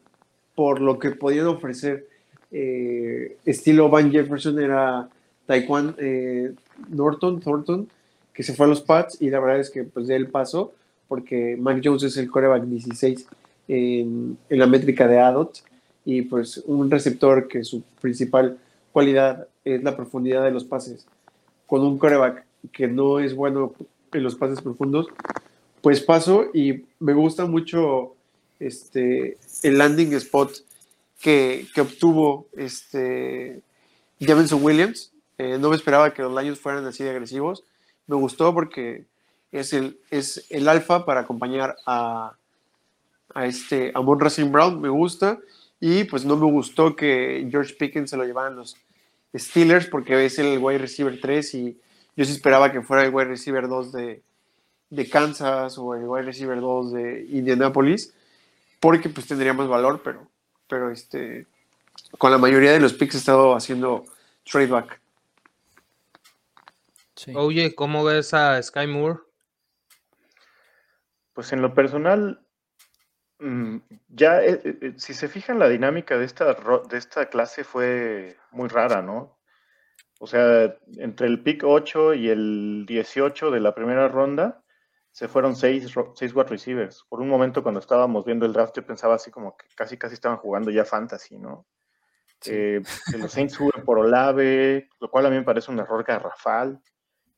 por 0.54 0.80
lo 0.80 0.98
que 0.98 1.10
podían 1.10 1.46
ofrecer, 1.46 2.06
eh, 2.50 3.36
estilo 3.44 3.88
Van 3.88 4.12
Jefferson 4.12 4.60
era 4.60 5.08
Taekwondo 5.46 5.94
eh, 5.98 6.52
Norton, 6.88 7.40
Thornton, 7.40 7.88
que 8.32 8.42
se 8.42 8.54
fue 8.54 8.66
a 8.66 8.68
los 8.68 8.80
Pats 8.80 9.20
y 9.20 9.30
la 9.30 9.40
verdad 9.40 9.60
es 9.60 9.70
que 9.70 9.84
pues 9.84 10.06
de 10.06 10.16
él 10.16 10.28
pasó 10.28 10.72
porque 11.08 11.56
Mac 11.58 11.80
Jones 11.82 12.04
es 12.04 12.16
el 12.16 12.30
coreback 12.30 12.64
16 12.64 13.26
en, 13.68 14.38
la 14.48 14.66
métrica 14.66 15.06
de 15.08 15.18
ADOT 15.18 15.58
y 16.04 16.22
pues 16.22 16.58
un 16.66 16.90
receptor 16.90 17.48
que 17.48 17.64
su 17.64 17.82
principal 18.00 18.58
cualidad 18.92 19.48
es 19.64 19.82
la 19.82 19.96
profundidad 19.96 20.44
de 20.44 20.50
los 20.50 20.64
pases. 20.64 21.06
Con 21.66 21.82
un 21.82 21.98
coreback 21.98 22.44
que 22.72 22.86
no 22.86 23.18
es 23.18 23.34
bueno 23.34 23.74
en 24.12 24.22
los 24.22 24.34
pases 24.34 24.60
profundos, 24.60 25.06
pues 25.84 26.00
paso 26.00 26.46
y 26.54 26.86
me 26.98 27.12
gusta 27.12 27.44
mucho 27.44 28.14
este, 28.58 29.36
el 29.62 29.76
landing 29.76 30.14
spot 30.14 30.50
que, 31.20 31.66
que 31.74 31.82
obtuvo 31.82 32.46
este, 32.56 33.60
Jameson 34.18 34.64
Williams 34.64 35.12
eh, 35.36 35.58
no 35.58 35.68
me 35.68 35.76
esperaba 35.76 36.14
que 36.14 36.22
los 36.22 36.42
Lions 36.42 36.58
fueran 36.58 36.86
así 36.86 37.04
de 37.04 37.10
agresivos. 37.10 37.64
Me 38.06 38.16
gustó 38.16 38.54
porque 38.54 39.04
es 39.52 39.74
el, 39.74 39.98
es 40.10 40.46
el 40.48 40.70
alfa 40.70 41.04
para 41.04 41.20
acompañar 41.20 41.76
a, 41.84 42.34
a 43.34 43.46
este 43.46 43.92
Amon 43.94 44.20
Racing 44.20 44.50
Brown. 44.50 44.80
Me 44.80 44.88
gusta. 44.88 45.38
Y 45.80 46.04
pues 46.04 46.24
no 46.24 46.38
me 46.38 46.46
gustó 46.46 46.96
que 46.96 47.46
George 47.50 47.74
Pickens 47.74 48.08
se 48.08 48.16
lo 48.16 48.24
llevaran 48.24 48.56
los 48.56 48.74
Steelers 49.36 49.86
porque 49.86 50.24
es 50.24 50.38
el 50.38 50.58
wide 50.58 50.78
receiver 50.78 51.20
3 51.20 51.54
y 51.56 51.78
yo 52.16 52.24
sí 52.24 52.32
esperaba 52.32 52.72
que 52.72 52.80
fuera 52.80 53.04
el 53.04 53.12
wide 53.12 53.28
receiver 53.28 53.68
2 53.68 53.92
de, 53.92 54.22
de 54.90 55.08
Kansas 55.08 55.78
o 55.78 55.94
el 55.94 56.04
wide 56.06 56.26
receiver 56.26 56.60
2 56.60 56.92
de 56.92 57.26
Indianapolis 57.30 58.14
porque 58.84 59.08
pues 59.08 59.26
tendría 59.26 59.54
más 59.54 59.66
valor, 59.66 60.02
pero, 60.04 60.28
pero 60.68 60.90
este, 60.90 61.46
con 62.18 62.30
la 62.30 62.36
mayoría 62.36 62.72
de 62.72 62.80
los 62.80 62.92
picks 62.92 63.14
he 63.14 63.18
estado 63.18 63.56
haciendo 63.56 64.04
tradeback. 64.44 65.00
Oye, 67.34 67.74
¿cómo 67.74 68.04
ves 68.04 68.34
a 68.34 68.62
Sky 68.62 68.86
Moore? 68.86 69.20
Pues 71.32 71.50
en 71.54 71.62
lo 71.62 71.72
personal, 71.72 72.44
mm, 73.38 73.78
ya 74.08 74.42
eh, 74.42 74.60
eh, 74.62 74.78
eh, 74.82 74.94
si 74.98 75.14
se 75.14 75.28
fijan 75.28 75.58
la 75.58 75.70
dinámica 75.70 76.18
de 76.18 76.26
esta, 76.26 76.54
de 76.54 76.98
esta 76.98 77.30
clase 77.30 77.64
fue 77.64 78.36
muy 78.50 78.68
rara, 78.68 79.00
¿no? 79.00 79.38
O 80.18 80.26
sea, 80.26 80.76
entre 80.98 81.26
el 81.26 81.42
pick 81.42 81.64
8 81.64 82.12
y 82.12 82.28
el 82.28 82.84
18 82.86 83.50
de 83.50 83.60
la 83.60 83.74
primera 83.74 84.08
ronda, 84.08 84.62
se 85.14 85.28
fueron 85.28 85.54
seis, 85.54 85.94
seis 86.16 86.34
wide 86.34 86.48
receivers. 86.48 87.04
Por 87.08 87.20
un 87.20 87.28
momento 87.28 87.62
cuando 87.62 87.78
estábamos 87.78 88.24
viendo 88.24 88.46
el 88.46 88.52
draft 88.52 88.74
yo 88.74 88.84
pensaba 88.84 89.14
así 89.14 89.30
como 89.30 89.56
que 89.56 89.66
casi 89.76 89.96
casi 89.96 90.14
estaban 90.14 90.38
jugando 90.38 90.72
ya 90.72 90.84
fantasy, 90.84 91.38
¿no? 91.38 91.66
que 92.40 92.82
los 93.16 93.32
Saints 93.32 93.54
suben 93.54 93.84
por 93.86 93.98
Olave, 93.98 94.90
lo 95.00 95.08
cual 95.08 95.24
a 95.24 95.30
mí 95.30 95.36
me 95.36 95.44
parece 95.44 95.70
un 95.70 95.78
error 95.78 96.04
garrafal. 96.04 96.78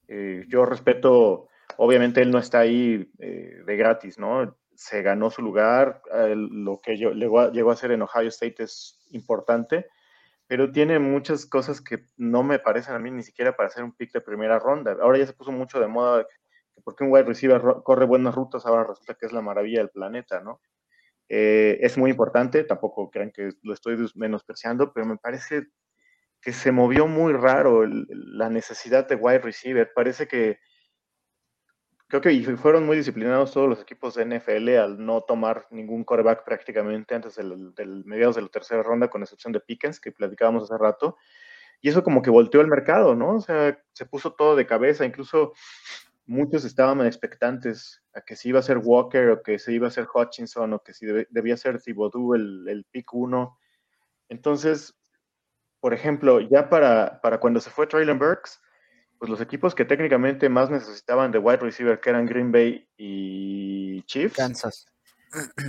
Eh, 0.08 0.44
yo 0.48 0.64
respeto, 0.64 1.48
obviamente 1.76 2.22
él 2.22 2.32
no 2.32 2.38
está 2.38 2.60
ahí 2.60 3.08
eh, 3.18 3.62
de 3.64 3.76
gratis, 3.76 4.18
¿no? 4.18 4.56
Se 4.74 5.02
ganó 5.02 5.30
su 5.30 5.42
lugar, 5.42 6.00
lo 6.34 6.80
que 6.80 6.96
yo, 6.96 7.12
llegó, 7.12 7.52
llegó 7.52 7.70
a 7.70 7.76
ser 7.76 7.92
en 7.92 8.02
Ohio 8.02 8.28
State 8.30 8.64
es 8.64 8.98
importante, 9.10 9.86
pero 10.48 10.72
tiene 10.72 10.98
muchas 10.98 11.46
cosas 11.46 11.80
que 11.80 12.06
no 12.16 12.42
me 12.42 12.58
parecen 12.58 12.94
a 12.94 12.98
mí 12.98 13.10
ni 13.10 13.22
siquiera 13.22 13.54
para 13.54 13.68
hacer 13.68 13.84
un 13.84 13.92
pick 13.92 14.12
de 14.12 14.22
primera 14.22 14.58
ronda. 14.58 14.96
Ahora 15.00 15.18
ya 15.18 15.26
se 15.26 15.34
puso 15.34 15.52
mucho 15.52 15.78
de 15.78 15.86
moda 15.86 16.26
que 16.76 16.82
porque 16.82 17.02
un 17.04 17.10
wide 17.10 17.24
receiver 17.24 17.60
corre 17.82 18.04
buenas 18.04 18.34
rutas, 18.34 18.66
ahora 18.66 18.84
resulta 18.84 19.14
que 19.14 19.26
es 19.26 19.32
la 19.32 19.40
maravilla 19.40 19.78
del 19.78 19.90
planeta, 19.90 20.40
¿no? 20.40 20.60
Eh, 21.28 21.78
es 21.80 21.98
muy 21.98 22.10
importante, 22.10 22.62
tampoco 22.64 23.10
crean 23.10 23.32
que 23.32 23.50
lo 23.62 23.72
estoy 23.72 23.96
menospreciando, 24.14 24.92
pero 24.92 25.06
me 25.06 25.16
parece 25.16 25.66
que 26.40 26.52
se 26.52 26.70
movió 26.70 27.06
muy 27.08 27.32
raro 27.32 27.84
la 27.86 28.48
necesidad 28.50 29.08
de 29.08 29.16
wide 29.16 29.40
receiver. 29.40 29.90
Parece 29.94 30.28
que 30.28 30.58
creo 32.08 32.20
que 32.20 32.56
fueron 32.56 32.86
muy 32.86 32.96
disciplinados 32.98 33.52
todos 33.52 33.68
los 33.68 33.80
equipos 33.80 34.14
de 34.14 34.24
NFL 34.26 34.68
al 34.76 35.04
no 35.04 35.22
tomar 35.22 35.66
ningún 35.70 36.04
coreback 36.04 36.44
prácticamente 36.44 37.14
antes 37.16 37.34
del, 37.34 37.74
del, 37.74 38.04
mediados 38.04 38.36
de 38.36 38.42
la 38.42 38.48
tercera 38.48 38.82
ronda, 38.82 39.08
con 39.08 39.22
excepción 39.22 39.52
de 39.52 39.60
Pickens, 39.60 39.98
que 39.98 40.12
platicábamos 40.12 40.64
hace 40.64 40.78
rato. 40.78 41.16
Y 41.80 41.88
eso 41.88 42.02
como 42.02 42.22
que 42.22 42.30
volteó 42.30 42.60
el 42.60 42.68
mercado, 42.68 43.14
¿no? 43.14 43.36
O 43.36 43.40
sea, 43.40 43.78
se 43.92 44.06
puso 44.06 44.34
todo 44.34 44.56
de 44.56 44.66
cabeza, 44.66 45.04
incluso 45.04 45.52
muchos 46.26 46.64
estaban 46.64 47.04
expectantes 47.06 48.02
a 48.12 48.20
que 48.20 48.36
se 48.36 48.48
iba 48.48 48.58
a 48.58 48.62
ser 48.62 48.78
Walker 48.78 49.30
o 49.30 49.42
que 49.42 49.58
se 49.58 49.72
iba 49.72 49.88
a 49.88 49.92
ser 49.92 50.06
Hutchinson 50.12 50.72
o 50.72 50.82
que 50.82 50.92
si 50.92 51.06
debía 51.30 51.56
ser 51.56 51.80
Thibodeau 51.80 52.34
el, 52.34 52.68
el 52.68 52.84
pick 52.90 53.14
1. 53.14 53.58
Entonces, 54.28 54.94
por 55.80 55.94
ejemplo, 55.94 56.40
ya 56.40 56.68
para, 56.68 57.20
para 57.20 57.38
cuando 57.38 57.60
se 57.60 57.70
fue 57.70 57.86
Traylon 57.86 58.18
Burks, 58.18 58.60
pues 59.18 59.30
los 59.30 59.40
equipos 59.40 59.74
que 59.74 59.84
técnicamente 59.84 60.48
más 60.48 60.70
necesitaban 60.70 61.30
de 61.30 61.38
wide 61.38 61.58
receiver, 61.58 62.00
que 62.00 62.10
eran 62.10 62.26
Green 62.26 62.52
Bay 62.52 62.88
y 62.96 64.02
Chiefs, 64.02 64.36
Kansas. 64.36 64.86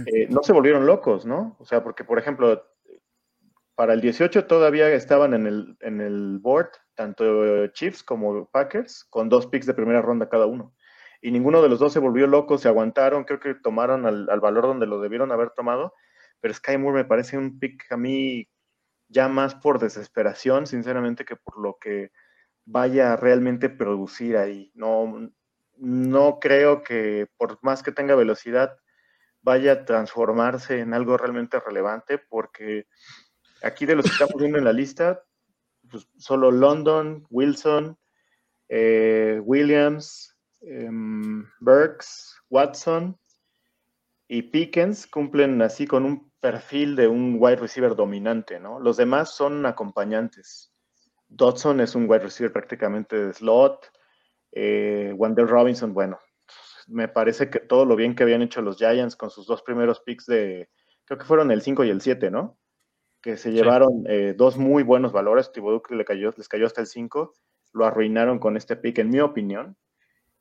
Eh, 0.06 0.28
no 0.30 0.44
se 0.44 0.54
volvieron 0.54 0.86
locos, 0.86 1.26
¿no? 1.26 1.56
O 1.60 1.66
sea, 1.66 1.84
porque, 1.84 2.04
por 2.04 2.20
ejemplo, 2.20 2.64
para 3.78 3.94
el 3.94 4.02
18 4.02 4.48
todavía 4.48 4.90
estaban 4.90 5.36
en 5.36 5.46
el, 5.46 5.78
en 5.82 6.02
el 6.02 6.40
board 6.40 6.72
tanto 6.96 7.68
Chiefs 7.68 8.02
como 8.02 8.50
Packers 8.50 9.06
con 9.06 9.30
dos 9.30 9.46
picks 9.46 9.68
de 9.68 9.76
primera 9.76 10.02
ronda 10.02 10.30
cada 10.30 10.48
uno. 10.48 10.74
Y 11.22 11.30
ninguno 11.30 11.62
de 11.62 11.70
los 11.70 11.78
dos 11.78 11.94
se 11.94 12.00
volvió 12.00 12.26
loco, 12.26 12.58
se 12.58 12.68
aguantaron, 12.68 13.24
creo 13.24 13.40
que 13.40 13.54
tomaron 13.54 14.08
al, 14.08 14.40
valor 14.40 14.64
donde 14.64 14.88
lo 14.88 15.00
debieron 15.00 15.32
haber 15.32 15.52
tomado. 15.52 15.94
Pero 16.40 16.56
Sky 16.56 16.80
Moore 16.80 17.04
me 17.04 17.06
parece 17.06 17.38
un 17.38 17.60
pick 17.60 17.92
a 17.92 17.98
mí 17.98 18.50
ya 19.10 19.28
más 19.28 19.54
por 19.54 19.78
desesperación, 19.78 20.66
sinceramente, 20.66 21.24
que 21.24 21.36
por 21.36 21.60
lo 21.60 21.78
que 21.80 22.10
vaya 22.66 23.14
a 23.14 23.16
realmente 23.16 23.70
producir 23.70 24.38
ahí. 24.38 24.72
No, 24.74 25.30
no 25.76 26.40
creo 26.40 26.82
que 26.82 27.28
por 27.38 27.60
más 27.62 27.84
que 27.84 27.92
tenga 27.92 28.16
velocidad 28.16 28.76
vaya 29.44 29.72
a 29.74 29.86
transformarse 29.86 30.80
en 30.80 30.96
algo 30.96 31.16
realmente 31.16 31.60
relevante, 31.60 32.18
porque 32.18 32.88
Aquí 33.64 33.86
de 33.86 33.96
los 33.96 34.06
que 34.06 34.12
estamos 34.12 34.36
viendo 34.40 34.58
en 34.58 34.66
la 34.66 34.74
lista, 34.74 35.24
pues 35.90 36.08
solo 36.18 36.52
London, 36.52 37.26
Wilson, 37.30 37.98
eh, 38.70 39.40
Williams, 39.44 40.36
em, 40.62 41.46
Burks, 41.60 42.36
Watson 42.50 43.18
y 44.28 44.44
Pickens 44.44 45.08
cumplen 45.08 45.62
así 45.62 45.88
con 45.88 46.06
un 46.06 46.32
perfil 46.40 46.96
de 46.96 47.08
un 47.08 47.38
wide 47.40 47.56
receiver 47.58 47.96
dominante, 47.96 48.60
¿no? 48.60 48.80
Los 48.80 48.98
demás 48.98 49.36
son 49.36 49.66
acompañantes. 49.66 50.74
Dodson 51.28 51.82
es 51.82 51.96
un 51.96 52.10
wide 52.10 52.24
receiver 52.24 52.52
prácticamente 52.52 53.18
de 53.18 53.34
slot. 53.34 53.92
Eh, 54.52 55.14
Wendell 55.16 55.48
Robinson, 55.48 55.94
bueno, 55.94 56.20
me 56.88 57.08
parece 57.08 57.50
que 57.50 57.60
todo 57.60 57.86
lo 57.86 57.96
bien 57.96 58.16
que 58.16 58.24
habían 58.24 58.42
hecho 58.42 58.62
los 58.62 58.78
Giants 58.78 59.16
con 59.16 59.30
sus 59.30 59.46
dos 59.46 59.62
primeros 59.62 60.02
picks 60.02 60.26
de, 60.26 60.70
creo 61.06 61.18
que 61.18 61.26
fueron 61.26 61.52
el 61.52 61.62
5 61.62 61.84
y 61.84 61.90
el 61.90 62.02
7, 62.02 62.32
¿no? 62.32 62.58
Que 63.28 63.36
se 63.36 63.52
llevaron 63.52 64.06
eh, 64.08 64.34
dos 64.38 64.56
muy 64.56 64.84
buenos 64.84 65.12
valores. 65.12 65.52
Thibodeau 65.52 65.82
le 65.90 66.06
cayó, 66.06 66.34
les 66.38 66.48
cayó 66.48 66.66
hasta 66.66 66.80
el 66.80 66.88
5, 66.88 67.34
lo 67.74 67.86
arruinaron 67.86 68.40
con 68.40 68.56
este 68.56 68.78
pick, 68.78 69.00
en 69.00 69.10
mi 69.10 69.20
opinión. 69.20 69.76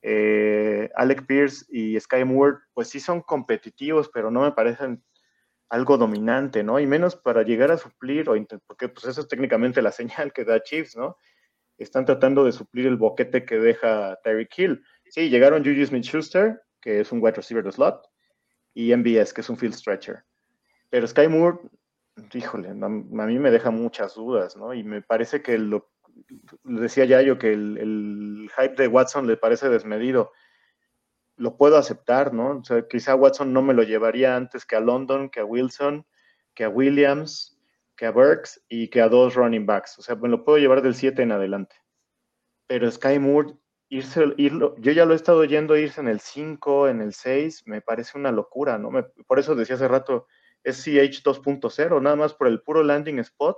Eh, 0.03 0.89
Alec 0.95 1.27
Pierce 1.27 1.67
y 1.69 1.99
Sky 1.99 2.25
Moore, 2.25 2.59
pues 2.75 2.87
sí 2.87 3.01
son 3.01 3.23
competitivos, 3.23 4.09
pero 4.15 4.31
no 4.31 4.43
me 4.43 4.53
parecen 4.53 5.03
algo 5.69 5.99
dominante, 5.99 6.63
¿no? 6.63 6.79
Y 6.79 6.87
menos 6.87 7.17
para 7.17 7.43
llegar 7.43 7.73
a 7.73 7.77
suplir, 7.77 8.31
o 8.31 8.37
porque 8.69 8.89
pues 8.89 9.05
eso 9.07 9.21
es 9.21 9.27
técnicamente 9.27 9.83
la 9.83 9.91
señal 10.31 10.33
que 10.33 10.45
da 10.45 10.63
Chiefs, 10.63 10.97
¿no? 10.97 11.17
Están 11.79 12.05
tratando 12.05 12.45
de 12.45 12.53
suplir 12.53 12.87
el 12.87 12.97
boquete 12.97 13.45
que 13.45 13.59
deja 13.59 14.17
Terry 14.23 14.47
Kill. 14.47 14.81
Sí, 15.09 15.29
llegaron 15.29 15.65
Juju 15.65 15.87
Smith-Schuster, 15.87 16.63
que 16.81 17.01
es 17.01 17.11
un 17.11 17.19
wide 17.21 17.35
receiver 17.35 17.65
de 17.65 17.73
slot, 17.73 18.07
y 18.75 18.95
MBS, 18.95 19.35
que 19.35 19.41
es 19.41 19.51
un 19.51 19.59
field 19.59 19.75
stretcher. 19.75 20.23
Pero 20.89 21.05
Sky 21.09 21.27
Moore 21.27 21.59
híjole, 22.33 22.71
a 22.71 22.75
mí 22.75 23.39
me 23.39 23.51
deja 23.51 23.71
muchas 23.71 24.15
dudas, 24.15 24.57
¿no? 24.57 24.75
Y 24.75 24.83
me 24.83 25.03
parece 25.03 25.43
que 25.43 25.59
lo, 25.59 25.91
decía 26.65 27.05
ya 27.05 27.23
yo 27.23 27.39
que 27.39 27.53
el, 27.53 28.51
hype 28.57 28.83
de 28.83 28.89
Watson 28.89 29.27
le 29.27 29.37
parece 29.37 29.69
desmedido. 29.69 30.33
Lo 31.37 31.57
puedo 31.57 31.77
aceptar, 31.77 32.33
¿no? 32.33 32.59
O 32.59 32.65
sea, 32.65 32.87
quizá 32.89 33.15
Watson 33.15 33.53
no 33.53 33.63
me 33.63 33.75
lo 33.75 33.83
llevaría 33.83 34.37
antes 34.37 34.65
que 34.65 34.77
a 34.77 34.81
London, 34.81 35.29
que 35.29 35.41
a 35.41 35.45
Wilson, 35.45 36.07
que 36.55 36.65
a 36.65 36.69
Williams, 36.69 37.59
que 37.97 38.07
a 38.07 38.11
Burks 38.11 38.63
y 38.69 38.89
que 38.89 39.03
a 39.03 39.09
dos 39.09 39.35
running 39.35 39.67
backs. 39.67 39.99
O 39.99 40.03
sea, 40.03 40.17
me 40.17 40.29
lo 40.29 40.45
puedo 40.45 40.59
llevar 40.59 40.81
del 40.81 40.95
7 40.95 41.23
en 41.23 41.33
adelante. 41.33 41.77
Pero 42.67 42.91
Sky 42.91 43.19
Moore, 43.19 43.55
irse, 43.91 44.25
irlo, 44.39 44.75
yo 44.79 44.93
ya 44.93 45.05
lo 45.05 45.13
he 45.13 45.17
estado 45.17 45.45
yendo 45.45 45.77
irse 45.77 46.01
en 46.01 46.09
el 46.09 46.21
5, 46.21 46.89
en 46.89 47.01
el 47.03 47.13
6, 47.13 47.65
me 47.67 47.83
parece 47.83 48.19
una 48.19 48.33
locura, 48.33 48.79
¿no? 48.79 48.91
por 49.27 49.39
eso 49.39 49.55
decía 49.55 49.77
hace 49.77 49.87
rato, 49.87 50.27
es 50.67 50.83
CH 50.83 51.23
2.0, 51.23 52.03
nada 52.03 52.17
más 52.17 52.35
por 52.35 52.49
el 52.49 52.61
puro 52.61 52.83
landing 52.83 53.21
spot. 53.21 53.57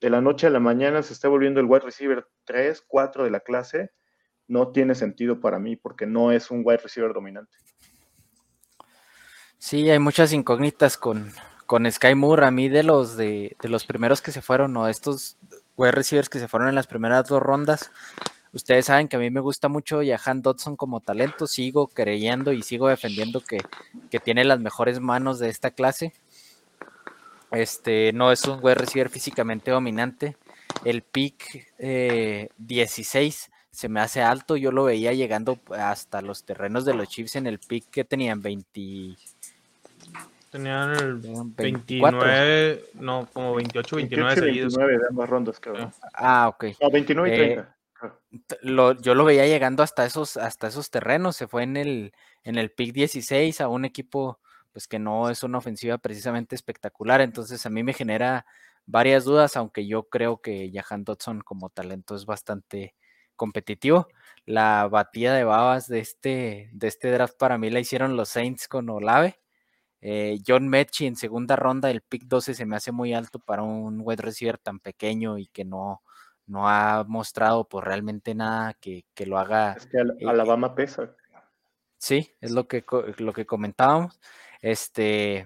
De 0.00 0.08
la 0.08 0.22
noche 0.22 0.46
a 0.46 0.50
la 0.50 0.58
mañana 0.58 1.02
se 1.02 1.12
está 1.12 1.28
volviendo 1.28 1.60
el 1.60 1.66
wide 1.66 1.84
receiver 1.84 2.26
3, 2.44 2.82
4 2.88 3.24
de 3.24 3.30
la 3.30 3.40
clase. 3.40 3.90
No 4.48 4.72
tiene 4.72 4.94
sentido 4.94 5.38
para 5.38 5.58
mí 5.58 5.76
porque 5.76 6.06
no 6.06 6.32
es 6.32 6.50
un 6.50 6.62
wide 6.64 6.78
receiver 6.78 7.12
dominante. 7.12 7.54
Sí, 9.58 9.90
hay 9.90 9.98
muchas 9.98 10.32
incógnitas 10.32 10.96
con, 10.96 11.30
con 11.66 11.90
Sky 11.90 12.14
Moore. 12.14 12.46
A 12.46 12.50
mí 12.50 12.70
de 12.70 12.84
los 12.84 13.18
de, 13.18 13.54
los 13.62 13.84
primeros 13.84 14.22
que 14.22 14.32
se 14.32 14.40
fueron, 14.40 14.74
o 14.78 14.88
estos 14.88 15.36
wide 15.76 15.92
receivers 15.92 16.30
que 16.30 16.38
se 16.38 16.48
fueron 16.48 16.70
en 16.70 16.74
las 16.74 16.86
primeras 16.86 17.26
dos 17.28 17.42
rondas, 17.42 17.90
ustedes 18.54 18.86
saben 18.86 19.08
que 19.08 19.16
a 19.16 19.18
mí 19.18 19.30
me 19.30 19.40
gusta 19.40 19.68
mucho 19.68 20.00
Jahan 20.02 20.40
Dodson 20.40 20.74
como 20.76 21.00
talento. 21.00 21.46
Sigo 21.46 21.88
creyendo 21.88 22.54
y 22.54 22.62
sigo 22.62 22.88
defendiendo 22.88 23.42
que, 23.42 23.58
que 24.10 24.20
tiene 24.20 24.42
las 24.46 24.60
mejores 24.60 25.00
manos 25.00 25.38
de 25.38 25.50
esta 25.50 25.70
clase. 25.70 26.14
Este, 27.50 28.12
no 28.12 28.32
es 28.32 28.44
un 28.44 28.58
wide 28.62 28.74
receiver 28.74 29.08
físicamente 29.08 29.70
dominante. 29.70 30.36
El 30.84 31.02
pick 31.02 31.72
16 31.78 31.78
eh, 31.78 33.52
se 33.70 33.88
me 33.88 34.00
hace 34.00 34.22
alto. 34.22 34.56
Yo 34.56 34.72
lo 34.72 34.84
veía 34.84 35.12
llegando 35.12 35.58
hasta 35.70 36.22
los 36.22 36.44
terrenos 36.44 36.84
de 36.84 36.94
los 36.94 37.08
Chiefs 37.08 37.36
en 37.36 37.46
el 37.46 37.58
pick 37.58 37.90
que 37.90 38.04
tenían 38.04 38.42
20. 38.42 39.16
Tenían 40.50 40.90
el 40.92 41.14
29, 41.16 42.84
no, 42.94 43.28
como 43.32 43.54
28, 43.54 43.96
29 43.96 44.34
seguidos. 44.34 44.76
29 44.76 44.98
de 44.98 45.08
ambas 45.10 45.28
rondas, 45.28 45.60
creo. 45.60 45.92
Ah, 46.14 46.48
ok. 46.48 46.64
No, 46.80 46.90
29 46.90 47.28
y 47.28 47.38
30. 47.38 47.76
Eh, 48.62 48.96
yo 49.02 49.14
lo 49.14 49.24
veía 49.24 49.46
llegando 49.46 49.82
hasta 49.82 50.06
esos, 50.06 50.36
hasta 50.36 50.68
esos 50.68 50.90
terrenos. 50.90 51.36
Se 51.36 51.48
fue 51.48 51.62
en 51.62 51.76
el, 51.76 52.12
en 52.44 52.58
el 52.58 52.70
pick 52.70 52.92
16 52.92 53.60
a 53.60 53.68
un 53.68 53.84
equipo 53.84 54.38
pues 54.76 54.88
que 54.88 54.98
no 54.98 55.30
es 55.30 55.42
una 55.42 55.56
ofensiva 55.56 55.96
precisamente 55.96 56.54
espectacular. 56.54 57.22
Entonces 57.22 57.64
a 57.64 57.70
mí 57.70 57.82
me 57.82 57.94
genera 57.94 58.44
varias 58.84 59.24
dudas, 59.24 59.56
aunque 59.56 59.86
yo 59.86 60.02
creo 60.10 60.42
que 60.42 60.70
Jahan 60.70 61.02
Dodson 61.02 61.40
como 61.40 61.70
talento 61.70 62.14
es 62.14 62.26
bastante 62.26 62.94
competitivo. 63.36 64.08
La 64.44 64.86
batida 64.86 65.34
de 65.34 65.44
babas 65.44 65.88
de 65.88 66.00
este, 66.00 66.68
de 66.74 66.88
este 66.88 67.10
draft 67.10 67.38
para 67.38 67.56
mí 67.56 67.70
la 67.70 67.80
hicieron 67.80 68.18
los 68.18 68.28
Saints 68.28 68.68
con 68.68 68.90
Olave. 68.90 69.40
Eh, 70.02 70.40
John 70.46 70.68
Mechie 70.68 71.06
en 71.06 71.16
segunda 71.16 71.56
ronda, 71.56 71.90
el 71.90 72.02
pick 72.02 72.24
12 72.24 72.52
se 72.52 72.66
me 72.66 72.76
hace 72.76 72.92
muy 72.92 73.14
alto 73.14 73.38
para 73.38 73.62
un 73.62 74.02
wide 74.04 74.20
receiver 74.20 74.58
tan 74.58 74.78
pequeño 74.78 75.38
y 75.38 75.46
que 75.46 75.64
no, 75.64 76.02
no 76.44 76.68
ha 76.68 77.02
mostrado 77.08 77.64
por 77.64 77.80
pues, 77.80 77.88
realmente 77.88 78.34
nada 78.34 78.74
que, 78.74 79.06
lo 79.24 79.38
haga. 79.38 79.72
Es 79.72 79.86
que 79.86 79.96
eh, 79.96 80.28
Alabama 80.28 80.74
pesa. 80.74 81.16
Sí, 81.96 82.30
es 82.42 82.50
lo 82.50 82.68
que, 82.68 82.84
lo 83.16 83.32
que 83.32 83.46
comentábamos. 83.46 84.20
Este, 84.66 85.44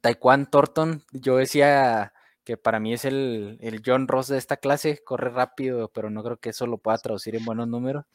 Taekwondo 0.00 0.48
Thornton, 0.48 1.04
yo 1.12 1.36
decía 1.36 2.14
que 2.44 2.56
para 2.56 2.80
mí 2.80 2.94
es 2.94 3.04
el, 3.04 3.58
John 3.84 4.08
Ross 4.08 4.28
de 4.28 4.38
esta 4.38 4.56
clase, 4.56 5.04
corre 5.04 5.28
rápido, 5.28 5.90
pero 5.92 6.08
no 6.08 6.24
creo 6.24 6.38
que 6.38 6.48
eso 6.48 6.66
lo 6.66 6.78
pueda 6.78 6.96
traducir 6.96 7.36
en 7.36 7.44
buenos 7.44 7.68
números. 7.68 8.06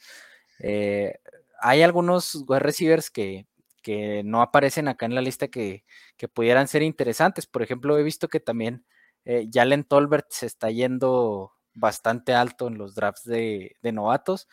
Eh, 0.58 1.20
hay 1.60 1.84
algunos 1.84 2.34
wide 2.48 2.62
receivers 2.62 3.12
que, 3.12 3.46
que, 3.84 4.24
no 4.24 4.42
aparecen 4.42 4.88
acá 4.88 5.06
en 5.06 5.14
la 5.14 5.22
lista 5.22 5.50
que, 5.50 5.86
pudieran 6.34 6.68
ser 6.68 6.82
interesantes. 6.82 7.46
Por 7.46 7.62
ejemplo, 7.62 7.96
he 8.00 8.02
visto 8.02 8.28
que 8.28 8.40
también 8.40 8.88
eh, 9.24 9.48
Jalen 9.54 9.84
Tolbert 9.84 10.32
se 10.32 10.48
está 10.48 10.72
yendo 10.72 11.54
bastante 11.76 12.34
alto 12.34 12.68
en 12.68 12.80
los 12.80 12.96
drafts 12.96 13.24
de, 13.24 13.76
de 13.84 13.92
novatos. 13.92 14.48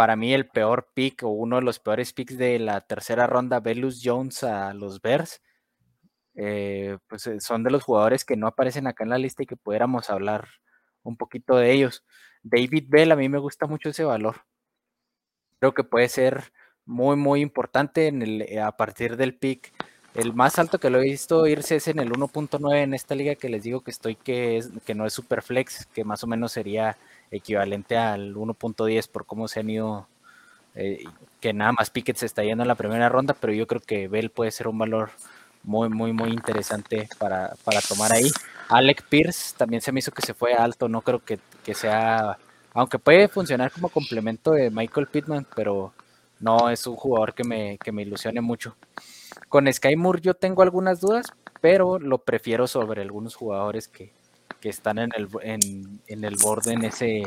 Para 0.00 0.16
mí 0.16 0.32
el 0.32 0.48
peor 0.48 0.88
pick 0.94 1.24
o 1.24 1.28
uno 1.28 1.56
de 1.56 1.62
los 1.62 1.78
peores 1.78 2.14
picks 2.14 2.38
de 2.38 2.58
la 2.58 2.80
tercera 2.80 3.26
ronda, 3.26 3.60
Velus 3.60 4.00
Jones 4.02 4.42
a 4.44 4.72
los 4.72 5.02
Bears, 5.02 5.42
eh, 6.34 6.96
pues 7.06 7.26
eh, 7.26 7.38
son 7.38 7.62
de 7.64 7.70
los 7.70 7.84
jugadores 7.84 8.24
que 8.24 8.34
no 8.34 8.46
aparecen 8.46 8.86
acá 8.86 9.04
en 9.04 9.10
la 9.10 9.18
lista 9.18 9.42
y 9.42 9.46
que 9.46 9.56
pudiéramos 9.56 10.08
hablar 10.08 10.48
un 11.02 11.18
poquito 11.18 11.54
de 11.56 11.72
ellos. 11.72 12.02
David 12.42 12.86
Bell, 12.88 13.12
a 13.12 13.16
mí 13.16 13.28
me 13.28 13.36
gusta 13.36 13.66
mucho 13.66 13.90
ese 13.90 14.04
valor. 14.04 14.36
Creo 15.58 15.74
que 15.74 15.84
puede 15.84 16.08
ser 16.08 16.50
muy, 16.86 17.16
muy 17.16 17.42
importante 17.42 18.06
en 18.06 18.22
el, 18.22 18.40
eh, 18.40 18.58
a 18.58 18.72
partir 18.72 19.18
del 19.18 19.36
pick. 19.36 19.70
El 20.14 20.32
más 20.32 20.58
alto 20.58 20.78
que 20.78 20.88
lo 20.88 21.02
he 21.02 21.04
visto 21.04 21.46
irse 21.46 21.76
es 21.76 21.88
en 21.88 21.98
el 21.98 22.10
1.9 22.10 22.82
en 22.82 22.94
esta 22.94 23.14
liga 23.14 23.34
que 23.34 23.50
les 23.50 23.64
digo 23.64 23.82
que 23.82 23.90
estoy 23.90 24.16
que, 24.16 24.56
es, 24.56 24.70
que 24.86 24.94
no 24.94 25.04
es 25.04 25.12
super 25.12 25.42
flex, 25.42 25.84
que 25.92 26.04
más 26.04 26.24
o 26.24 26.26
menos 26.26 26.52
sería 26.52 26.96
equivalente 27.30 27.96
al 27.96 28.34
1.10 28.34 29.08
por 29.08 29.26
cómo 29.26 29.48
se 29.48 29.60
han 29.60 29.70
ido, 29.70 30.08
eh, 30.74 31.04
que 31.40 31.52
nada 31.52 31.72
más 31.72 31.90
Pickett 31.90 32.16
se 32.16 32.26
está 32.26 32.42
yendo 32.42 32.62
en 32.62 32.68
la 32.68 32.74
primera 32.74 33.08
ronda, 33.08 33.34
pero 33.38 33.52
yo 33.52 33.66
creo 33.66 33.80
que 33.80 34.08
Bell 34.08 34.30
puede 34.30 34.50
ser 34.50 34.68
un 34.68 34.78
valor 34.78 35.10
muy, 35.62 35.88
muy, 35.88 36.12
muy 36.12 36.30
interesante 36.30 37.08
para, 37.18 37.54
para 37.64 37.80
tomar 37.80 38.12
ahí. 38.12 38.30
Alec 38.68 39.04
Pierce 39.08 39.54
también 39.56 39.82
se 39.82 39.92
me 39.92 40.00
hizo 40.00 40.12
que 40.12 40.22
se 40.22 40.34
fue 40.34 40.54
alto, 40.54 40.88
no 40.88 41.02
creo 41.02 41.24
que, 41.24 41.38
que 41.64 41.74
sea, 41.74 42.38
aunque 42.72 42.98
puede 42.98 43.28
funcionar 43.28 43.70
como 43.70 43.88
complemento 43.88 44.52
de 44.52 44.70
Michael 44.70 45.08
Pittman, 45.08 45.46
pero 45.54 45.92
no 46.38 46.70
es 46.70 46.86
un 46.86 46.96
jugador 46.96 47.34
que 47.34 47.44
me, 47.44 47.78
que 47.78 47.92
me 47.92 48.02
ilusione 48.02 48.40
mucho. 48.40 48.76
Con 49.48 49.72
Sky 49.72 49.96
Moore 49.96 50.20
yo 50.22 50.34
tengo 50.34 50.62
algunas 50.62 51.00
dudas, 51.00 51.26
pero 51.60 51.98
lo 51.98 52.18
prefiero 52.18 52.66
sobre 52.66 53.02
algunos 53.02 53.34
jugadores 53.34 53.88
que, 53.88 54.12
que 54.60 54.68
están 54.68 54.98
en 54.98 55.10
el, 55.16 55.28
en, 55.42 56.00
en, 56.06 56.24
el 56.24 56.36
borde 56.36 56.72
en 56.72 56.84
ese, 56.84 57.22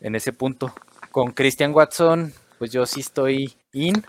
en 0.00 0.14
ese 0.14 0.32
punto. 0.32 0.74
Con 1.10 1.32
Christian 1.32 1.74
Watson, 1.74 2.32
pues 2.58 2.72
yo 2.72 2.86
sí 2.86 3.00
estoy 3.00 3.54
in 3.72 4.04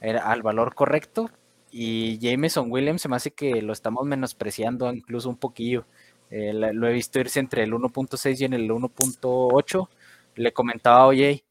al 0.00 0.42
valor 0.42 0.74
correcto, 0.74 1.30
y 1.70 2.18
Jameson 2.18 2.70
Williams 2.70 3.02
se 3.02 3.08
me 3.08 3.16
hace 3.16 3.32
que 3.32 3.62
lo 3.62 3.72
estamos 3.72 4.06
menospreciando 4.06 4.92
incluso 4.92 5.28
un 5.28 5.36
poquillo. 5.36 5.86
Eh, 6.30 6.52
lo 6.52 6.88
he 6.88 6.92
visto 6.92 7.18
irse 7.18 7.40
entre 7.40 7.62
el 7.62 7.72
1.6 7.72 8.40
y 8.40 8.44
en 8.44 8.54
el 8.54 8.70
1.8. 8.70 9.88
Le 10.36 10.52
comentaba 10.52 11.06
oye, 11.06 11.44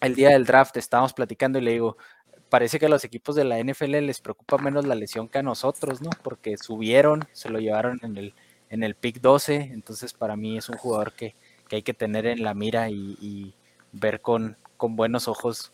el 0.00 0.14
día 0.14 0.30
del 0.30 0.44
draft 0.44 0.76
estábamos 0.76 1.12
platicando 1.12 1.58
y 1.58 1.62
le 1.62 1.72
digo, 1.72 1.96
parece 2.48 2.78
que 2.78 2.86
a 2.86 2.88
los 2.88 3.04
equipos 3.04 3.34
de 3.34 3.44
la 3.44 3.62
NFL 3.62 3.90
les 4.00 4.20
preocupa 4.20 4.58
menos 4.58 4.86
la 4.86 4.94
lesión 4.94 5.28
que 5.28 5.38
a 5.38 5.42
nosotros, 5.42 6.00
¿no? 6.00 6.10
Porque 6.22 6.56
subieron, 6.56 7.26
se 7.32 7.50
lo 7.50 7.58
llevaron 7.58 7.98
en 8.02 8.16
el, 8.16 8.34
en 8.70 8.82
el 8.82 8.94
pick 8.94 9.20
12, 9.20 9.70
entonces 9.72 10.12
para 10.12 10.36
mí 10.36 10.58
es 10.58 10.68
un 10.68 10.76
jugador 10.76 11.12
que, 11.12 11.34
que 11.68 11.76
hay 11.76 11.82
que 11.82 11.94
tener 11.94 12.26
en 12.26 12.42
la 12.42 12.54
mira 12.54 12.90
y, 12.90 13.54
ver 13.90 14.20
con, 14.20 14.56
con 14.76 14.96
buenos 14.96 15.28
ojos 15.28 15.72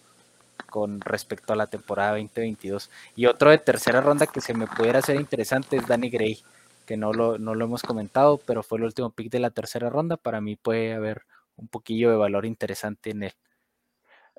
con 0.70 1.00
respecto 1.00 1.52
a 1.52 1.56
la 1.56 1.66
temporada 1.66 2.12
2022. 2.12 2.90
Y 3.16 3.26
otro 3.26 3.50
de 3.50 3.58
tercera 3.58 4.00
ronda 4.00 4.26
que 4.26 4.40
se 4.40 4.54
me 4.54 4.68
pudiera 4.68 5.00
hacer 5.00 5.16
interesante 5.16 5.76
es 5.76 5.86
Danny 5.88 6.10
Gray, 6.10 6.38
que 6.86 6.96
no 6.96 7.12
lo, 7.12 7.38
no 7.38 7.54
lo 7.54 7.64
hemos 7.64 7.82
comentado, 7.82 8.38
pero 8.38 8.62
fue 8.62 8.78
el 8.78 8.84
último 8.84 9.10
pick 9.10 9.30
de 9.30 9.40
la 9.40 9.50
tercera 9.50 9.90
ronda. 9.90 10.16
Para 10.16 10.40
mí 10.40 10.54
puede 10.54 10.94
haber 10.94 11.22
un 11.56 11.66
poquillo 11.68 12.10
de 12.10 12.16
valor 12.16 12.46
interesante 12.46 13.10
en 13.10 13.24
él. 13.24 13.32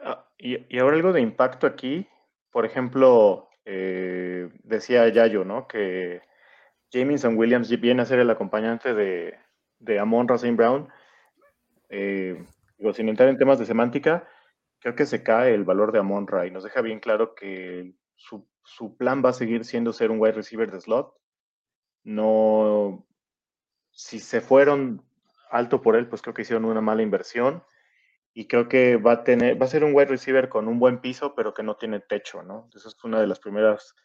Ah, 0.01 0.25
y, 0.37 0.57
y, 0.73 0.79
ahora 0.79 0.95
algo 0.95 1.13
de 1.13 1.21
impacto 1.21 1.67
aquí, 1.67 2.07
por 2.51 2.65
ejemplo, 2.65 3.49
eh, 3.65 4.49
decía 4.63 5.07
Yayo, 5.09 5.43
¿no? 5.43 5.67
Que 5.67 6.21
Jamison 6.95 7.37
Williams 7.37 7.69
viene 7.81 8.01
a 8.01 8.05
ser 8.05 8.19
el 8.19 8.29
acompañante 8.29 8.93
de, 8.93 9.37
de 9.79 9.99
Amon 9.99 10.29
Racine 10.29 10.55
Brown. 10.55 10.87
Eh, 11.89 12.41
digo, 12.77 12.93
sin 12.93 13.09
entrar 13.09 13.27
en 13.27 13.37
temas 13.37 13.59
de 13.59 13.65
semántica, 13.65 14.27
creo 14.79 14.95
que 14.95 15.05
se 15.05 15.21
cae 15.21 15.53
el 15.53 15.65
valor 15.65 15.91
de 15.91 15.99
Amon 15.99 16.25
Ray. 16.25 16.51
Nos 16.51 16.63
deja 16.63 16.79
bien 16.81 17.01
claro 17.01 17.35
que 17.35 17.93
su, 18.15 18.47
su, 18.63 18.95
plan 18.95 19.21
va 19.23 19.31
a 19.31 19.33
seguir 19.33 19.65
siendo 19.65 19.91
ser 19.91 20.09
un 20.09 20.21
wide 20.21 20.33
receiver 20.33 20.71
de 20.71 20.79
slot. 20.79 21.13
No, 22.05 23.05
si 23.91 24.19
se 24.19 24.39
fueron 24.39 25.03
alto 25.51 25.81
por 25.81 25.97
él, 25.97 26.07
pues 26.07 26.21
creo 26.21 26.33
que 26.33 26.43
hicieron 26.43 26.63
una 26.63 26.81
mala 26.81 27.01
inversión. 27.01 27.63
Y 28.33 28.47
creo 28.47 28.69
que 28.69 28.95
va 28.95 29.11
a 29.13 29.23
tener, 29.25 29.61
va 29.61 29.65
a 29.65 29.69
ser 29.69 29.83
un 29.83 29.93
wide 29.93 30.07
receiver 30.07 30.47
con 30.47 30.69
un 30.69 30.79
buen 30.79 30.99
piso, 30.99 31.35
pero 31.35 31.53
que 31.53 31.63
no 31.63 31.75
tiene 31.75 31.99
techo, 31.99 32.41
¿no? 32.41 32.69
Esa 32.73 32.87
es 32.87 33.03
una 33.03 33.19
de 33.19 33.27
las 33.27 33.39
primeras 33.39 33.95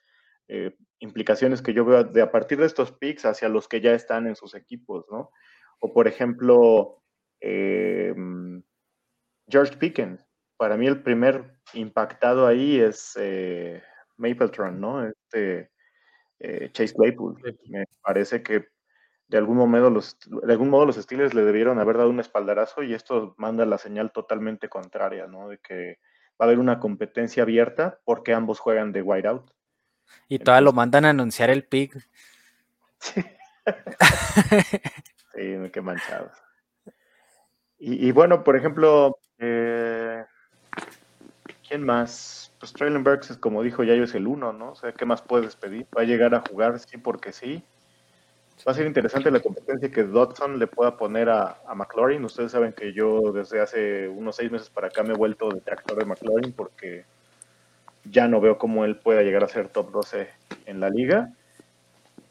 eh, 0.53 0.75
implicaciones 0.99 1.63
que 1.63 1.73
yo 1.73 1.85
veo 1.85 2.03
de 2.05 2.23
a 2.23 2.33
partir 2.33 2.59
de 2.59 2.67
estos 2.67 2.91
picks 2.93 3.25
hacia 3.25 3.49
los 3.49 3.69
que 3.69 3.81
ya 3.81 3.93
están 3.95 4.27
en 4.27 4.35
sus 4.35 4.55
equipos, 4.55 5.07
¿no? 5.11 5.31
O 5.79 5.93
por 5.93 6.09
ejemplo, 6.09 7.03
eh, 7.41 8.13
George 9.49 9.77
Pickens 9.77 10.27
para 10.57 10.77
mí 10.77 10.87
el 10.87 11.03
primer 11.03 11.55
impactado 11.73 12.47
ahí 12.47 12.81
es 12.81 13.13
eh, 13.19 13.81
Mapletron, 14.17 14.81
¿no? 14.81 15.07
Este 15.07 15.71
Chase 16.73 16.95
Claypool. 16.95 17.37
Me 17.69 17.85
parece 18.03 18.43
que 18.43 18.67
de 19.29 19.39
algún 19.39 19.59
modo 19.59 19.91
los 19.91 20.19
de 20.27 20.53
algún 20.53 20.71
modo 20.71 20.87
los 20.87 20.97
Steelers 20.97 21.35
le 21.35 21.45
debieron 21.45 21.79
haber 21.79 21.97
dado 21.99 22.11
un 22.11 22.19
espaldarazo 22.21 22.83
y 22.83 22.95
esto 22.95 23.35
manda 23.39 23.65
la 23.67 23.79
señal 23.79 24.11
totalmente 24.13 24.69
contraria, 24.69 25.27
¿no? 25.29 25.49
De 25.49 25.59
que 25.59 25.99
va 26.41 26.45
a 26.45 26.49
haber 26.49 26.59
una 26.59 26.81
competencia 26.81 27.45
abierta 27.45 28.01
porque 28.05 28.35
ambos 28.35 28.59
juegan 28.59 28.93
de 28.93 29.03
whiteout. 29.03 29.51
Y 30.29 30.39
todavía 30.39 30.63
lo 30.63 30.73
mandan 30.73 31.05
a 31.05 31.11
anunciar 31.11 31.51
el 31.51 31.65
pick. 31.65 32.09
Sí, 32.99 33.23
qué 35.73 35.81
manchados. 35.81 36.33
Y, 37.79 38.09
y, 38.09 38.13
bueno, 38.13 38.45
por 38.45 38.57
ejemplo, 38.57 39.19
eh, 39.39 40.25
¿Quién 41.71 41.85
más? 41.85 42.53
Pues 42.59 42.73
Traylon 42.73 43.05
Burks, 43.05 43.37
como 43.37 43.63
dijo 43.63 43.85
Yayo, 43.85 44.03
es 44.03 44.17
el 44.17 44.27
uno, 44.27 44.53
¿no? 44.53 44.73
O 44.73 44.75
sea, 44.75 44.91
¿qué 44.91 45.07
más 45.07 45.23
puedes 45.23 45.55
pedir? 45.55 45.87
Va 45.97 46.03
a 46.03 46.05
llegar 46.05 46.35
a 46.35 46.41
jugar, 46.41 46.77
sí, 46.81 46.97
porque 46.97 47.33
sí. 47.33 47.63
Va 48.67 48.73
a 48.73 48.75
ser 48.75 48.89
interesante 48.89 49.31
la 49.31 49.39
competencia 49.39 49.89
que 49.89 50.03
Dodson 50.03 50.59
le 50.59 50.67
pueda 50.67 50.97
poner 50.97 51.31
a, 51.31 51.61
a 51.65 51.75
McLaurin. 51.77 52.25
Ustedes 52.25 52.51
saben 52.51 52.73
que 52.73 52.93
yo 52.93 53.31
desde 53.33 53.61
hace 53.61 54.09
unos 54.09 54.35
seis 54.35 54.51
meses 54.51 54.69
para 54.69 54.89
acá 54.89 55.05
me 55.05 55.15
he 55.15 55.17
vuelto 55.17 55.49
detractor 55.49 55.97
de 55.97 56.07
McLaurin 56.07 56.53
porque 56.53 57.05
ya 58.05 58.29
no 58.29 58.41
veo 58.41 58.59
cómo 58.59 58.85
él 58.85 58.97
pueda 58.97 59.23
llegar 59.23 59.45
a 59.45 59.49
ser 59.49 59.69
top 59.69 59.93
12 59.93 60.29
en 60.67 60.81
la 60.81 60.91
liga, 60.91 61.33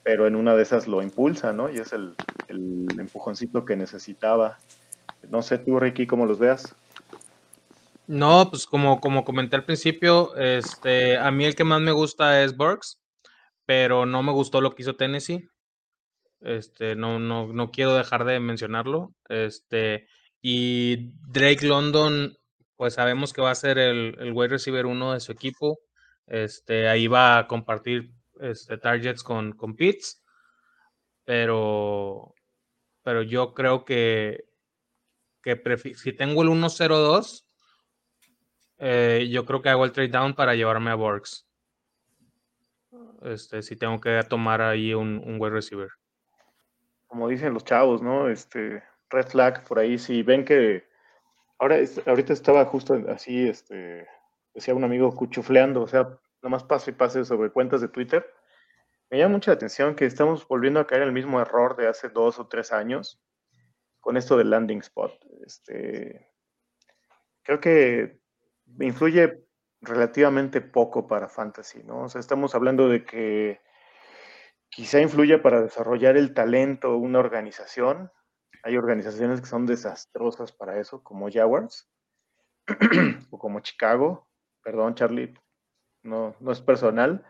pero 0.04 0.28
en 0.28 0.36
una 0.36 0.56
de 0.56 0.64
esas 0.64 0.88
lo 0.88 1.02
impulsa, 1.02 1.54
¿no? 1.54 1.70
Y 1.70 1.78
es 1.78 1.94
el, 1.94 2.16
empujoncito 2.50 3.66
que 3.66 3.76
necesitaba. 3.76 4.58
No 5.30 5.42
sé 5.42 5.58
tú, 5.60 5.80
Ricky, 5.80 6.08
cómo 6.08 6.26
los 6.26 6.40
veas. 6.40 6.76
No, 8.08 8.50
pues 8.50 8.66
como, 8.66 9.00
como 9.00 9.24
comenté 9.24 9.56
al 9.56 9.66
principio, 9.66 10.36
este, 10.36 11.18
a 11.18 11.30
mí 11.30 11.46
el 11.46 11.56
que 11.56 11.64
más 11.64 11.80
me 11.80 11.92
gusta 11.92 12.44
es 12.44 12.58
Burks, 12.58 13.00
pero 13.66 14.08
no 14.08 14.24
me 14.24 14.32
gustó 14.32 14.62
lo 14.62 14.74
que 14.74 14.82
hizo 14.82 14.96
Tennessee. 14.96 15.48
Este, 16.42 16.96
no, 16.96 17.20
no, 17.20 17.48
no 17.54 17.70
quiero 17.70 17.94
dejar 17.94 18.26
de 18.26 18.40
mencionarlo. 18.40 19.14
Este, 19.28 20.08
y 20.42 21.12
Drake 21.28 21.68
London, 21.68 22.36
pues 22.80 22.94
sabemos 22.94 23.34
que 23.34 23.42
va 23.42 23.52
a 23.52 23.56
ser 23.56 23.78
el, 23.78 24.16
el 24.20 24.32
wide 24.32 24.52
receiver 24.52 24.86
uno 24.86 25.12
de 25.12 25.20
su 25.20 25.34
equipo. 25.34 25.82
Este, 26.26 26.88
ahí 26.88 27.08
va 27.08 27.38
a 27.38 27.46
compartir 27.46 28.14
este, 28.40 28.78
targets 28.78 29.22
con, 29.22 29.52
con 29.52 29.76
Pitts. 29.76 30.24
Pero, 31.26 32.34
pero 33.04 33.22
yo 33.22 33.54
creo 33.54 33.84
que, 33.84 34.46
que 35.44 35.62
si 35.98 36.14
tengo 36.14 36.42
el 36.42 36.48
1-0-2, 36.48 37.44
eh, 38.78 39.28
yo 39.30 39.46
creo 39.46 39.62
que 39.62 39.68
hago 39.68 39.84
el 39.84 39.92
trade 39.92 40.08
down 40.08 40.34
para 40.34 40.56
llevarme 40.56 40.92
a 40.92 40.96
Borgs. 40.96 41.50
Este, 43.24 43.62
si 43.62 43.76
tengo 43.76 44.00
que 44.00 44.24
tomar 44.30 44.62
ahí 44.62 44.94
un, 44.94 45.22
un 45.26 45.36
wide 45.38 45.56
receiver. 45.56 45.90
Como 47.08 47.28
dicen 47.28 47.54
los 47.54 47.66
chavos, 47.66 48.02
¿no? 48.02 48.30
Este, 48.30 48.82
red 49.10 49.28
flag 49.28 49.66
por 49.66 49.80
ahí, 49.80 49.98
si 49.98 50.24
ven 50.24 50.46
que 50.46 50.89
ahora 51.60 51.78
ahorita 52.05 52.34
estaba 52.34 52.66
justo 52.66 52.99
así, 53.10 53.47
este, 53.47 54.07
decía 54.53 54.74
un 54.74 54.84
amigo 54.84 55.16
cuchufleando, 55.16 55.84
o 55.84 55.88
sea, 55.88 56.18
nomás 56.41 56.64
paso 56.64 56.89
y 56.89 56.93
pase 56.93 57.26
sobre 57.26 57.51
cuentas 57.51 57.82
de 57.82 57.89
Twitter. 57.89 58.26
Me 59.10 59.18
llama 59.18 59.34
mucha 59.34 59.51
atención 59.51 59.95
que 59.95 60.05
estamos 60.05 60.47
volviendo 60.47 60.80
a 60.80 60.88
caer 60.88 61.01
en 61.01 61.10
el 61.10 61.14
mismo 61.14 61.39
error 61.41 61.76
de 61.76 61.88
hace 61.88 62.10
dos 62.10 62.39
o 62.39 62.47
tres 62.47 62.72
años 62.72 63.22
con 63.99 64.18
esto 64.18 64.38
del 64.38 64.49
landing 64.49 64.80
spot. 64.80 65.14
Este, 65.45 66.32
creo 67.43 67.60
que 67.60 68.20
influye 68.80 69.43
relativamente 69.82 70.62
poco 70.62 71.07
para 71.07 71.28
fantasy, 71.28 71.84
¿no? 71.84 72.03
O 72.03 72.10
sea, 72.10 72.20
estamos 72.20 72.55
hablando 72.55 72.88
de 72.88 73.03
que 73.03 73.62
quizá 74.70 75.01
influye 75.01 75.38
para 75.39 75.62
desarrollar 75.62 76.16
el 76.18 76.34
talento 76.34 76.95
una 76.97 77.20
organización. 77.20 78.12
Hay 78.70 78.78
organizaciones 78.78 79.42
que 79.42 79.48
son 79.48 79.66
desastrosas 79.66 80.52
para 80.52 80.80
eso, 80.80 81.02
como 81.02 81.28
Jaguars 81.32 81.90
o 83.32 83.40
como 83.40 83.62
Chicago. 83.62 84.30
Perdón, 84.62 84.94
Charlie, 84.94 85.34
no, 86.04 86.36
no 86.40 86.52
es 86.52 86.62
personal, 86.62 87.26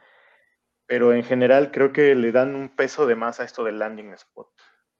pero 0.86 1.14
en 1.14 1.24
general 1.24 1.72
creo 1.72 1.94
que 1.94 2.14
le 2.14 2.34
dan 2.34 2.56
un 2.56 2.76
peso 2.76 3.08
de 3.08 3.16
más 3.16 3.40
a 3.40 3.46
esto 3.46 3.64
del 3.64 3.80
landing 3.80 4.12
spot. 4.16 4.50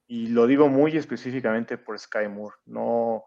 Y 0.08 0.30
lo 0.30 0.48
digo 0.48 0.70
muy 0.70 0.96
específicamente 0.96 1.78
por 1.78 2.00
Sky 2.00 2.30
Moore. 2.30 2.56
No, 2.64 3.26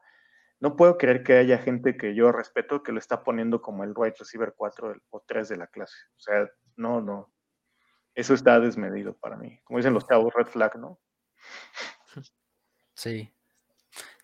no 0.58 0.74
puedo 0.74 0.96
creer 0.96 1.22
que 1.22 1.36
haya 1.36 1.58
gente 1.58 1.98
que 1.98 2.14
yo 2.14 2.32
respeto 2.32 2.82
que 2.82 2.92
lo 2.92 2.98
está 2.98 3.24
poniendo 3.24 3.60
como 3.60 3.84
el 3.84 3.92
wide 3.94 4.14
receiver 4.18 4.54
4 4.56 4.94
o 5.10 5.20
3 5.26 5.50
de 5.50 5.56
la 5.58 5.66
clase. 5.66 5.98
O 6.16 6.20
sea, 6.20 6.50
no, 6.76 7.02
no. 7.02 7.30
Eso 8.14 8.32
está 8.32 8.58
desmedido 8.58 9.12
para 9.18 9.36
mí. 9.36 9.60
Como 9.64 9.80
dicen 9.80 9.92
los 9.92 10.06
cabos, 10.06 10.32
red 10.32 10.46
flag, 10.46 10.78
¿no? 10.78 10.98
Sí. 12.94 13.30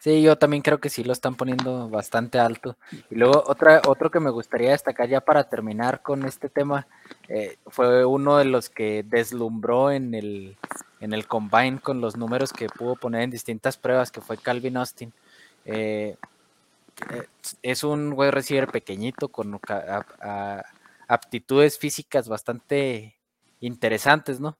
Sí, 0.00 0.22
yo 0.22 0.38
también 0.38 0.62
creo 0.62 0.78
que 0.78 0.90
sí 0.90 1.02
lo 1.02 1.12
están 1.12 1.34
poniendo 1.34 1.88
bastante 1.88 2.38
alto. 2.38 2.76
Y 3.10 3.16
luego 3.16 3.42
otra, 3.46 3.82
otro 3.86 4.10
que 4.10 4.20
me 4.20 4.30
gustaría 4.30 4.70
destacar 4.70 5.08
ya 5.08 5.20
para 5.20 5.48
terminar 5.48 6.02
con 6.02 6.24
este 6.24 6.48
tema, 6.48 6.86
eh, 7.28 7.56
fue 7.66 8.04
uno 8.04 8.38
de 8.38 8.44
los 8.44 8.70
que 8.70 9.02
deslumbró 9.02 9.90
en 9.90 10.14
el, 10.14 10.56
en 11.00 11.12
el 11.12 11.26
combine 11.26 11.80
con 11.80 12.00
los 12.00 12.16
números 12.16 12.52
que 12.52 12.68
pudo 12.68 12.94
poner 12.94 13.22
en 13.22 13.30
distintas 13.30 13.76
pruebas, 13.76 14.12
que 14.12 14.20
fue 14.20 14.38
Calvin 14.38 14.76
Austin. 14.76 15.12
Eh, 15.64 16.16
eh, 17.10 17.26
es 17.62 17.82
un 17.82 18.12
wide 18.14 18.30
receiver 18.30 18.68
pequeñito 18.68 19.28
con 19.28 19.60
aptitudes 21.08 21.76
físicas 21.76 22.28
bastante 22.28 23.16
interesantes, 23.60 24.38
¿no? 24.38 24.56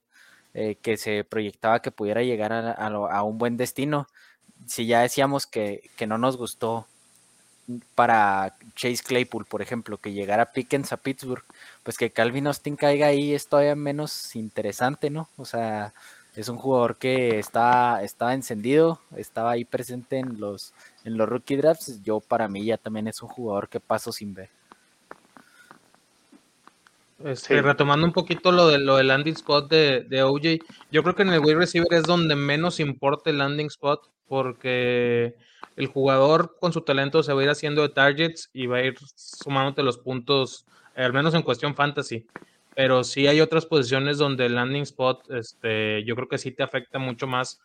Que 0.53 0.97
se 0.97 1.25
proyectaba 1.25 1.81
que 1.81 1.91
pudiera 1.91 2.23
llegar 2.23 2.53
a 2.53 3.23
un 3.23 3.39
buen 3.39 3.57
destino 3.57 4.09
si 4.67 4.87
ya 4.87 5.01
decíamos 5.01 5.47
que, 5.47 5.83
no 6.07 6.19
nos 6.19 6.37
gustó 6.37 6.87
para 7.95 8.57
Chase 8.75 9.03
Claypool, 9.05 9.45
por 9.45 9.63
ejemplo, 9.63 9.99
que 9.99 10.13
llegara 10.13 10.53
Pickens 10.53 10.93
a 10.93 10.97
Pittsburgh, 10.97 11.45
pues 11.83 11.99
que 11.99 12.11
Calvin 12.11 12.47
Austin 12.47 12.77
caiga 12.77 13.09
ahí 13.09 13.35
es 13.35 13.49
todavía 13.49 13.75
menos 13.75 14.35
interesante, 14.37 15.11
¿no? 15.11 15.29
O 15.37 15.45
sea, 15.45 15.93
es 16.35 16.49
un 16.49 16.57
jugador 16.57 16.97
que 16.97 17.39
está, 17.39 18.03
estaba 18.03 18.35
encendido, 18.35 19.01
estaba 19.17 19.53
ahí 19.53 19.65
presente 19.65 20.19
en 20.19 20.41
los, 20.41 20.73
en 21.05 21.19
los 21.19 21.29
rookie 21.29 21.57
drafts. 21.57 22.03
Yo 22.03 22.21
para 22.21 22.49
mí 22.49 22.65
ya 22.65 22.79
también 22.79 23.09
es 23.09 23.23
un 23.23 23.29
jugador 23.29 23.69
que 23.69 23.81
paso 23.81 24.13
sin 24.13 24.35
ver. 24.35 24.51
Este, 27.25 27.61
retomando 27.63 28.07
un 28.07 28.13
poquito 28.13 28.53
lo 28.53 28.69
de 28.69 28.79
lo 28.79 28.97
del 28.97 29.09
landing 29.09 29.35
spot 29.35 29.69
de, 29.69 30.05
de 30.09 30.23
OJ, 30.23 30.61
yo 30.93 31.03
creo 31.03 31.17
que 31.17 31.23
en 31.23 31.31
el 31.31 31.41
wide 31.41 31.57
receiver 31.57 31.93
es 31.93 32.05
donde 32.05 32.37
menos 32.37 32.79
importa 32.79 33.31
el 33.31 33.39
landing 33.39 33.67
spot, 33.67 34.09
porque 34.29 35.35
el 35.75 35.87
jugador 35.87 36.57
con 36.61 36.73
su 36.73 36.83
talento 36.83 37.23
se 37.23 37.33
va 37.33 37.41
a 37.41 37.45
ir 37.45 37.51
haciendo 37.51 37.83
de 37.83 37.89
targets 37.89 38.51
y 38.53 38.67
va 38.67 38.79
a 38.79 38.85
ir 38.85 38.97
sumándote 39.17 39.83
los 39.83 39.99
puntos, 39.99 40.67
al 40.95 41.13
menos 41.13 41.35
en 41.35 41.43
cuestión 41.43 41.75
fantasy. 41.75 42.27
Pero 42.75 43.03
sí 43.03 43.27
hay 43.27 43.41
otras 43.41 43.67
posiciones 43.67 44.19
donde 44.19 44.47
el 44.47 44.55
landing 44.55 44.83
spot, 44.83 45.31
este, 45.31 46.05
yo 46.05 46.15
creo 46.15 46.29
que 46.29 46.39
sí 46.39 46.53
te 46.53 46.63
afecta 46.63 46.99
mucho 46.99 47.27
más 47.27 47.61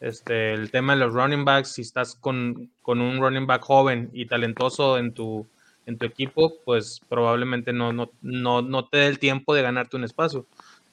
este, 0.00 0.52
el 0.52 0.70
tema 0.70 0.94
de 0.94 1.00
los 1.00 1.14
running 1.14 1.44
backs. 1.44 1.72
Si 1.72 1.82
estás 1.82 2.14
con, 2.14 2.70
con 2.82 3.00
un 3.00 3.20
running 3.20 3.46
back 3.46 3.62
joven 3.62 4.10
y 4.12 4.26
talentoso 4.26 4.98
en 4.98 5.14
tu, 5.14 5.46
en 5.88 5.96
tu 5.96 6.04
equipo, 6.04 6.52
pues 6.66 7.00
probablemente 7.08 7.72
no, 7.72 7.94
no, 7.94 8.10
no, 8.20 8.60
no 8.60 8.84
te 8.88 8.98
dé 8.98 9.06
el 9.06 9.18
tiempo 9.18 9.54
de 9.54 9.62
ganarte 9.62 9.96
un 9.96 10.04
espacio. 10.04 10.46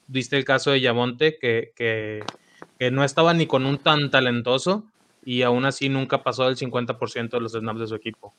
Viste 0.08 0.38
el 0.38 0.46
caso 0.46 0.72
de 0.72 0.80
Yamonte, 0.80 1.38
que, 1.38 1.74
que, 1.76 2.24
que 2.80 2.91
no 2.91 3.04
estaba 3.04 3.34
ni 3.34 3.46
con 3.46 3.66
un 3.66 3.78
tan 3.78 4.10
talentoso 4.10 4.86
y 5.26 5.41
aún 5.41 5.66
así 5.66 5.89
nunca 5.89 6.24
pasó 6.24 6.46
del 6.46 6.56
50% 6.56 7.30
de 7.30 7.41
los 7.41 7.52
snaps 7.52 7.82
de 7.82 7.88
su 7.88 7.96
equipo, 7.96 8.34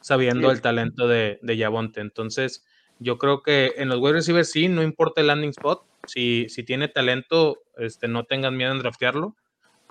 sabiendo 0.00 0.50
el 0.50 0.60
talento 0.60 1.06
de, 1.06 1.38
de 1.42 1.56
Yabonte. 1.56 2.00
Entonces, 2.00 2.66
yo 2.98 3.16
creo 3.16 3.44
que 3.44 3.74
en 3.76 3.88
los 3.88 4.00
wide 4.00 4.14
receivers 4.14 4.50
sí, 4.50 4.66
no 4.66 4.82
importa 4.82 5.20
el 5.20 5.28
landing 5.28 5.50
spot, 5.50 5.84
si, 6.06 6.48
si 6.48 6.64
tiene 6.64 6.88
talento, 6.88 7.58
este, 7.76 8.08
no 8.08 8.24
tengan 8.24 8.56
miedo 8.56 8.72
en 8.72 8.80
draftearlo, 8.80 9.36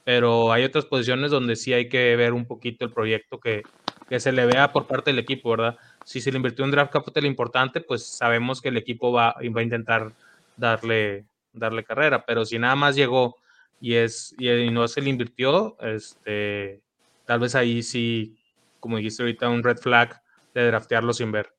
pero 0.03 0.51
hay 0.51 0.65
otras 0.65 0.84
posiciones 0.84 1.32
donde 1.32 1.55
sí 1.55 1.72
hay 1.72 1.88
que 1.88 2.17
ver 2.17 2.34
un 2.34 2.45
poquito 2.45 2.84
el 2.84 2.91
proyecto 2.91 3.39
que, 3.39 3.63
que 4.09 4.20
se 4.20 4.34
le 4.34 4.45
vea 4.45 4.74
por 4.74 4.88
parte 4.88 5.11
del 5.11 5.20
equipo, 5.20 5.51
¿verdad? 5.51 5.78
Si 6.10 6.22
se 6.22 6.32
le 6.32 6.38
invirtió 6.38 6.66
un 6.66 6.72
draft 6.72 6.91
capital 6.91 7.24
importante, 7.26 7.82
pues 7.82 8.03
sabemos 8.03 8.62
que 8.62 8.70
el 8.70 8.78
equipo 8.78 9.12
va, 9.12 9.36
va 9.55 9.60
a 9.60 9.64
intentar 9.64 10.12
darle, 10.57 11.24
darle 11.53 11.84
carrera, 11.84 12.26
pero 12.26 12.45
si 12.45 12.57
nada 12.57 12.76
más 12.76 12.95
llegó 12.95 13.36
y, 13.80 13.93
es, 13.93 14.34
y, 14.39 14.72
no 14.72 14.88
se 14.88 15.01
le 15.01 15.12
invirtió, 15.12 15.78
este, 15.82 16.82
tal 17.26 17.41
vez 17.41 17.53
ahí 17.53 17.84
sí, 17.84 18.36
como 18.80 18.97
dijiste 18.97 19.22
ahorita, 19.22 19.49
un 19.49 19.62
red 19.62 19.78
flag 19.78 20.20
de 20.55 20.66
draftearlo 20.66 21.14
sin 21.14 21.32
ver. 21.32 21.53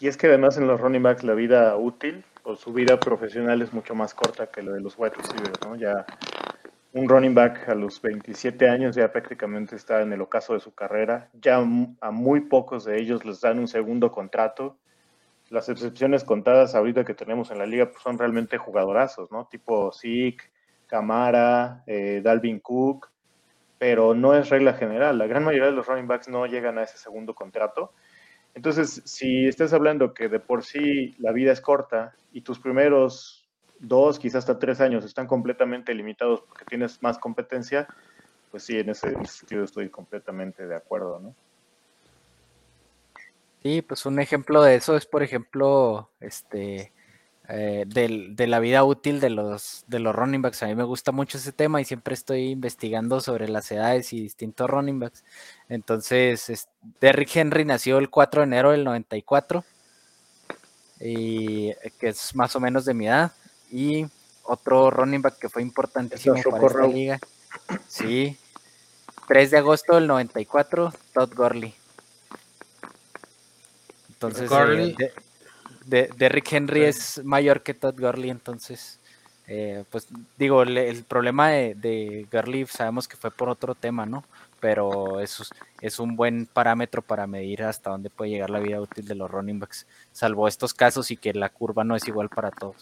Y 0.00 0.08
es 0.08 0.16
que 0.16 0.26
además 0.26 0.56
en 0.56 0.66
los 0.66 0.80
running 0.80 1.04
backs 1.04 1.22
la 1.22 1.34
vida 1.34 1.76
útil 1.76 2.24
o 2.42 2.56
su 2.56 2.72
vida 2.72 2.98
profesional 2.98 3.62
es 3.62 3.72
mucho 3.72 3.94
más 3.94 4.12
corta 4.12 4.48
que 4.48 4.60
lo 4.60 4.72
de 4.72 4.80
los 4.80 4.98
wide 4.98 5.14
receivers, 5.14 5.60
¿no? 5.64 5.76
Ya 5.76 6.04
un 6.94 7.08
running 7.08 7.34
back 7.34 7.68
a 7.68 7.74
los 7.74 8.00
27 8.00 8.68
años 8.68 8.94
ya 8.94 9.10
prácticamente 9.10 9.74
está 9.74 10.00
en 10.02 10.12
el 10.12 10.20
ocaso 10.20 10.54
de 10.54 10.60
su 10.60 10.72
carrera. 10.74 11.28
Ya 11.34 11.56
a 11.56 12.10
muy 12.12 12.40
pocos 12.42 12.84
de 12.84 13.00
ellos 13.00 13.24
les 13.24 13.40
dan 13.40 13.58
un 13.58 13.66
segundo 13.66 14.12
contrato. 14.12 14.78
Las 15.50 15.68
excepciones 15.68 16.22
contadas 16.22 16.76
ahorita 16.76 17.04
que 17.04 17.14
tenemos 17.14 17.50
en 17.50 17.58
la 17.58 17.66
liga 17.66 17.90
pues, 17.90 18.00
son 18.00 18.16
realmente 18.16 18.58
jugadorazos, 18.58 19.32
¿no? 19.32 19.46
Tipo 19.46 19.92
Zeke, 19.92 20.44
Camara, 20.86 21.82
eh, 21.88 22.20
Dalvin 22.22 22.60
Cook, 22.60 23.10
pero 23.76 24.14
no 24.14 24.36
es 24.36 24.48
regla 24.48 24.74
general. 24.74 25.18
La 25.18 25.26
gran 25.26 25.42
mayoría 25.42 25.66
de 25.66 25.72
los 25.72 25.88
running 25.88 26.06
backs 26.06 26.28
no 26.28 26.46
llegan 26.46 26.78
a 26.78 26.84
ese 26.84 26.96
segundo 26.96 27.34
contrato. 27.34 27.92
Entonces, 28.54 29.02
si 29.04 29.48
estás 29.48 29.72
hablando 29.72 30.14
que 30.14 30.28
de 30.28 30.38
por 30.38 30.62
sí 30.62 31.16
la 31.18 31.32
vida 31.32 31.50
es 31.50 31.60
corta 31.60 32.14
y 32.32 32.42
tus 32.42 32.60
primeros 32.60 33.43
dos, 33.86 34.18
quizás 34.18 34.40
hasta 34.40 34.58
tres 34.58 34.80
años 34.80 35.04
están 35.04 35.26
completamente 35.26 35.94
limitados 35.94 36.40
porque 36.42 36.64
tienes 36.64 37.02
más 37.02 37.18
competencia, 37.18 37.86
pues 38.50 38.64
sí, 38.64 38.78
en 38.78 38.90
ese 38.90 39.14
sentido 39.26 39.64
estoy 39.64 39.88
completamente 39.88 40.66
de 40.66 40.76
acuerdo, 40.76 41.20
¿no? 41.20 41.34
Sí, 43.62 43.80
pues 43.80 44.04
un 44.04 44.20
ejemplo 44.20 44.62
de 44.62 44.74
eso 44.74 44.96
es, 44.96 45.06
por 45.06 45.22
ejemplo, 45.22 46.10
este, 46.20 46.92
eh, 47.48 47.84
de 47.86 48.46
la 48.46 48.58
vida 48.58 48.84
útil 48.84 49.20
de 49.20 49.30
los, 49.30 49.84
de 49.86 49.98
los 49.98 50.14
running 50.14 50.40
backs. 50.40 50.62
A 50.62 50.66
mí 50.66 50.74
me 50.74 50.84
gusta 50.84 51.12
mucho 51.12 51.36
ese 51.36 51.52
tema 51.52 51.80
y 51.80 51.84
siempre 51.84 52.14
estoy 52.14 52.50
investigando 52.50 53.20
sobre 53.20 53.48
las 53.48 53.70
edades 53.70 54.12
y 54.12 54.20
distintos 54.20 54.68
running 54.68 54.98
backs. 54.98 55.24
Entonces, 55.68 56.68
Derrick 57.00 57.36
Henry 57.36 57.64
nació 57.64 57.98
el 57.98 58.08
4 58.08 58.42
de 58.42 58.46
enero 58.46 58.70
del 58.70 58.84
94, 58.84 59.64
y, 61.00 61.72
que 61.98 62.08
es 62.08 62.34
más 62.34 62.56
o 62.56 62.60
menos 62.60 62.84
de 62.84 62.94
mi 62.94 63.08
edad. 63.08 63.32
Y 63.70 64.06
otro 64.44 64.90
running 64.90 65.22
back 65.22 65.38
que 65.38 65.48
fue 65.48 65.62
importantísimo 65.62 66.36
para 66.50 66.66
esta 66.66 66.86
liga. 66.86 67.18
Sí, 67.88 68.36
3 69.28 69.50
de 69.50 69.58
agosto 69.58 69.94
del 69.94 70.06
94, 70.06 70.92
Todd 71.12 71.34
Gurley. 71.34 71.74
Entonces, 74.10 74.50
eh, 74.50 75.12
de, 75.86 76.10
Derrick 76.16 76.52
Henry 76.52 76.84
es 76.84 77.22
mayor 77.24 77.62
que 77.62 77.74
Todd 77.74 77.98
Gurley, 77.98 78.30
entonces, 78.30 78.98
eh, 79.46 79.84
pues 79.90 80.08
digo, 80.38 80.62
el 80.62 81.04
problema 81.04 81.50
de, 81.50 81.74
de, 81.74 82.26
Gurley 82.30 82.66
sabemos 82.66 83.08
que 83.08 83.16
fue 83.16 83.30
por 83.30 83.48
otro 83.48 83.74
tema, 83.74 84.06
¿no? 84.06 84.24
Pero 84.60 85.20
eso 85.20 85.44
es, 85.80 85.98
un 85.98 86.16
buen 86.16 86.46
parámetro 86.46 87.02
para 87.02 87.26
medir 87.26 87.64
hasta 87.64 87.90
dónde 87.90 88.08
puede 88.08 88.30
llegar 88.30 88.48
la 88.48 88.60
vida 88.60 88.80
útil 88.80 89.06
de 89.06 89.14
los 89.14 89.30
running 89.30 89.58
backs, 89.58 89.86
salvo 90.12 90.48
estos 90.48 90.72
casos 90.72 91.10
y 91.10 91.16
que 91.16 91.34
la 91.34 91.50
curva 91.50 91.84
no 91.84 91.96
es 91.96 92.08
igual 92.08 92.30
para 92.30 92.50
todos. 92.50 92.76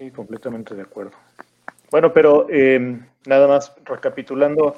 Sí, 0.00 0.10
completamente 0.10 0.74
de 0.74 0.80
acuerdo. 0.80 1.12
Bueno, 1.90 2.10
pero 2.14 2.46
eh, 2.48 2.98
nada 3.26 3.46
más 3.46 3.74
recapitulando, 3.84 4.74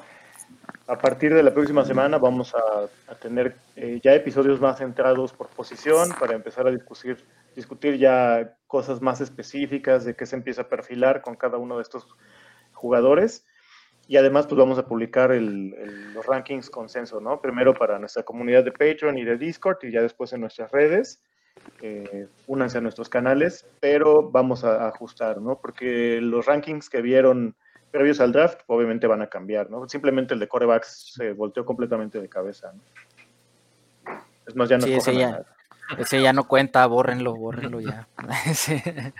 a 0.85 0.97
partir 0.97 1.33
de 1.33 1.41
la 1.41 1.53
próxima 1.53 1.85
semana 1.85 2.17
vamos 2.17 2.53
a, 2.53 3.15
tener 3.21 3.55
eh, 3.77 4.01
ya 4.03 4.13
episodios 4.13 4.59
más 4.59 4.79
centrados 4.79 5.31
por 5.31 5.47
posición 5.47 6.09
para 6.19 6.33
empezar 6.33 6.67
a 6.67 6.71
discutir, 6.71 7.23
discutir 7.55 7.97
ya 7.97 8.57
cosas 8.67 9.01
más 9.01 9.21
específicas 9.21 10.03
de 10.03 10.13
qué 10.13 10.25
se 10.25 10.35
empieza 10.35 10.63
a 10.63 10.67
perfilar 10.67 11.21
con 11.21 11.37
cada 11.37 11.57
uno 11.57 11.77
de 11.77 11.83
estos 11.83 12.05
jugadores. 12.73 13.45
Y 14.09 14.17
además, 14.17 14.45
pues 14.45 14.59
vamos 14.59 14.77
a 14.77 14.85
publicar 14.85 15.31
los 15.31 16.25
rankings 16.25 16.69
consenso, 16.69 17.21
¿no? 17.21 17.39
Primero 17.39 17.73
para 17.73 17.97
nuestra 17.97 18.23
comunidad 18.23 18.65
de 18.65 18.73
Patreon 18.73 19.17
y 19.17 19.23
de 19.23 19.37
Discord 19.37 19.77
y 19.83 19.91
ya 19.91 20.01
después 20.01 20.33
en 20.33 20.41
nuestras 20.41 20.69
redes. 20.69 21.23
Eh, 21.81 22.27
únanse 22.47 22.77
a 22.77 22.81
nuestros 22.81 23.09
canales, 23.09 23.65
pero 23.81 24.29
vamos 24.31 24.63
a 24.63 24.87
ajustar, 24.87 25.41
¿no? 25.41 25.59
Porque 25.59 26.19
los 26.21 26.45
rankings 26.45 26.89
que 26.89 27.01
vieron 27.01 27.55
previos 27.91 28.21
al 28.21 28.31
draft, 28.31 28.61
obviamente 28.67 29.05
van 29.05 29.21
a 29.21 29.27
cambiar, 29.27 29.69
¿no? 29.69 29.87
Simplemente 29.89 30.33
el 30.33 30.39
de 30.39 30.47
corebacks 30.47 31.13
se 31.13 31.33
volteó 31.33 31.65
completamente 31.65 32.21
de 32.21 32.29
cabeza, 32.29 32.71
¿no? 32.73 32.81
Es 34.47 34.55
más, 34.55 34.69
ya 34.69 34.77
no 34.77 34.85
sí, 34.85 34.93
ese, 34.93 35.15
ya, 35.15 35.43
ese 35.97 36.21
ya 36.21 36.33
no 36.33 36.47
cuenta, 36.47 36.85
bórrenlo, 36.85 37.35
bórrenlo 37.35 37.81
ya. 37.81 38.07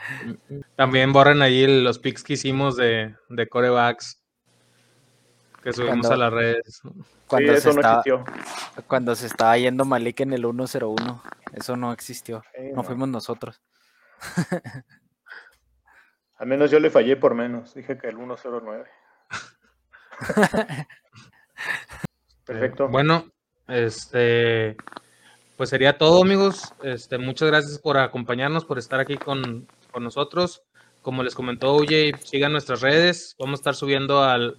También 0.75 1.13
borren 1.13 1.41
ahí 1.41 1.84
los 1.84 1.99
picks 1.99 2.23
que 2.23 2.34
hicimos 2.34 2.77
de, 2.77 3.15
de 3.29 3.47
corebacks 3.47 4.22
que 5.64 5.74
subimos 5.74 6.09
a 6.09 6.18
las 6.18 6.34
redes. 6.34 6.82
Cuando, 7.28 7.53
eso 7.53 7.70
se 7.70 7.76
no 7.76 7.82
estaba, 7.82 7.95
existió. 7.99 8.26
cuando 8.88 9.16
se 9.16 9.28
estaba 9.28 9.57
yendo 9.57 9.86
Malik 9.86 10.20
en 10.20 10.34
el 10.34 10.41
101, 10.41 11.24
eso 11.53 11.78
no 11.78 11.93
existió, 11.93 12.43
no 12.76 12.84
fuimos 12.84 13.07
nosotros. 13.09 13.61
Al 16.38 16.47
menos 16.47 16.70
yo 16.70 16.80
le 16.80 16.89
fallé 16.89 17.16
por 17.16 17.36
menos. 17.36 17.74
Dije 17.74 17.97
que 17.97 18.07
el 18.07 18.18
109. 18.18 18.86
Perfecto. 22.45 22.89
bueno, 22.89 23.32
este, 23.68 24.76
pues 25.55 25.70
sería 25.70 25.97
todo, 25.97 26.22
amigos. 26.22 26.74
Este, 26.84 27.18
muchas 27.18 27.47
gracias 27.47 27.80
por 27.80 27.97
acompañarnos, 27.97 28.66
por 28.66 28.78
estar 28.78 28.99
aquí 28.99 29.16
con, 29.16 29.68
con 29.91 30.03
nosotros. 30.03 30.64
Como 31.01 31.24
les 31.24 31.36
comentó 31.36 31.74
OJ, 31.76 32.18
sigan 32.24 32.51
nuestras 32.51 32.82
redes. 32.82 33.36
Vamos 33.39 33.59
a 33.59 33.61
estar 33.61 33.76
subiendo 33.76 34.24
al, 34.24 34.57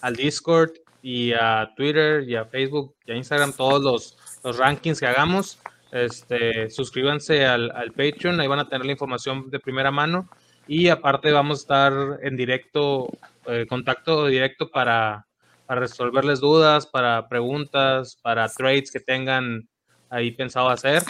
al 0.00 0.16
Discord 0.16 0.72
y 1.02 1.32
a 1.32 1.72
Twitter 1.76 2.28
y 2.28 2.36
a 2.36 2.44
Facebook 2.44 2.94
y 3.06 3.12
a 3.12 3.16
Instagram 3.16 3.52
todos 3.52 3.82
los, 3.82 4.16
los 4.44 4.58
rankings 4.58 5.00
que 5.00 5.06
hagamos. 5.06 5.58
Este, 5.92 6.70
suscríbanse 6.70 7.46
al, 7.46 7.70
al, 7.72 7.92
Patreon, 7.92 8.40
ahí 8.40 8.46
van 8.46 8.60
a 8.60 8.68
tener 8.68 8.86
la 8.86 8.92
información 8.92 9.50
de 9.50 9.58
primera 9.58 9.90
mano. 9.90 10.28
Y 10.66 10.88
aparte 10.88 11.32
vamos 11.32 11.58
a 11.58 11.62
estar 11.62 11.92
en 12.22 12.36
directo, 12.36 13.08
eh, 13.46 13.66
contacto 13.68 14.26
directo 14.26 14.70
para, 14.70 15.26
para 15.66 15.80
resolverles 15.80 16.40
dudas, 16.40 16.86
para 16.86 17.28
preguntas, 17.28 18.16
para 18.22 18.48
trades 18.48 18.92
que 18.92 19.00
tengan 19.00 19.68
ahí 20.10 20.30
pensado 20.30 20.68
hacer. 20.68 21.02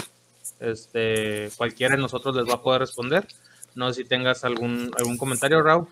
Este, 0.61 1.51
cualquiera 1.57 1.97
de 1.97 2.03
nosotros 2.03 2.34
les 2.36 2.49
va 2.49 2.55
a 2.55 2.62
poder 2.62 2.80
responder. 2.80 3.26
No 3.74 3.93
sé 3.93 4.03
si 4.03 4.09
tengas 4.09 4.45
algún, 4.45 4.91
algún 4.97 5.18
comentario, 5.18 5.62
Raúl. 5.62 5.88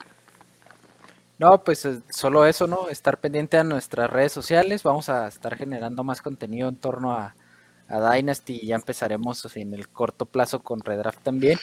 No, 1.38 1.62
pues 1.62 1.84
eh, 1.84 2.02
solo 2.10 2.46
eso, 2.46 2.66
¿no? 2.66 2.88
Estar 2.88 3.20
pendiente 3.20 3.58
a 3.58 3.64
nuestras 3.64 4.10
redes 4.10 4.32
sociales. 4.32 4.82
Vamos 4.82 5.08
a 5.08 5.28
estar 5.28 5.56
generando 5.56 6.02
más 6.02 6.20
contenido 6.20 6.68
en 6.68 6.76
torno 6.76 7.12
a, 7.12 7.36
a 7.88 8.12
Dynasty 8.14 8.58
y 8.62 8.66
ya 8.68 8.74
empezaremos 8.76 9.44
en 9.56 9.72
el 9.74 9.88
corto 9.88 10.26
plazo 10.26 10.62
con 10.62 10.80
Redraft 10.80 11.22
también. 11.22 11.58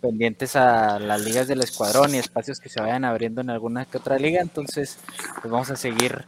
Pendientes 0.00 0.56
a 0.56 0.98
las 0.98 1.20
ligas 1.22 1.46
del 1.46 1.60
escuadrón 1.62 2.14
y 2.14 2.18
espacios 2.18 2.58
que 2.58 2.70
se 2.70 2.80
vayan 2.80 3.04
abriendo 3.04 3.40
en 3.40 3.50
alguna 3.50 3.84
que 3.86 3.98
otra 3.98 4.18
liga. 4.18 4.40
Entonces, 4.40 4.98
pues 5.40 5.50
vamos 5.52 5.70
a 5.70 5.76
seguir 5.76 6.24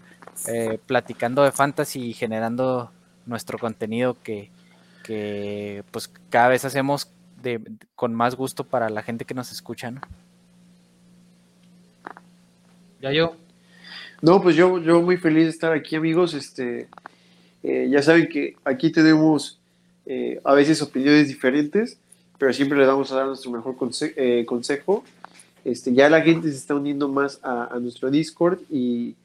eh, 0.46 0.78
platicando 0.86 1.42
de 1.42 1.52
fantasy 1.52 2.00
y 2.10 2.14
generando 2.14 2.92
nuestro 3.26 3.58
contenido 3.58 4.16
que, 4.22 4.52
que 5.02 5.84
pues 5.90 6.08
cada 6.30 6.48
vez 6.48 6.64
hacemos 6.64 7.12
de, 7.40 7.60
con 7.96 8.14
más 8.14 8.36
gusto 8.36 8.64
para 8.64 8.90
la 8.90 9.02
gente 9.02 9.24
que 9.24 9.34
nos 9.34 9.50
escucha, 9.50 9.90
¿no? 9.90 10.00
Ya 13.02 13.10
yo. 13.10 13.34
No, 14.20 14.40
pues 14.40 14.54
yo, 14.54 14.78
yo 14.78 15.02
muy 15.02 15.16
feliz 15.16 15.44
de 15.44 15.50
estar 15.50 15.72
aquí, 15.72 15.96
amigos. 15.96 16.34
Este, 16.34 16.86
eh, 17.64 17.88
ya 17.90 18.00
saben 18.00 18.28
que 18.28 18.54
aquí 18.64 18.92
tenemos 18.92 19.58
eh, 20.06 20.40
a 20.44 20.54
veces 20.54 20.80
opiniones 20.82 21.26
diferentes, 21.26 21.98
pero 22.38 22.52
siempre 22.52 22.78
le 22.78 22.86
vamos 22.86 23.10
a 23.10 23.16
dar 23.16 23.26
nuestro 23.26 23.50
mejor 23.50 23.74
eh, 24.00 24.44
consejo. 24.46 25.02
Este, 25.64 25.92
ya 25.92 26.08
la 26.08 26.20
gente 26.20 26.48
se 26.48 26.56
está 26.56 26.76
uniendo 26.76 27.08
más 27.08 27.40
a, 27.42 27.76
nuestro 27.80 28.08
Discord 28.08 28.60
y, 28.70 29.16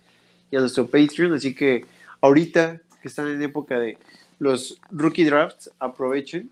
y, 0.49 0.55
a 0.55 0.59
nuestro 0.59 0.87
Patreon, 0.87 1.33
así 1.33 1.53
que 1.53 1.85
ahorita 2.19 2.81
que 2.99 3.07
están 3.07 3.27
en 3.27 3.43
época 3.43 3.77
de 3.77 3.99
los 4.39 4.79
rookie 4.89 5.23
drafts, 5.23 5.69
aprovechen. 5.77 6.49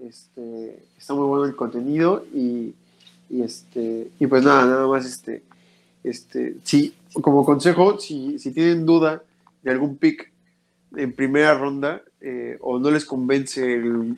Este, 0.00 0.76
está 0.98 1.14
muy 1.14 1.26
bueno 1.28 1.44
el 1.44 1.54
contenido 1.54 2.26
y, 2.34 2.74
y, 3.30 3.42
este, 3.42 4.08
y 4.18 4.26
pues 4.26 4.42
nada, 4.42 4.66
nada 4.66 4.88
más 4.88 5.06
este, 5.06 5.42
este, 6.04 6.56
si, 6.62 6.94
como 7.14 7.44
consejo, 7.44 7.98
si, 7.98 8.38
si 8.38 8.52
tienen 8.52 8.86
duda 8.86 9.22
de 9.62 9.70
algún 9.70 9.96
pick 9.96 10.30
en 10.96 11.12
primera 11.12 11.54
ronda 11.54 12.02
eh, 12.20 12.58
o 12.60 12.78
no 12.78 12.90
les 12.90 13.04
convence 13.04 13.74
el, 13.74 14.16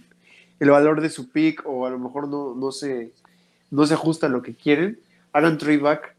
el, 0.61 0.71
valor 0.71 1.01
de 1.01 1.09
su 1.09 1.31
pick 1.31 1.63
o 1.65 1.87
a 1.87 1.91
lo 1.91 1.99
mejor 1.99 2.29
no, 2.29 2.55
no, 2.55 2.73
se, 2.73 3.13
no 3.71 3.87
se 3.87 3.95
ajusta 3.95 4.27
a 4.27 4.31
lo 4.31 4.43
que 4.43 4.55
quieren, 4.55 4.99
hagan 5.33 5.59
trade 5.59 5.79
back, 5.79 6.15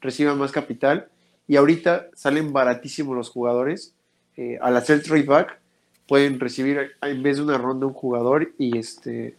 reciban 0.00 0.38
más 0.38 0.52
capital 0.52 1.08
y 1.46 1.56
ahorita 1.56 2.08
salen 2.14 2.52
baratísimos 2.52 3.16
los 3.16 3.30
jugadores. 3.30 3.94
Eh, 4.36 4.58
al 4.60 4.76
hacer 4.76 5.02
trade 5.02 5.24
back 5.24 5.60
pueden 6.08 6.40
recibir 6.40 6.92
en 7.00 7.22
vez 7.22 7.36
de 7.36 7.42
una 7.42 7.58
ronda 7.58 7.86
un 7.86 7.92
jugador 7.92 8.52
y 8.58 8.76
este 8.76 9.36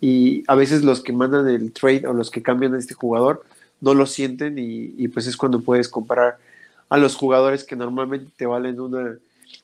y 0.00 0.44
a 0.46 0.54
veces 0.54 0.84
los 0.84 1.02
que 1.02 1.12
mandan 1.12 1.48
el 1.48 1.72
trade 1.72 2.06
o 2.06 2.12
los 2.12 2.30
que 2.30 2.42
cambian 2.42 2.74
a 2.74 2.78
este 2.78 2.94
jugador 2.94 3.44
no 3.86 3.94
lo 3.94 4.04
sienten 4.04 4.56
y, 4.58 5.06
pues 5.08 5.28
es 5.28 5.36
cuando 5.36 5.60
puedes 5.60 5.88
comparar 5.88 6.38
a 6.88 6.96
los 6.96 7.14
jugadores 7.14 7.62
que 7.62 7.76
normalmente 7.76 8.32
te 8.36 8.44
valen 8.44 8.80
una, 8.80 9.16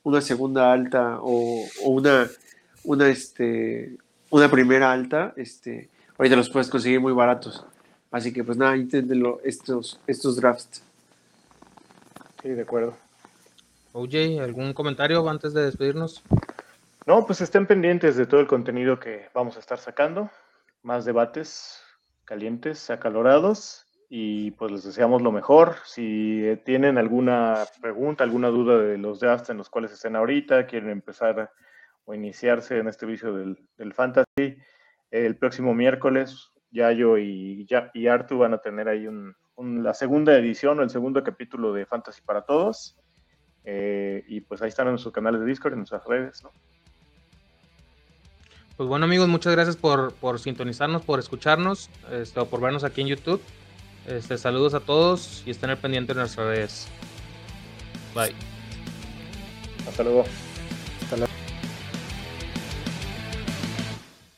una 0.04 0.20
segunda 0.20 0.72
alta 0.72 1.18
o, 1.20 1.66
una, 1.82 2.28
una, 2.84 3.08
este, 3.08 3.96
una 4.30 4.48
primera 4.48 4.92
alta, 4.92 5.32
este, 5.36 5.90
ahorita 6.16 6.36
los 6.36 6.50
puedes 6.50 6.68
conseguir 6.68 7.00
muy 7.00 7.12
baratos. 7.12 7.66
Así 8.12 8.32
que 8.32 8.44
pues 8.44 8.56
nada, 8.56 8.76
inténtenlo 8.76 9.40
estos, 9.42 9.98
estos 10.06 10.36
drafts. 10.36 10.84
Sí, 12.42 12.50
de 12.50 12.62
acuerdo. 12.62 12.94
OJ, 13.92 14.40
¿algún 14.40 14.72
comentario 14.72 15.28
antes 15.28 15.52
de 15.52 15.64
despedirnos? 15.64 16.22
No, 17.06 17.26
pues 17.26 17.40
estén 17.40 17.66
pendientes 17.66 18.16
de 18.16 18.26
todo 18.26 18.40
el 18.40 18.46
contenido 18.46 19.00
que 19.00 19.30
vamos 19.34 19.56
a 19.56 19.60
estar 19.60 19.80
sacando. 19.80 20.30
Más 20.84 21.04
debates 21.04 21.80
calientes, 22.24 22.88
acalorados 22.88 23.86
y 24.14 24.50
pues 24.50 24.70
les 24.70 24.84
deseamos 24.84 25.22
lo 25.22 25.32
mejor. 25.32 25.76
Si 25.86 26.44
eh, 26.44 26.58
tienen 26.58 26.98
alguna 26.98 27.64
pregunta, 27.80 28.22
alguna 28.22 28.48
duda 28.48 28.76
de 28.76 28.98
los 28.98 29.20
drafts 29.20 29.48
en 29.48 29.56
los 29.56 29.70
cuales 29.70 29.90
estén 29.90 30.16
ahorita, 30.16 30.66
quieren 30.66 30.90
empezar 30.90 31.50
o 32.04 32.12
iniciarse 32.12 32.76
en 32.76 32.88
este 32.88 33.06
vicio 33.06 33.32
del, 33.32 33.94
fantasy, 33.94 34.58
el 35.10 35.36
próximo 35.38 35.72
miércoles 35.72 36.50
Yayo 36.70 37.16
y, 37.16 37.66
y 37.94 38.06
Artu 38.06 38.36
van 38.36 38.52
a 38.52 38.58
tener 38.58 38.86
ahí 38.86 39.06
un, 39.06 39.34
la 39.82 39.94
segunda 39.94 40.36
edición 40.36 40.78
o 40.80 40.82
el 40.82 40.90
segundo 40.90 41.24
capítulo 41.24 41.72
de 41.72 41.86
Fantasy 41.86 42.20
para 42.20 42.42
Todos. 42.42 42.98
Eh, 43.64 44.24
y 44.28 44.42
pues 44.42 44.60
ahí 44.60 44.68
están 44.68 44.88
en 44.88 44.92
nuestros 44.92 45.14
canales 45.14 45.40
de 45.40 45.46
Discord, 45.46 45.72
en 45.72 45.78
nuestras 45.78 46.04
redes, 46.04 46.42
Pues 48.76 48.86
bueno 48.90 49.06
amigos, 49.06 49.28
muchas 49.28 49.54
gracias 49.54 49.78
por, 49.78 50.12
por 50.16 50.38
sintonizarnos, 50.38 51.00
por 51.00 51.18
escucharnos, 51.18 51.88
este, 52.10 52.44
por 52.44 52.60
vernos 52.60 52.84
aquí 52.84 53.00
en 53.00 53.06
YouTube. 53.06 53.40
Este, 54.06 54.36
saludos 54.36 54.74
a 54.74 54.80
todos 54.80 55.42
y 55.46 55.50
estén 55.50 55.70
al 55.70 55.78
pendiente 55.78 56.12
de 56.12 56.20
nuestras 56.20 56.46
redes. 56.46 56.86
Bye. 58.14 58.34
Hasta 59.86 60.02
luego. 60.02 60.24